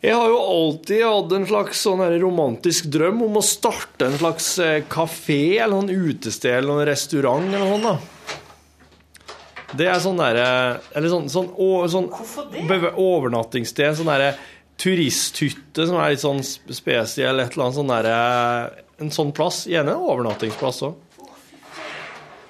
Jeg 0.00 0.14
har 0.16 0.30
jo 0.32 0.38
alltid 0.40 1.02
hatt 1.04 1.32
en 1.36 1.42
slags 1.50 1.82
sånn 1.84 2.00
her 2.00 2.14
romantisk 2.22 2.86
drøm 2.94 3.18
om 3.26 3.34
å 3.36 3.42
starte 3.44 4.06
en 4.08 4.16
slags 4.16 4.46
eh, 4.64 4.78
kafé 4.88 5.58
eller 5.60 5.76
noen 5.76 6.08
utested 6.14 6.54
eller 6.56 6.70
noen 6.72 6.88
restaurant 6.88 7.50
eller 7.50 7.66
noe 7.68 7.82
sånt. 7.84 8.16
Det 9.76 9.86
er 9.86 10.00
sånn 10.02 10.18
derre 10.18 10.46
Eller 10.98 11.12
sånn, 11.12 11.28
sånn, 11.30 11.50
å- 11.54 11.84
sånn 11.92 12.08
overnattingssted. 12.98 13.92
Sånn 14.00 14.08
derre 14.10 14.32
turisthytte 14.80 15.86
som 15.88 15.98
er 16.00 16.14
litt 16.14 16.22
sånn 16.24 16.42
spesiell, 16.44 17.42
et 17.42 17.52
eller 17.54 17.66
annet 17.66 17.78
sånn 17.80 17.92
derre 17.92 18.16
En 19.00 19.08
sånn 19.08 19.30
plass. 19.32 19.62
Gjerne 19.64 19.94
en 19.94 20.08
overnattingsplass 20.10 20.82
òg. 20.84 20.98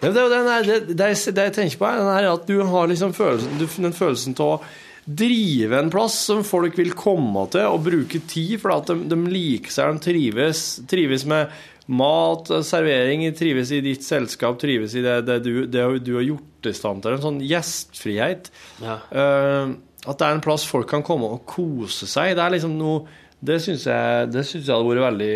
Det, 0.00 0.08
det, 0.16 0.24
det, 0.32 0.94
det, 0.96 1.10
jeg 1.12 1.52
tenker 1.54 1.78
på, 1.78 1.86
er 1.86 2.26
at 2.26 2.46
du 2.48 2.62
har 2.66 2.88
liksom 2.88 3.12
følelsen, 3.14 3.58
du, 3.60 3.66
den 3.84 3.94
følelsen 3.94 4.34
av 4.40 4.54
å 4.56 4.62
drive 5.04 5.76
en 5.76 5.90
plass 5.92 6.16
som 6.28 6.40
folk 6.46 6.78
vil 6.80 6.94
komme 6.96 7.44
til 7.52 7.68
og 7.68 7.84
bruke 7.84 8.22
tid, 8.30 8.56
for 8.62 8.74
at 8.78 8.88
de, 8.90 8.96
de 9.10 9.18
liker 9.30 9.74
seg, 9.74 9.92
de 9.92 10.04
trives, 10.08 10.64
trives 10.90 11.26
med 11.28 11.52
mat, 11.90 12.50
servering, 12.66 13.24
trives 13.36 13.72
i 13.74 13.82
ditt 13.84 14.06
selskap, 14.06 14.60
trives 14.62 14.94
i 14.94 15.04
det, 15.04 15.20
det, 15.26 15.38
du, 15.44 15.52
det 15.66 15.84
du 16.06 16.14
har 16.16 16.26
gjort 16.26 16.70
i 16.70 16.74
stand 16.76 17.02
til. 17.02 17.16
En 17.16 17.24
sånn 17.24 17.40
gjestfrihet. 17.44 18.50
Ja. 18.84 19.00
Eh, 19.10 19.72
at 20.06 20.16
det 20.16 20.26
er 20.26 20.36
en 20.36 20.44
plass 20.44 20.64
folk 20.68 20.88
kan 20.88 21.04
komme 21.04 21.28
og 21.28 21.44
kose 21.48 22.08
seg. 22.08 22.32
Det 22.36 22.44
er 22.44 22.54
liksom 22.56 22.78
noe 22.78 23.02
Det 23.40 23.58
syns 23.60 23.86
jeg, 23.88 24.30
det 24.32 24.44
synes 24.48 24.66
jeg 24.66 24.72
hadde 24.72 24.88
vært 24.88 25.06
veldig 25.06 25.34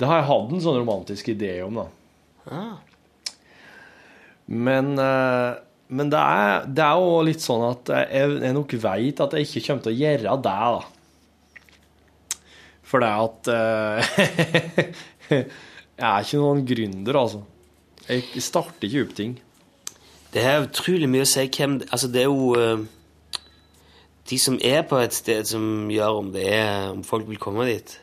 Det 0.00 0.08
har 0.08 0.20
jeg 0.20 0.28
hatt 0.30 0.52
en 0.52 0.62
sånn 0.64 0.78
romantisk 0.80 1.32
idé 1.32 1.54
om, 1.64 1.80
da. 1.80 1.88
Ah. 2.50 2.78
Men, 4.50 4.94
eh, 4.98 5.50
men 5.94 6.08
det 6.12 6.20
er 6.20 6.64
det 6.66 6.84
er 6.84 7.02
jo 7.02 7.20
litt 7.26 7.44
sånn 7.44 7.66
at 7.68 7.92
jeg, 7.92 8.38
jeg 8.42 8.56
nok 8.56 8.72
veit 8.82 9.20
at 9.22 9.36
jeg 9.36 9.46
ikke 9.46 9.66
kommer 9.66 9.84
til 9.84 9.92
å 9.92 10.00
gjøre 10.00 10.38
det, 10.46 10.56
da. 10.76 10.80
For 12.90 13.04
det 13.04 13.10
at 13.26 13.52
eh, 13.54 14.00
Jeg 16.00 16.08
er 16.08 16.24
ikke 16.24 16.40
noen 16.40 16.64
gründer, 16.64 17.16
altså. 17.20 17.42
Jeg 18.08 18.42
starter 18.42 18.88
ikke 18.88 19.04
opp 19.04 19.12
ting. 19.18 19.34
Det 20.32 20.42
er 20.46 20.64
utrolig 20.64 21.10
mye 21.10 21.26
å 21.26 21.28
si 21.28 21.44
hvem 21.52 21.76
Altså, 21.90 22.08
det 22.08 22.22
er 22.24 22.30
jo 22.30 22.54
eh, 22.56 22.86
de 24.30 24.38
som 24.38 24.58
er 24.62 24.82
på 24.86 24.98
et 25.02 25.14
sted, 25.14 25.44
som 25.48 25.88
gjør 25.90 26.18
om 26.20 26.30
det 26.32 26.44
er 26.54 26.90
Om 26.92 27.02
folk 27.04 27.26
vil 27.28 27.40
komme 27.42 27.66
dit. 27.66 27.96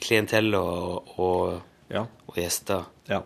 Klientell 0.00 0.54
og, 0.58 1.18
og, 1.20 1.60
Ja. 1.90 2.06
og 2.26 2.34
gjester. 2.40 2.88
ja. 3.08 3.20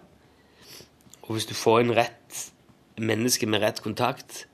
Og 1.22 1.32
hvis 1.34 1.46
du 1.46 1.54
får 1.54 1.80
inn 1.80 1.94
rett 1.96 2.52
menneske 2.98 3.46
med 3.46 3.60
rett 3.62 3.80
kontakt, 3.82 4.46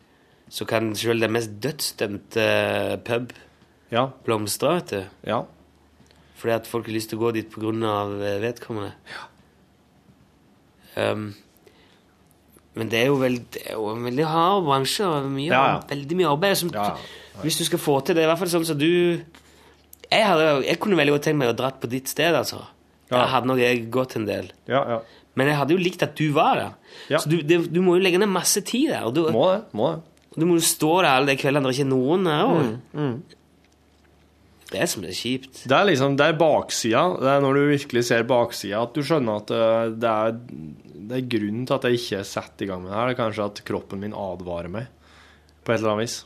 så 0.48 0.64
kan 0.64 0.94
selv 0.96 1.20
den 1.20 1.32
mest 1.32 1.50
dødsdømte 1.62 3.00
pub 3.04 3.32
Ja. 3.92 4.06
blomstre, 4.24 4.74
vet 4.74 4.90
du. 4.90 5.04
Ja. 5.26 5.42
Fordi 6.36 6.52
at 6.54 6.66
folk 6.66 6.86
har 6.86 6.92
lyst 6.92 7.08
til 7.10 7.18
å 7.18 7.22
gå 7.26 7.32
dit 7.32 7.52
av 7.84 8.22
eh, 8.22 8.40
vedkommende. 8.40 8.92
Um, 10.96 11.34
men 12.74 12.88
det 12.88 13.02
er 13.02 13.06
jo 13.10 13.16
veld, 13.20 13.42
det 13.52 13.62
er 13.66 13.74
jo 13.76 13.88
en 13.92 14.04
veldig 14.06 14.24
hard 14.26 14.64
bransje 14.64 15.04
og 15.04 15.26
mye, 15.30 15.48
Ja, 15.50 15.62
ja. 15.74 15.80
veldig 15.90 16.16
mye 16.16 16.30
arbeid. 16.32 16.56
Som, 16.56 16.70
Ja, 16.74 16.96
Hvis 17.42 17.58
du 17.58 17.64
skal 17.64 17.78
få 17.78 17.98
til 18.04 18.14
det, 18.16 18.24
i 18.24 18.26
hvert 18.30 18.38
fall 18.38 18.48
sånn 18.52 18.64
som 18.68 18.78
du 18.78 18.88
Jeg, 20.12 20.24
hadde, 20.28 20.64
jeg 20.66 20.78
kunne 20.80 20.96
veldig 20.96 21.14
godt 21.14 21.24
tenkt 21.24 21.38
meg 21.40 21.48
å 21.52 21.56
dratt 21.56 21.78
på 21.80 21.88
ditt 21.88 22.08
sted, 22.12 22.34
altså. 22.36 22.58
Ja. 23.10 23.26
Hadde 23.32 23.46
nok 23.48 23.58
jeg 23.60 23.86
gått 23.92 24.16
en 24.16 24.26
del. 24.28 24.50
Ja, 24.68 24.82
ja. 24.88 24.98
Men 25.34 25.48
jeg 25.48 25.56
hadde 25.56 25.72
jo 25.72 25.80
likt 25.80 26.02
at 26.04 26.14
du 26.16 26.26
var 26.36 26.56
der. 26.60 26.72
Så 27.18 27.28
du, 27.32 27.38
det, 27.40 27.72
du 27.72 27.80
må 27.80 27.94
jo 27.96 28.02
legge 28.04 28.18
ned 28.20 28.28
masse 28.28 28.60
tid 28.60 28.90
der. 28.92 29.06
Og 29.08 29.14
du, 29.16 29.22
Må 29.32 29.46
det. 29.54 29.62
Må 29.72 29.86
det. 29.94 30.02
og 30.34 30.36
du 30.42 30.44
må 30.48 30.58
jo 30.58 30.64
stå 30.64 30.90
der 31.00 31.08
alle 31.14 31.30
de 31.32 31.36
kveldene 31.40 31.64
der 31.64 31.72
ikke 31.72 31.86
er 31.86 31.92
noen 31.92 32.24
der 32.28 32.52
Mm, 32.52 32.74
Mm, 32.92 33.22
Det 34.72 34.80
er 34.80 34.88
som 34.88 35.02
det 35.04 35.10
er 35.12 35.18
kjipt. 35.18 35.62
Det 35.68 35.76
er 35.76 35.84
liksom, 35.90 36.14
det 36.16 36.26
er 36.30 36.36
baksida. 36.40 37.02
Det 37.20 37.28
er 37.34 37.42
når 37.44 37.58
du 37.58 37.62
virkelig 37.74 38.02
ser 38.08 38.22
baksida, 38.28 38.80
at 38.86 38.94
du 38.96 39.02
skjønner 39.04 39.42
at 39.42 39.50
eh, 39.52 39.90
det 40.00 40.12
er, 40.12 40.36
det 41.12 41.18
er 41.18 41.26
grunnen 41.34 41.66
til 41.68 41.76
at 41.76 41.84
jeg 41.90 41.98
ikke 42.00 42.20
er 42.22 42.28
satt 42.30 42.64
i 42.64 42.68
gang 42.70 42.80
med 42.84 42.90
det 42.92 42.96
her. 42.96 43.10
Det 43.10 43.16
er 43.16 43.20
kanskje 43.20 43.48
at 43.50 43.62
kroppen 43.68 44.00
min 44.00 44.16
advarer 44.16 44.72
meg 44.72 44.88
på 45.62 45.74
et 45.74 45.78
eller 45.82 45.92
annet 45.92 46.06
vis. 46.08 46.16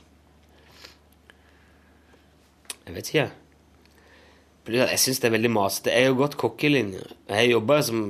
Jeg 2.86 2.94
vet 2.94 3.10
ikke. 3.10 3.26
Jeg 4.76 4.98
syns 5.02 5.20
det 5.22 5.28
er 5.28 5.34
veldig 5.36 5.50
masete. 5.54 5.92
Jeg 5.94 6.06
har 6.06 6.12
jo 6.14 6.20
gått 6.22 6.36
kokkelinje. 6.40 7.02
Jeg 7.30 7.50
jobba 7.52 7.80
som 7.86 8.00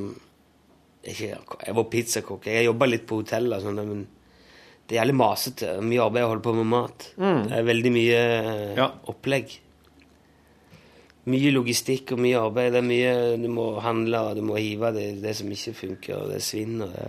ikke, 1.07 1.33
Jeg 1.67 1.75
var 1.77 1.85
pizzakokk. 1.93 2.47
Jeg 2.51 2.67
jobba 2.69 2.89
litt 2.89 3.05
på 3.09 3.21
hotell, 3.21 3.49
og 3.57 3.63
sånn, 3.65 3.77
men 3.87 4.07
det 4.87 4.97
er 4.97 5.01
jævlig 5.03 5.17
masete. 5.21 5.75
Mye 5.85 6.03
arbeid 6.05 6.27
å 6.27 6.31
holde 6.33 6.45
på 6.47 6.55
med 6.57 6.69
mat. 6.71 7.09
Det 7.17 7.57
er 7.61 7.67
veldig 7.69 7.93
mye 7.95 8.19
eh, 8.21 8.75
Ja. 8.79 8.89
opplegg. 9.13 9.57
Mye 11.27 11.51
logistikk 11.51 12.13
og 12.15 12.21
mye 12.23 12.39
arbeid. 12.39 12.73
Det 12.77 12.79
er 12.83 12.87
mye 12.87 13.15
Du 13.43 13.49
må 13.51 13.65
handle, 13.83 14.21
og 14.29 14.37
du 14.39 14.43
må 14.47 14.59
hive 14.63 14.93
det, 14.95 15.07
det 15.25 15.33
som 15.39 15.49
ikke 15.51 15.73
funker, 15.75 16.21
og 16.21 16.29
det 16.31 16.37
er 16.41 16.45
svinn. 16.47 16.79
det 16.85 17.07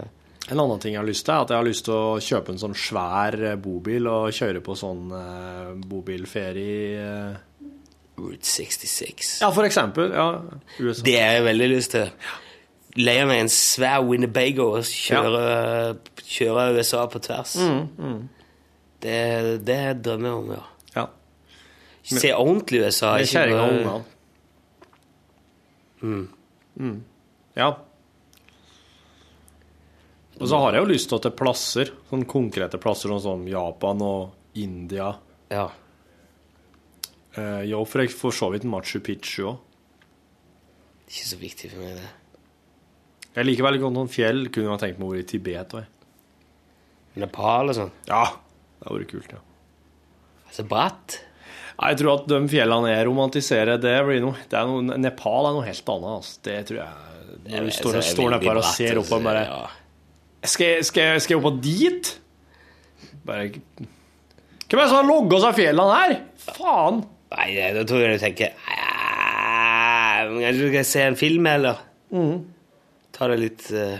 En 0.50 0.60
annen 0.64 0.80
ting 0.80 0.94
jeg 0.96 1.02
har 1.02 1.08
lyst 1.10 1.26
til, 1.28 1.34
er 1.36 1.44
at 1.44 1.50
jeg 1.54 1.58
har 1.60 1.68
lyst 1.68 1.86
til 1.86 1.94
å 1.94 2.18
kjøpe 2.24 2.54
en 2.54 2.62
sånn 2.62 2.76
svær 2.80 3.36
eh, 3.52 3.56
bobil 3.60 4.08
og 4.08 4.32
kjøre 4.34 4.62
på 4.66 4.76
sånn 4.80 5.12
eh, 5.12 5.74
bobilferie. 5.92 7.04
eh. 7.04 7.44
Route 8.18 8.48
66. 8.50 9.42
Ja, 9.44 9.52
for 9.54 9.68
eksempel. 9.68 10.10
Ja, 10.16 10.42
USA. 10.80 11.04
Det 11.06 11.20
har 11.22 11.36
jeg 11.38 11.44
veldig 11.46 11.68
lyst 11.70 11.92
til. 11.94 12.08
Leie 12.98 13.28
meg 13.30 13.44
en 13.44 13.52
svær 13.54 14.00
Winnebago 14.08 14.72
og 14.80 14.88
kjøre, 14.90 15.98
kjøre 16.26 16.64
USA 16.80 17.04
på 17.14 17.22
tvers. 17.22 17.54
Det, 19.04 19.62
det 19.68 19.78
drømmer 20.02 20.32
jeg 20.32 20.40
om, 20.40 20.50
ja. 20.56 20.64
Se 22.08 22.32
ordentlig 22.32 22.86
USA. 22.86 23.18
Med 23.20 23.28
kjerringa 23.28 23.64
og 23.64 23.74
ungene. 23.74 24.04
Mm. 26.78 26.98
Ja. 27.58 27.72
Og 30.38 30.46
så 30.48 30.60
har 30.62 30.76
jeg 30.76 30.86
jo 30.86 30.92
lyst 30.92 31.10
til 31.10 31.18
å 31.18 31.24
til 31.26 31.34
plasser, 31.36 31.92
sånn 32.12 32.24
konkrete 32.30 32.80
plasser 32.82 33.12
sånn 33.12 33.24
som 33.24 33.46
Japan 33.50 34.04
og 34.06 34.60
India. 34.62 35.10
Ja. 35.52 35.68
Eh, 37.38 37.64
jo, 37.72 37.82
for 37.90 38.04
jeg 38.04 38.14
for 38.14 38.36
så 38.36 38.52
vidt 38.54 38.68
Machu 38.70 39.02
Picchu 39.04 39.50
òg. 39.50 39.58
Ikke 41.08 41.28
så 41.30 41.40
viktig 41.40 41.72
for 41.72 41.82
meg, 41.82 42.00
det. 42.02 42.10
Jeg 43.38 43.48
liker 43.48 43.68
veldig 43.68 43.82
godt 43.84 43.96
noen 43.96 44.12
fjell. 44.12 44.48
Kunne 44.54 44.74
ha 44.74 44.80
tenkt 44.82 45.00
meg 45.00 45.08
å 45.08 45.14
være 45.14 45.24
i 45.24 45.30
Tibet 45.30 45.76
òg. 45.78 45.94
Nepal 47.18 47.72
og 47.72 47.78
sånn. 47.78 47.94
Ja, 48.10 48.26
det 48.78 48.86
hadde 48.86 49.00
vært 49.00 49.14
kult, 49.14 49.34
ja. 49.34 49.42
Altså 50.48 50.66
bratt. 50.68 51.18
Jeg 51.78 51.98
tror 52.00 52.14
at 52.16 52.24
de 52.32 52.38
fjellene 52.50 52.90
jeg 52.90 53.06
romantiserer, 53.06 53.78
det 53.82 53.96
blir 54.08 54.22
noe, 54.24 54.40
det 54.50 54.58
er 54.58 54.70
noe 54.70 54.98
Nepal 54.98 55.46
er 55.52 55.58
noe 55.60 55.66
helt 55.68 55.92
annet. 55.94 56.14
Altså. 56.18 56.40
Det 56.48 56.56
tror 56.70 56.80
jeg 56.82 57.52
Når 57.52 57.68
du 57.68 57.76
står, 57.76 58.00
står 58.08 58.32
nedpå 58.34 58.50
her 58.50 58.62
og 58.64 58.66
ser 58.72 58.98
opp 59.04 59.12
og 59.14 59.22
bare 59.28 59.44
ja. 59.46 59.60
skal, 60.50 60.82
skal, 60.88 61.20
skal 61.22 61.36
jeg 61.36 61.42
opp 61.44 61.52
og 61.52 61.60
dit? 61.64 62.10
Bare 63.28 63.46
Hvem 63.52 64.82
er 64.82 64.84
det 64.84 64.90
som 64.90 64.98
har 64.98 65.08
logga 65.08 65.40
seg 65.46 65.60
fjellene 65.62 66.00
her? 66.02 66.16
Faen! 66.48 67.04
Nei, 67.38 67.48
da 67.76 67.84
tror 67.88 68.02
jeg 68.04 68.18
du 68.18 68.24
tenker 68.24 68.54
"Ah, 68.72 70.26
Kanskje 70.28 70.58
du 70.64 70.70
skal 70.72 70.86
se 70.88 71.02
en 71.12 71.18
film, 71.20 71.46
eller? 71.48 71.80
Mm. 72.12 72.38
Ta 73.16 73.28
det 73.32 73.38
litt 73.42 73.66
uh, 73.76 73.98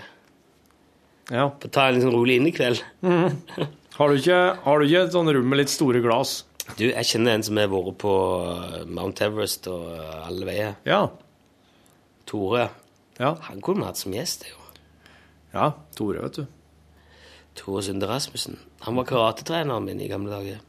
Ja. 1.32 1.50
Ta 1.70 1.88
en 1.90 1.98
litt 1.98 2.06
sånn 2.08 2.16
rolig 2.16 2.38
innekveld. 2.42 2.82
Har 3.98 4.12
du 4.14 4.20
ikke, 4.20 4.38
har 4.62 4.78
du 4.80 4.86
ikke 4.86 5.00
et 5.08 5.14
sånt 5.16 5.32
rom 5.34 5.48
med 5.50 5.58
litt 5.58 5.72
store 5.74 6.00
glass? 6.04 6.44
Du, 6.76 6.84
jeg 6.90 7.06
kjenner 7.08 7.38
en 7.38 7.44
som 7.48 7.58
har 7.58 7.70
vært 7.72 7.96
på 8.04 8.12
eh, 8.44 8.82
Mount 8.92 9.22
Everest 9.24 9.68
og 9.72 9.86
eh, 9.96 10.28
alle 10.28 10.46
veier. 10.50 10.74
Ja. 10.86 11.06
Tore. 12.28 12.68
Ja, 13.20 13.32
Han 13.48 13.62
kunne 13.64 13.82
vi 13.82 13.88
hatt 13.88 13.98
som 14.02 14.14
gjest. 14.14 14.44
jo. 14.50 14.56
ja 15.56 15.72
Tore, 15.96 16.22
vet 16.28 16.36
du. 16.42 16.46
Tore 17.58 17.82
Sunde 17.88 18.06
Rasmussen. 18.10 18.60
Han 18.86 18.96
var 19.00 19.08
karatetreneren 19.10 19.86
min 19.88 20.02
i 20.04 20.10
gamle 20.12 20.30
dager. 20.36 20.60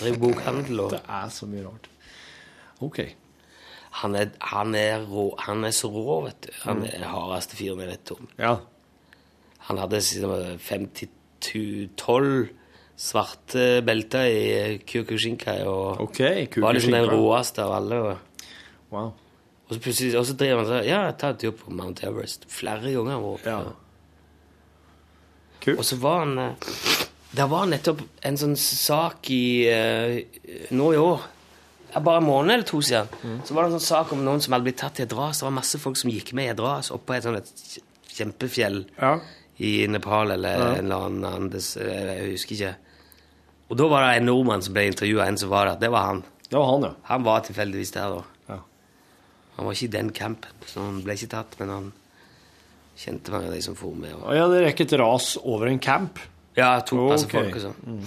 Drev 0.00 0.18
bokhandel 0.20 0.80
og 0.82 0.90
Det 0.96 1.00
er 1.08 1.28
så 1.32 1.46
mye 1.48 1.64
rart. 1.68 1.86
OK. 2.84 2.98
han 4.02 4.14
er, 4.18 4.26
han, 4.52 4.74
er 4.76 5.06
rå, 5.08 5.30
han 5.40 5.64
er 5.64 5.70
så 5.72 5.88
rå, 5.88 6.18
vet 6.26 6.42
du. 6.44 6.50
Han 6.66 6.82
Mm. 6.82 6.84
er 6.84 6.90
den 6.98 7.08
hardeste 7.08 7.56
fyren 7.56 7.80
jeg 7.80 7.88
vet 7.94 8.10
om. 8.12 8.26
Ja. 8.36 8.56
Han 9.70 9.78
hadde 9.80 10.02
sine 10.04 10.58
52-12 10.60 12.48
svarte 12.96 13.82
belter 13.84 14.24
i 14.32 14.78
Kyokushinkai 14.88 15.58
og 15.68 16.00
OK. 16.06 16.20
var 16.62 16.72
liksom 16.76 16.92
den 16.96 17.08
råeste 17.10 17.62
av 17.66 17.72
alle. 17.80 18.00
Og, 18.00 18.16
Wow. 18.90 19.08
og 19.66 19.74
så 19.74 19.80
plutselig 19.82 20.14
og 20.16 20.24
så 20.28 20.36
driver 20.38 20.60
han 20.62 20.66
sånn 20.70 20.84
Ja, 20.86 21.00
jeg 21.08 21.16
tar 21.18 21.30
et 21.34 21.42
jobb 21.42 21.56
på 21.64 21.72
Mount 21.74 22.02
Everest. 22.06 22.44
Flere 22.48 22.92
ganger. 22.94 23.18
Var 23.18 23.36
vært 23.36 23.46
Ja. 23.50 23.58
Kult. 25.60 25.78
Og 25.80 25.84
så 25.88 25.96
var 26.00 26.18
han 26.22 26.38
eh, 26.38 26.68
Det 27.36 27.46
var 27.50 27.66
nettopp 27.66 28.02
en 28.28 28.36
sånn 28.38 28.54
sak 28.60 29.30
i 29.34 29.66
eh, 29.66 30.20
Nå 30.76 30.92
i 30.94 31.00
år 31.00 31.24
Bare 31.96 32.20
en 32.20 32.26
måned 32.28 32.52
eller 32.54 32.66
to 32.68 32.78
siden 32.84 33.40
Så 33.48 33.54
var 33.56 33.64
det 33.66 33.72
en 33.72 33.78
sånn 33.80 33.86
sak 33.88 34.12
om 34.14 34.22
noen 34.24 34.40
som 34.44 34.52
hadde 34.54 34.66
blitt 34.68 34.78
tatt 34.82 35.00
i 35.00 35.06
et 35.06 35.12
ras. 35.16 35.38
Det 35.40 35.46
var 35.48 35.54
masse 35.58 35.78
folk 35.80 35.96
som 35.96 36.10
gikk 36.12 36.34
med 36.36 36.50
i 36.50 36.52
et 36.54 36.60
ras 36.60 36.90
oppå 36.94 37.16
et 37.16 37.24
sånt 37.24 37.40
et 37.40 37.78
kjempefjell 38.16 38.82
Ja. 39.00 39.14
i 39.58 39.86
Nepal 39.88 40.30
eller 40.36 40.76
en 40.76 40.84
eller 40.84 41.06
annen 41.08 41.24
Andes 41.24 41.74
eh, 41.80 42.20
Jeg 42.20 42.34
husker 42.36 42.54
ikke. 42.58 42.74
Og 43.70 43.76
da 43.80 43.86
var 43.90 44.04
det 44.06 44.20
en 44.20 44.28
nordmann 44.30 44.62
som 44.62 44.74
ble 44.76 44.84
intervjua, 44.90 45.26
en 45.26 45.38
som 45.40 45.50
var 45.50 45.66
der. 45.72 45.78
Det 45.82 45.90
var 45.90 46.04
han. 46.12 46.20
Det 46.46 46.54
var 46.54 46.68
han, 46.70 46.84
ja. 46.86 46.92
Han 47.10 47.24
var 47.26 47.40
tilfeldigvis 47.48 47.90
der 47.96 48.12
da. 48.14 48.22
Ja. 48.52 48.58
Han 49.56 49.66
var 49.66 49.72
ikke 49.74 49.88
i 49.88 49.94
den 49.96 50.12
campen, 50.14 50.52
så 50.70 50.84
han 50.84 51.00
ble 51.02 51.16
ikke 51.18 51.32
tatt, 51.34 51.56
men 51.58 51.72
han 51.74 51.88
kjente 52.96 53.32
mange 53.34 53.50
av 53.50 53.56
de 53.56 53.62
som 53.66 53.74
for 53.76 53.92
med. 53.98 54.14
Og... 54.14 54.28
Ja, 54.36 54.46
hadde 54.46 54.62
rekket 54.64 54.94
ras 55.00 55.32
over 55.42 55.66
en 55.72 55.80
camp. 55.82 56.20
Ja, 56.56 56.76
tok 56.86 57.10
masse 57.10 57.26
Ok. 57.28 57.34
folk 57.36 57.58
og 57.58 57.64
sånn. 57.66 58.00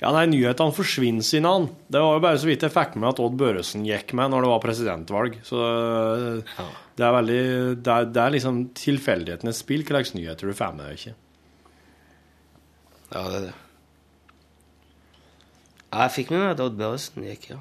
Ja, 0.00 0.08
nei, 0.16 0.22
nyhetene 0.32 0.72
forsvinner 0.72 1.26
sine 1.26 1.50
han. 1.52 1.66
Det 1.92 2.00
var 2.00 2.14
jo 2.16 2.22
bare 2.24 2.38
så 2.40 2.48
vidt 2.48 2.62
jeg 2.64 2.72
fikk 2.72 2.94
med 2.96 3.10
at 3.10 3.18
Odd 3.20 3.34
Børresen 3.36 3.82
gikk 3.84 4.14
med 4.16 4.30
når 4.32 4.46
det 4.46 4.52
var 4.54 4.62
presidentvalg. 4.62 5.34
Så 5.44 5.58
Ja. 5.60 6.64
det 6.96 7.04
er 7.04 7.12
veldig 7.18 7.82
Det 7.82 7.92
er, 7.92 8.04
det 8.14 8.22
er 8.22 8.30
liksom 8.30 8.62
tilfeldighetenes 8.72 9.60
spill 9.60 9.82
hva 9.84 9.98
slags 9.98 10.14
nyheter 10.14 10.48
du 10.48 10.54
får 10.56 10.72
med 10.78 10.86
deg 10.86 10.96
ikke. 11.02 11.14
Ja, 13.12 13.24
det 13.28 13.36
er 13.36 13.44
det. 13.50 13.54
Ja, 15.90 16.04
jeg 16.06 16.12
fikk 16.14 16.30
med 16.32 16.42
meg 16.44 16.50
at 16.54 16.60
Odd 16.62 16.76
Børresen 16.78 17.24
gikk, 17.26 17.48
ja. 17.50 17.58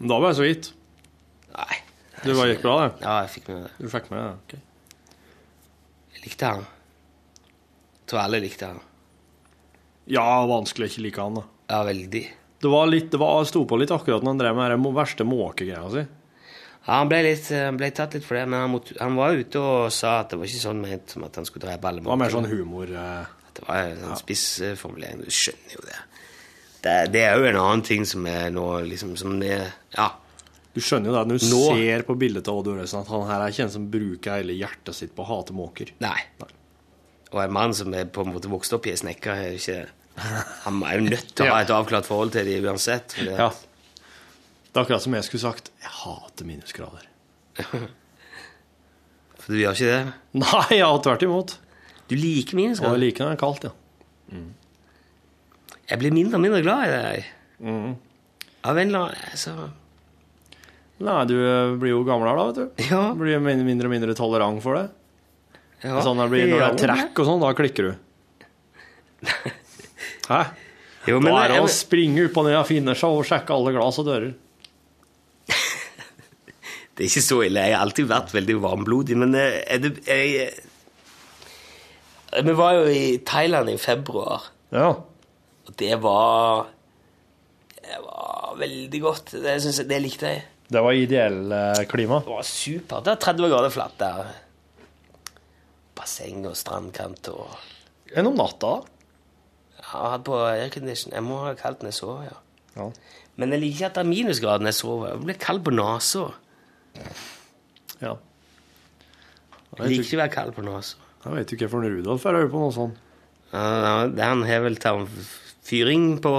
Men 0.00 0.10
da 0.10 0.16
var 0.20 0.32
jeg 0.32 0.38
så 0.40 0.46
vidt. 0.48 0.70
Nei. 1.54 1.76
Det 2.24 2.34
var, 2.34 2.48
gikk 2.50 2.62
bra, 2.64 2.74
det. 2.82 3.04
Ja, 3.04 3.14
jeg 3.24 3.30
fikk 3.34 3.50
med 3.50 3.60
meg 3.60 3.66
det. 3.68 3.84
Du 3.84 3.92
fikk 3.92 4.08
med 4.10 4.22
det. 4.24 4.32
ok. 4.40 4.54
Jeg 6.14 6.24
likte 6.24 6.50
han. 6.50 6.64
Jeg 8.00 8.10
tror 8.10 8.22
alle 8.24 8.40
likte 8.42 8.70
han. 8.72 8.80
Ja, 10.10 10.24
vanskelig 10.50 10.88
å 10.88 10.92
ikke 10.92 11.04
like 11.06 11.22
han, 11.28 11.38
da. 11.38 11.44
Ja, 11.70 11.78
veldig. 11.86 12.24
Det 12.64 12.70
var 12.72 12.88
litt, 12.90 13.10
det 13.12 13.20
var, 13.20 13.44
sto 13.48 13.62
på 13.68 13.78
litt 13.80 13.92
akkurat 13.94 14.24
når 14.24 14.34
han 14.34 14.40
drev 14.42 14.58
med 14.58 14.72
den 14.74 14.96
verste 14.96 15.26
måkegreia 15.28 15.84
si. 15.92 16.04
Ja, 16.84 16.98
han 16.98 17.08
ble, 17.08 17.22
litt, 17.24 17.46
han 17.54 17.78
ble 17.80 17.88
tatt 17.96 18.16
litt 18.16 18.26
for 18.26 18.36
det, 18.36 18.44
men 18.50 18.60
han, 18.66 18.72
måtte, 18.74 18.96
han 19.00 19.14
var 19.16 19.36
ute 19.36 19.60
og 19.62 19.92
sa 19.94 20.18
at 20.22 20.32
det 20.34 20.40
var 20.40 20.50
ikke 20.50 20.64
sånn 20.66 20.82
ment 20.84 21.14
som 21.14 21.24
at 21.24 21.38
han 21.40 21.46
skulle 21.48 21.64
drepe 21.68 21.88
alle 21.88 22.02
Det 22.04 22.10
var 22.10 22.20
mer 22.20 22.34
sånn 22.34 22.48
humor. 22.50 22.90
eh. 22.92 23.43
Det 23.64 23.70
var 23.72 23.86
en 23.88 24.02
sånn 24.04 24.18
spissformulering. 24.20 25.22
Du 25.24 25.30
skjønner 25.32 25.72
jo 25.78 25.84
det. 25.86 25.96
det. 26.84 26.96
Det 27.14 27.22
er 27.24 27.38
jo 27.40 27.46
en 27.48 27.56
annen 27.62 27.82
ting 27.86 28.04
som 28.06 28.26
er 28.28 28.50
nå 28.52 28.66
liksom 28.84 29.16
som 29.16 29.38
det, 29.40 29.56
Ja. 29.96 30.10
Du 30.74 30.80
skjønner 30.82 31.06
jo 31.06 31.14
det 31.14 31.22
når 31.30 31.38
du 31.38 31.46
Nå- 31.52 31.76
ser 31.78 32.02
på 32.02 32.16
bildet 32.18 32.48
av 32.50 32.56
Odd 32.58 32.66
Øresen, 32.72 33.00
at 33.04 33.08
han 33.08 33.26
her 33.28 33.40
er 33.44 33.52
ikke 33.54 33.62
en 33.62 33.70
som 33.70 33.84
bruker 33.90 34.36
hele 34.40 34.56
hjertet 34.58 34.94
sitt 34.98 35.14
på 35.14 35.22
å 35.22 35.28
hate 35.28 35.54
måker. 35.54 35.92
Nei. 36.02 36.18
Og 37.32 37.40
en 37.44 37.52
mann 37.54 37.72
som 37.74 37.94
er 37.94 38.04
på 38.06 38.24
en 38.26 38.32
måte 38.34 38.50
vokst 38.50 38.72
opp 38.74 38.86
i 38.86 38.90
ei 38.90 38.96
snekker, 38.96 39.32
er 39.32 39.52
jo 39.52 39.60
ikke 39.62 39.88
Han 40.64 40.82
er 40.86 40.98
jo 40.98 41.06
nødt 41.08 41.30
til 41.34 41.46
å 41.46 41.50
ha 41.54 41.60
et 41.62 41.70
avklart 41.70 42.06
forhold 42.06 42.32
til 42.32 42.44
dem 42.46 42.64
uansett. 42.68 43.14
det- 43.16 43.38
Ja. 43.38 43.48
Det 43.50 44.80
er 44.80 44.84
akkurat 44.84 45.02
som 45.02 45.14
jeg 45.14 45.24
skulle 45.24 45.40
sagt 45.40 45.70
jeg 45.80 45.90
hater 45.90 46.44
minusgrader. 46.44 47.06
For 49.38 49.52
du 49.52 49.58
gjør 49.60 49.74
ikke 49.76 49.90
det? 49.90 50.12
Nei, 50.40 50.78
ja, 50.78 50.88
tvert 51.04 51.22
imot. 51.26 51.56
Du 52.10 52.14
liker 52.18 52.52
Og 52.52 52.60
jeg 52.60 52.60
minusgrader? 52.60 53.00
liker 53.00 53.24
når 53.24 53.32
det 53.32 53.36
er 53.36 53.42
kaldt, 53.42 53.64
ja. 53.68 53.72
Jeg 55.90 56.00
blir 56.00 56.14
mindre 56.16 56.38
og 56.38 56.42
mindre 56.44 56.60
glad 56.64 56.84
i 56.84 56.92
det. 56.92 57.24
Mm. 57.64 57.94
Av 58.64 58.78
en 58.80 58.88
eller 58.88 59.06
annen 59.06 59.30
altså, 59.30 59.54
Nei, 61.04 61.16
du 61.28 61.34
eh, 61.36 61.72
blir 61.80 61.90
jo 61.90 62.04
gamlere 62.06 62.38
da, 62.38 62.44
vet 62.48 62.58
du. 62.60 62.84
Ja. 62.88 63.00
Du 63.12 63.20
blir 63.24 63.40
mindre 63.42 63.88
og 63.88 63.92
mindre 63.92 64.14
tolerant 64.16 64.62
for 64.64 64.78
det. 64.78 64.84
ja, 65.84 65.98
sånn 66.06 66.20
det, 66.22 66.28
blir, 66.32 66.46
når 66.52 66.62
det 66.62 66.68
er 66.68 66.78
trekk 66.84 67.20
og 67.20 67.28
sånn, 67.28 67.42
da 67.42 67.50
klikker 67.58 67.88
du. 67.90 67.92
Hæ? 70.30 70.40
Jo, 71.10 71.18
da 71.20 71.34
er 71.42 71.52
det 71.52 71.60
å 71.60 71.68
springe 71.68 72.28
opp 72.28 72.38
og 72.40 72.46
ned 72.46 72.56
av 72.56 72.68
Finnersa 72.68 73.10
og 73.12 73.26
sjekke 73.28 73.52
alle 73.52 73.74
glass 73.76 73.98
og 74.00 74.06
dører. 74.08 74.30
Det 76.94 77.02
er 77.02 77.10
ikke 77.10 77.24
så 77.26 77.40
ille. 77.44 77.66
Jeg 77.66 77.74
har 77.74 77.82
alltid 77.84 78.06
vært 78.08 78.32
veldig 78.32 78.56
varmblodig, 78.62 79.18
men 79.20 79.34
eh, 79.36 79.58
er 79.74 79.82
det, 79.82 79.90
jeg, 80.06 80.46
Vi 82.42 82.54
var 82.58 82.72
jo 82.80 82.86
i 82.90 83.18
Thailand 83.26 83.70
i 83.70 83.76
februar, 83.78 84.48
Ja. 84.74 84.88
og 85.66 85.76
det 85.78 86.00
var 86.02 86.66
Det 87.84 87.98
var 88.02 88.54
veldig 88.58 89.00
godt. 89.02 89.30
Det, 89.44 89.60
synes 89.62 89.78
jeg, 89.78 89.88
det 89.88 90.00
likte 90.02 90.26
jeg. 90.26 90.42
Det 90.72 90.80
var 90.82 90.92
ideell 90.96 91.52
eh, 91.52 91.84
klima. 91.86 92.18
Det 92.24 92.32
var 92.32 92.42
supert. 92.48 93.04
Det 93.04 93.12
var 93.12 93.20
30 93.20 93.50
grader 93.52 93.70
flatt 93.74 93.98
der. 94.00 94.30
Basseng 95.94 96.46
og 96.48 96.56
strandkant 96.56 97.28
og 97.28 97.52
Enn 98.16 98.26
om 98.30 98.36
natta, 98.38 98.70
da? 98.70 98.90
Jeg 99.78 99.86
hadde 99.90 100.24
på 100.26 100.36
aircondition. 100.46 101.12
Jeg 101.12 101.22
må 101.26 101.38
ha 101.44 101.52
kaldt 101.58 101.82
når 101.84 101.90
jeg 101.92 101.98
sover, 101.98 102.24
ja. 102.30 102.40
Ja. 102.78 102.88
Men 103.36 103.52
jeg 103.52 103.60
liker 103.60 103.74
ikke 103.76 103.86
at 103.90 103.94
det 103.98 104.02
er 104.04 104.10
minusgrader 104.10 104.64
når 104.64 104.72
jeg 104.72 104.78
sover. 104.80 105.08
Jeg 105.12 105.22
blir 105.28 105.38
kald 105.44 105.62
på 105.66 105.74
nesa. 105.74 106.24
ja. 108.00 108.14
Jeg 109.74 109.90
liker 109.90 110.04
ikke 110.06 110.16
å 110.18 110.22
være 110.24 110.34
kald 110.38 110.54
på 110.56 110.64
nesa. 110.66 111.03
Jeg 111.24 111.32
vet 111.38 111.50
jo 111.52 111.56
ikke 111.56 111.68
hvorfor 111.72 111.88
Rudolf 111.88 112.26
er 112.28 112.48
på 112.52 112.60
noe 112.60 112.74
sånt. 112.74 112.98
Ja, 113.54 113.62
ja, 113.84 114.06
det- 114.08 114.24
Han 114.24 114.42
har 114.44 114.60
vel 114.60 114.76
tatt 114.76 115.08
fyring 115.64 116.20
på 116.20 116.34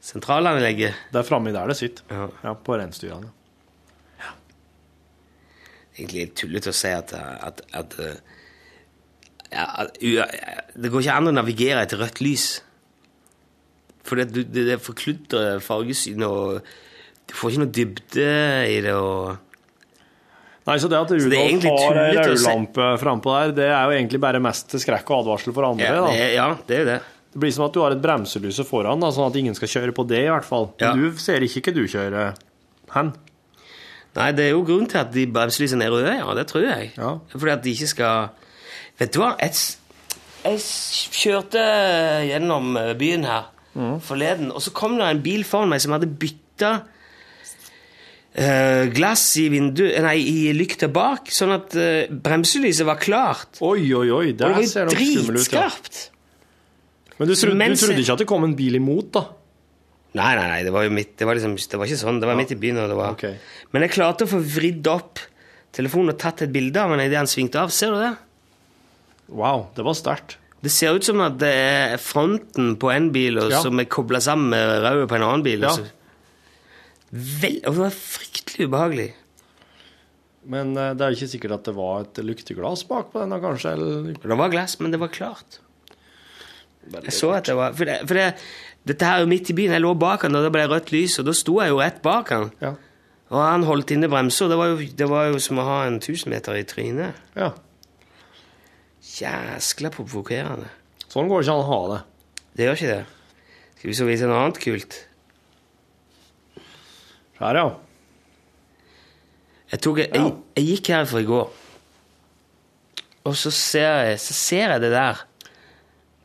sentralanlegget. 0.00 0.94
Det 1.12 1.18
er 1.20 1.26
framme 1.28 1.52
der 1.52 1.66
det 1.68 1.76
sitter. 1.76 2.02
Ja. 2.10 2.28
Ja, 2.44 2.54
på 2.54 2.78
reinsdyrene. 2.78 3.32
Egentlig 5.98 6.20
litt 6.22 6.36
tullete 6.38 6.70
å 6.70 6.76
si 6.76 6.88
at, 6.94 7.12
at, 7.12 7.60
at 7.74 7.96
ja, 9.50 9.64
at 9.82 9.96
Det 9.98 10.90
går 10.92 11.02
ikke 11.02 11.16
an 11.18 11.26
å 11.26 11.34
navigere 11.34 11.82
etter 11.82 11.98
rødt 11.98 12.20
lys. 12.22 12.62
For 14.06 14.20
det, 14.20 14.28
det, 14.32 14.64
det 14.68 14.78
forkludrer 14.80 15.58
fargesynet, 15.64 16.24
og 16.28 16.62
du 17.28 17.34
får 17.34 17.50
ikke 17.50 17.62
noe 17.64 17.74
dybde 17.74 18.28
i 18.70 18.78
det. 18.86 18.94
og... 18.94 19.36
Nei, 20.68 20.76
så 20.82 20.88
det 20.92 20.98
at 21.00 21.12
Rudolf 21.16 21.64
har 21.64 21.98
ei 22.02 22.16
rødlampe 22.18 22.88
frampå 23.00 23.32
der, 23.38 23.52
det 23.56 23.68
er 23.72 23.84
jo 23.88 23.94
egentlig 23.96 24.20
bare 24.20 24.40
mest 24.44 24.68
til 24.68 24.82
skrekk 24.82 25.08
og 25.14 25.22
advarsel 25.22 25.54
for 25.56 25.64
andre. 25.70 25.86
Ja, 25.88 26.02
det, 26.04 26.18
er- 26.26 26.34
ja, 26.36 26.48
det 26.68 26.80
er 26.82 26.84
det. 26.92 26.98
Det 27.32 27.40
blir 27.42 27.52
som 27.52 27.64
at 27.66 27.72
du 27.76 27.80
har 27.84 27.92
et 27.96 28.00
bremselyse 28.04 28.64
foran, 28.68 29.00
da, 29.00 29.10
sånn 29.12 29.28
at 29.30 29.36
ingen 29.40 29.56
skal 29.56 29.68
kjøre 29.72 29.94
på 29.96 30.04
det, 30.08 30.22
i 30.26 30.30
hvert 30.32 30.46
fall. 30.48 30.70
Ja. 30.80 30.92
Men 30.96 31.08
du 31.12 31.18
ser 31.20 31.44
ikke 31.44 31.62
hva 31.70 31.74
du 31.76 31.82
kjører 31.88 32.38
hen. 32.94 33.10
Nei, 34.18 34.28
det 34.32 34.46
er 34.48 34.54
jo 34.56 34.62
grunnen 34.66 34.88
til 34.90 34.98
at 35.02 35.10
de 35.14 35.26
bremselysene 35.32 35.84
er 35.84 35.92
røde, 35.94 36.14
ja. 36.20 36.28
Det 36.34 36.46
tror 36.50 36.64
jeg. 36.64 36.92
Ja. 36.96 37.10
Fordi 37.34 37.52
at 37.54 37.62
de 37.64 37.74
ikke 37.76 37.90
skal 37.94 38.30
Vet 38.98 39.12
du 39.14 39.20
hva? 39.22 39.34
Jeg, 39.38 39.54
jeg 40.42 40.58
kjørte 41.14 41.62
gjennom 42.28 42.74
byen 42.98 43.24
her 43.28 43.46
Mm. 43.78 44.00
forleden, 44.02 44.48
og 44.50 44.58
så 44.64 44.72
kom 44.74 44.96
det 44.98 45.06
en 45.06 45.20
bil 45.22 45.44
foran 45.46 45.68
meg 45.70 45.78
som 45.84 45.92
hadde 45.94 46.08
bytta 46.18 46.70
glass 48.94 49.24
i 49.40 49.48
vindu, 49.50 49.82
Nei, 50.04 50.18
i 50.22 50.52
lykta 50.54 50.86
bak, 50.92 51.30
sånn 51.34 51.50
at 51.56 51.74
uh, 51.74 52.06
bremselyset 52.12 52.86
var 52.86 53.00
klart. 53.02 53.58
Oi, 53.64 53.88
oi, 53.96 54.06
oi, 54.14 54.28
Og 54.32 54.38
der 54.38 54.54
det 54.60 54.68
ser 54.70 54.86
det 54.86 54.94
skummelt 54.98 55.18
ut. 55.18 55.26
Ja. 55.26 55.32
dritskarpt. 55.34 55.98
Men 57.18 57.28
du 57.28 57.34
trodde, 57.34 57.56
Mens- 57.58 57.80
du 57.80 57.86
trodde 57.88 58.04
ikke 58.04 58.12
at 58.14 58.22
det 58.22 58.28
kom 58.30 58.44
en 58.46 58.54
bil 58.58 58.76
imot, 58.78 59.10
da? 59.16 59.24
Nei, 60.18 60.30
nei, 60.38 60.46
nei, 60.48 60.60
det 60.64 60.72
var 60.72 60.84
jo 60.86 60.90
midt, 60.94 61.16
det 61.20 61.26
var 61.28 61.34
liksom, 61.36 61.56
det 61.58 61.78
var 61.78 61.86
ikke 61.90 62.00
sånn. 62.00 62.20
Det 62.22 62.26
var 62.30 62.38
midt 62.38 62.52
i 62.54 62.56
byen. 62.62 62.78
Og 62.84 62.88
det 62.88 62.96
var. 62.96 63.10
Okay. 63.18 63.34
Men 63.74 63.82
jeg 63.84 63.92
klarte 63.98 64.24
å 64.24 64.30
få 64.30 64.38
vridd 64.40 64.86
opp 64.88 65.18
telefonen 65.76 66.14
og 66.14 66.18
tatt 66.22 66.42
et 66.46 66.52
bilde 66.54 66.80
av 66.80 66.94
den 66.94 67.02
idet 67.04 67.18
han 67.20 67.28
svingte 67.28 67.60
av. 67.60 67.68
Ser 67.74 67.92
du 67.92 67.98
det? 68.00 68.14
Wow, 69.28 69.66
det 69.76 69.84
var 69.84 69.94
sterkt. 69.98 70.38
Det 70.64 70.72
ser 70.74 70.96
ut 70.96 71.04
som 71.06 71.20
at 71.22 71.36
det 71.38 71.50
er 71.54 71.98
fronten 72.02 72.72
på 72.80 72.88
en 72.90 73.10
bil 73.14 73.36
og 73.38 73.50
Ja. 73.52 73.60
som 73.62 73.78
er 73.78 73.84
kobla 73.84 74.18
sammen 74.24 74.48
med 74.50 74.80
rauet 74.82 75.06
på 75.10 75.14
en 75.18 75.22
annen 75.26 75.44
bil. 75.44 75.60
Ja. 75.60 75.68
og 75.68 75.76
så- 75.78 75.90
Vel, 77.10 77.60
og 77.64 77.72
det 77.72 77.80
var 77.80 77.94
fryktelig 77.94 78.68
ubehagelig. 78.68 79.08
Men 80.48 80.74
eh, 80.76 80.94
det 80.96 81.04
er 81.04 81.16
ikke 81.16 81.30
sikkert 81.32 81.56
at 81.58 81.70
det 81.70 81.76
var 81.76 82.04
et 82.04 82.20
lukteglass 82.24 82.84
bak 82.88 83.12
på 83.12 83.22
den, 83.22 83.32
da, 83.34 83.40
kanskje? 83.42 83.74
Eller... 83.76 84.10
Det 84.20 84.38
var 84.40 84.52
glass, 84.52 84.78
men 84.80 84.94
det 84.94 85.00
var 85.00 85.12
klart. 85.12 85.60
Jeg 86.88 87.12
så 87.12 87.34
at 87.36 87.48
det 87.48 87.56
var 87.58 87.74
For, 87.76 87.84
det, 87.84 87.98
for 88.08 88.16
det, 88.16 88.28
dette 88.88 89.04
her 89.04 89.18
er 89.18 89.24
jo 89.26 89.30
midt 89.30 89.50
i 89.52 89.56
byen. 89.56 89.74
Jeg 89.76 89.84
lå 89.84 89.94
bak 90.00 90.24
han, 90.24 90.36
og 90.38 90.46
det 90.46 90.52
ble 90.54 90.66
rødt 90.70 90.92
lys, 90.94 91.18
og 91.20 91.28
da 91.28 91.36
sto 91.36 91.58
jeg 91.60 91.72
jo 91.72 91.80
rett 91.82 92.02
bak 92.04 92.32
han. 92.32 92.52
Ja. 92.64 92.74
Og 93.28 93.40
han 93.44 93.66
holdt 93.68 93.92
inne 93.92 94.08
bremser. 94.08 94.48
Det 94.48 94.90
det 94.96 95.08
var 95.10 95.28
jo 95.28 95.40
som 95.42 95.60
å 95.60 95.66
ha 95.66 95.80
en 95.88 96.00
tusenmeter 96.00 96.60
i 96.60 96.68
trynet. 96.68 97.16
ja. 97.36 97.52
Jæskla 99.08 99.88
provokerende. 99.90 100.68
Sånn 101.08 101.30
går 101.30 101.40
det 101.40 101.46
ikke 101.46 101.54
an 101.56 101.62
å 101.62 101.68
ha 101.68 101.78
det. 101.90 102.00
Det 102.58 102.66
gjør 102.66 102.76
ikke 102.76 102.90
det. 102.90 103.04
Skal 103.78 103.88
vi 103.88 103.94
så 103.96 104.06
vise 104.08 104.28
noe 104.28 104.40
annet 104.42 104.60
kult? 104.62 104.98
Her, 107.38 107.58
ja. 107.58 107.68
Jeg, 109.72 109.80
tok, 109.84 109.98
jeg, 110.00 110.30
jeg 110.56 110.64
gikk 110.72 110.90
herfra 110.94 111.20
i 111.22 111.26
går, 111.28 111.50
og 113.28 113.34
så 113.36 113.50
ser, 113.52 113.98
jeg, 114.08 114.20
så 114.24 114.34
ser 114.36 114.72
jeg 114.72 114.80
det 114.86 114.92
der. 114.94 115.20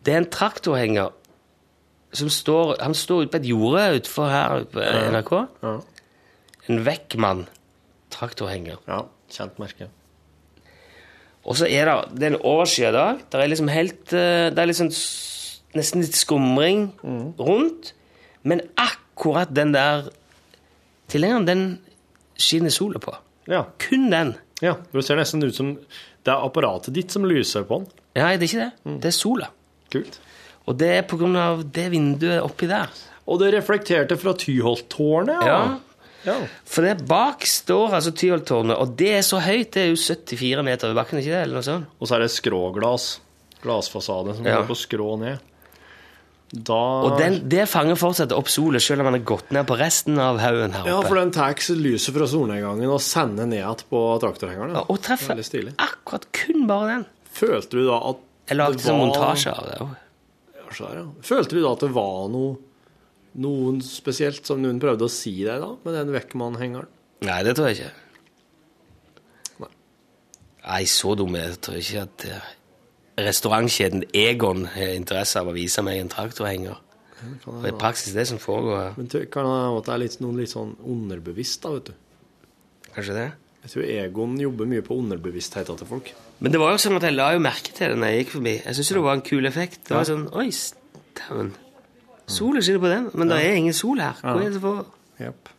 Det 0.04 0.14
er 0.14 0.22
en 0.22 0.30
traktorhenger 0.32 1.12
som 2.14 2.30
står 2.30 2.76
Han 2.84 2.94
står 2.94 3.24
ute 3.24 3.32
på 3.34 3.40
et 3.42 3.48
jorde 3.50 3.84
utenfor 3.98 4.30
her 4.30 4.66
på 4.70 4.84
NRK. 4.84 5.32
Ja. 5.64 5.72
En 6.70 6.84
vekkmann 6.86 7.46
traktorhenger. 8.14 8.80
ja. 8.88 9.02
Kjent 9.34 9.58
merke. 9.58 9.88
Og 11.44 11.58
så 11.58 11.66
er 11.66 11.90
det, 11.90 11.96
det 12.20 12.28
er 12.28 12.34
en 12.36 12.44
overskyet 12.46 12.94
dag. 12.94 13.24
Det 13.32 13.40
er 13.42 13.50
liksom 13.50 13.72
helt 13.74 14.14
eh, 14.14 14.52
Det 14.54 14.62
er 14.62 14.70
liksom 14.70 14.92
nesten 15.74 16.04
litt 16.06 16.16
skumring 16.16 16.84
rundt. 17.40 17.96
Men 18.46 18.62
akkurat 18.78 19.50
den 19.56 19.74
der 19.74 20.12
tilhengeren, 21.14 21.46
den 21.48 21.64
skinner 22.40 22.74
sola 22.74 23.00
på. 23.04 23.14
Ja. 23.52 23.66
Kun 23.82 24.10
den. 24.14 24.36
ja. 24.64 24.76
Det 24.94 25.04
ser 25.06 25.20
nesten 25.20 25.44
ut 25.44 25.56
som 25.56 25.74
det 26.24 26.32
er 26.32 26.44
apparatet 26.46 26.94
ditt 26.96 27.12
som 27.12 27.26
lyser 27.28 27.66
på 27.68 27.82
den. 27.82 27.90
Nei, 28.16 28.36
det 28.40 28.46
er 28.46 28.52
ikke 28.52 28.68
det. 28.68 29.00
Det 29.04 29.10
er 29.10 29.16
sola. 29.18 29.50
Kult. 29.92 30.20
Og 30.70 30.78
det 30.80 30.92
er 30.96 31.40
av 31.44 31.64
det 31.76 31.90
vinduet 31.92 32.40
oppi 32.44 32.70
der. 32.70 32.88
Og 33.28 33.40
det 33.42 33.54
reflekterte 33.56 34.16
fra 34.20 34.34
Tyholttårnet, 34.40 35.44
ja. 35.48 35.58
Ja. 35.58 35.80
Ja. 36.24 36.38
For 36.64 36.86
det 36.88 37.04
bak 37.08 37.44
står 37.44 37.98
altså 37.98 38.14
Tyholttårnet, 38.16 38.78
og 38.80 38.94
det 39.00 39.10
er 39.18 39.26
så 39.28 39.42
høyt. 39.44 39.74
Det 39.76 39.82
er 39.82 39.90
jo 39.92 39.98
74 40.00 40.64
meter 40.64 40.88
over 40.88 41.02
bakken, 41.02 41.20
ikke 41.20 41.34
det? 41.34 41.42
Eller 41.44 41.60
noe 41.60 41.66
sånt? 41.68 41.90
Og 42.00 42.08
så 42.08 42.16
er 42.16 42.24
det 42.24 42.30
skråglass. 42.32 43.08
Glassfasade 43.64 44.38
som 44.38 44.46
Ja. 44.48 44.62
går 44.62 44.70
på 44.72 44.78
skrå 44.80 45.10
ned. 45.20 45.40
Da 46.54 46.78
Og 47.08 47.16
den, 47.18 47.40
det 47.50 47.64
fanger 47.66 47.98
fortsatt 47.98 48.34
opp 48.36 48.50
sola, 48.52 48.78
selv 48.84 49.02
om 49.02 49.08
den 49.10 49.16
har 49.18 49.26
gått 49.26 49.50
ned 49.56 49.66
på 49.66 49.78
resten 49.80 50.20
av 50.22 50.38
haugen 50.38 50.76
her 50.76 50.84
oppe. 50.84 50.92
Ja, 50.92 51.00
for 51.02 51.18
den 51.18 51.32
tar 51.34 51.56
lyset 51.80 52.14
fra 52.14 52.28
solnedgangen 52.30 52.92
og 52.94 53.02
sender 53.02 53.48
ned 53.50 53.58
igjen 53.58 53.82
på 53.90 54.02
traktorhengeren. 54.22 54.76
Ja, 54.78 54.84
og 54.86 55.02
treffer 55.02 55.42
akkurat 55.82 56.28
kun 56.36 56.68
bare 56.70 56.92
den. 56.92 57.08
Følte 57.34 57.80
du 57.80 57.88
da 57.88 57.98
at 58.12 58.22
Jeg 58.52 58.60
lagde 58.60 58.78
det 58.78 58.86
sånn 58.86 59.00
var- 59.00 59.10
montasje 59.10 59.50
av 59.58 59.66
det 59.72 59.80
òg. 59.82 59.96
Ja, 60.54 60.68
er 60.70 60.94
det, 60.94 61.02
ja. 61.02 61.10
Følte 61.24 61.50
du 61.58 61.62
da 61.64 61.72
at 61.74 61.80
det 61.80 61.92
var 61.98 62.30
noe 62.30 62.58
noen 63.34 63.82
spesielt 63.82 64.46
som 64.46 64.62
noen 64.62 64.80
prøvde 64.80 65.08
å 65.08 65.10
si 65.10 65.34
deg 65.44 65.60
da, 65.60 65.72
med 65.84 65.96
den 65.98 66.12
Weckman-hengeren? 66.14 66.86
Nei, 67.26 67.40
det 67.42 67.56
tror 67.58 67.72
jeg 67.72 67.80
ikke. 67.80 67.94
Nei. 69.64 69.70
Nei, 70.68 70.84
så 70.86 71.16
dum 71.18 71.34
er 71.40 71.48
jeg 71.50 71.62
tror 71.66 71.80
ikke 71.82 72.04
at 72.06 72.26
eh, 72.30 72.52
restaurantkjeden 73.18 74.04
Egon 74.14 74.66
har 74.74 74.96
interesse 74.98 75.40
av 75.40 75.52
å 75.52 75.56
vise 75.56 75.84
meg 75.86 76.00
en 76.02 76.12
traktorhenger. 76.12 76.80
Og 77.48 77.68
i 77.68 77.72
praksis 77.80 78.14
det 78.16 78.26
som 78.28 78.40
foregår, 78.42 78.98
Men 78.98 79.08
det 79.08 79.30
kan 79.32 79.46
hende 79.48 79.78
at 79.78 79.86
det 79.86 79.94
er 79.94 80.02
litt, 80.02 80.20
noen 80.20 80.42
litt 80.42 80.52
sånn 80.52 80.76
underbevisst, 80.84 81.62
da, 81.64 81.72
vet 81.78 81.86
du. 81.86 81.94
kanskje 82.96 83.16
det? 83.16 83.30
Jeg 83.64 83.72
tror 83.72 83.84
Egon 83.88 84.40
jobber 84.42 84.68
mye 84.68 84.84
på 84.84 84.98
underbevisstheten 85.00 85.78
til 85.80 85.88
folk. 85.88 86.10
Men 86.40 86.52
det 86.52 86.60
var 86.60 86.74
jo 86.74 86.82
sånn 86.84 86.98
at 86.98 87.06
jeg 87.08 87.16
la 87.16 87.30
jo 87.32 87.40
merke 87.40 87.72
til 87.72 87.94
det 87.94 88.00
når 88.02 88.12
jeg 88.12 88.24
gikk 88.24 88.34
forbi. 88.34 88.56
Jeg 88.66 88.76
syns 88.76 88.90
det 88.92 89.04
var 89.06 89.14
en 89.14 89.28
kul 89.30 89.46
effekt. 89.48 89.80
Det 89.88 89.96
var 89.96 90.10
sånn 90.10 90.26
Oi, 90.36 90.50
dæven. 91.22 91.54
Sola 92.28 92.60
skinner 92.64 92.84
på 92.84 92.92
den, 92.92 93.10
men 93.14 93.32
det 93.32 93.40
er 93.40 93.56
ingen 93.56 93.76
sol 93.78 94.04
her. 94.04 94.20
Hva 94.20 94.36
er 94.44 94.52
det 94.52 94.62
for 94.64 94.86
Yep. 95.22 95.50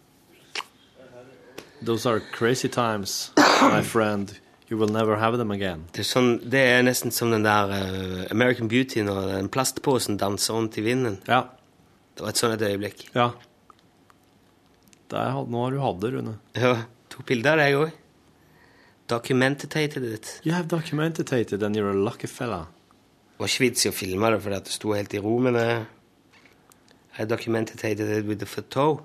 Those 1.85 2.07
are 2.07 2.21
crazy 2.21 2.69
times, 2.69 3.31
my 3.37 3.83
friend. 3.83 4.35
You 4.75 4.81
will 4.81 4.91
never 4.91 5.17
have 5.17 5.37
them 5.39 5.53
again. 5.55 5.85
Det 5.95 6.03
er, 6.03 6.07
sånn, 6.09 6.33
det 6.51 6.59
er 6.67 6.81
nesten 6.83 7.13
som 7.15 7.31
den 7.31 7.45
der 7.47 7.71
uh, 7.71 8.23
American 8.35 8.67
Beauty 8.67 9.05
når 9.07 9.29
den 9.31 9.49
plastposen 9.55 10.17
danser 10.19 10.57
rundt 10.57 10.75
i 10.81 10.83
vinden. 10.83 11.21
Ja. 11.31 11.45
Det 12.19 12.25
var 12.25 12.33
et 12.33 12.41
sånt 12.41 12.65
øyeblikk. 12.67 13.05
Ja. 13.15 13.29
Der, 15.15 15.39
nå 15.47 15.61
har 15.63 15.71
du 15.71 15.79
hatt 15.79 16.01
det, 16.03 16.11
Rune. 16.17 16.33
Ja, 16.59 16.73
tok 17.15 17.29
bilde 17.29 17.53
av 17.53 17.63
deg 17.63 17.79
òg. 17.79 17.95
Documentated 19.15 20.09
it. 20.09 20.33
You 20.43 20.57
have 20.57 20.67
documentated 20.67 21.63
and 21.63 21.79
you're 21.79 21.93
a 21.93 21.95
lucky 21.95 22.27
fella. 22.27 22.65
Det 23.37 23.45
var 23.45 23.53
ikke 23.53 23.67
vits 23.69 23.87
i 23.87 23.93
å 23.93 23.95
filme 23.95 24.33
det 24.35 24.59
at 24.59 24.67
det 24.67 24.75
sto 24.75 24.91
helt 24.97 25.15
i 25.15 25.21
ro, 25.23 25.37
men 25.39 25.61
I 27.15 27.29
documentated 27.31 28.11
it 28.11 28.27
with 28.27 28.43
the 28.43 28.51
photo. 28.51 29.05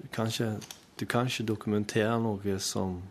Du 0.00 0.08
kan 0.08 0.32
ikke, 0.32 0.54
du 0.96 1.04
kan 1.04 1.28
ikke 1.28 1.44
dokumentere 1.52 2.16
noe 2.24 2.56
som 2.56 3.02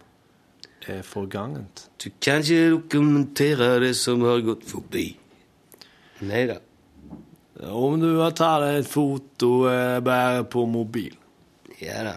er 0.90 1.02
forgangent. 1.08 1.88
Du 2.02 2.10
kan 2.22 2.44
ikke 2.44 2.70
dokumentere 2.76 3.80
det 3.84 3.96
som 4.00 4.22
har 4.28 4.44
gått 4.46 4.66
forbi. 4.68 5.08
Nei 6.28 6.46
da. 6.50 6.60
Om 7.64 8.00
du 8.02 8.10
har 8.20 8.34
tatt 8.36 8.66
et 8.68 8.88
foto 8.90 9.68
eh, 9.70 10.00
bare 10.04 10.44
på 10.50 10.66
mobil. 10.68 11.16
Ja 11.82 12.04
da. 12.08 12.16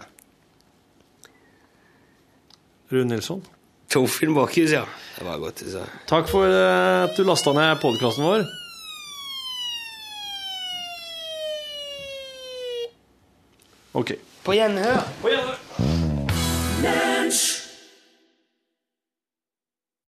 Rune 2.91 3.11
Nilsson, 3.11 3.41
Torfinn 3.91 4.33
Bakhus, 4.35 4.71
ja. 4.71 4.85
Det 5.17 5.25
var 5.25 5.41
godt 5.41 5.59
du 5.65 5.71
sa. 5.71 5.83
takk 6.07 6.29
for 6.31 6.47
eh, 6.47 7.03
at 7.03 7.17
du 7.17 7.23
lasta 7.27 7.53
ned 7.55 7.81
podkasten 7.83 8.23
vår. 8.27 8.47
Ok. 13.97 14.13
På 14.45 14.53
gjenhør. 14.53 15.01
På 15.21 15.31
gjenhør. 15.33 17.15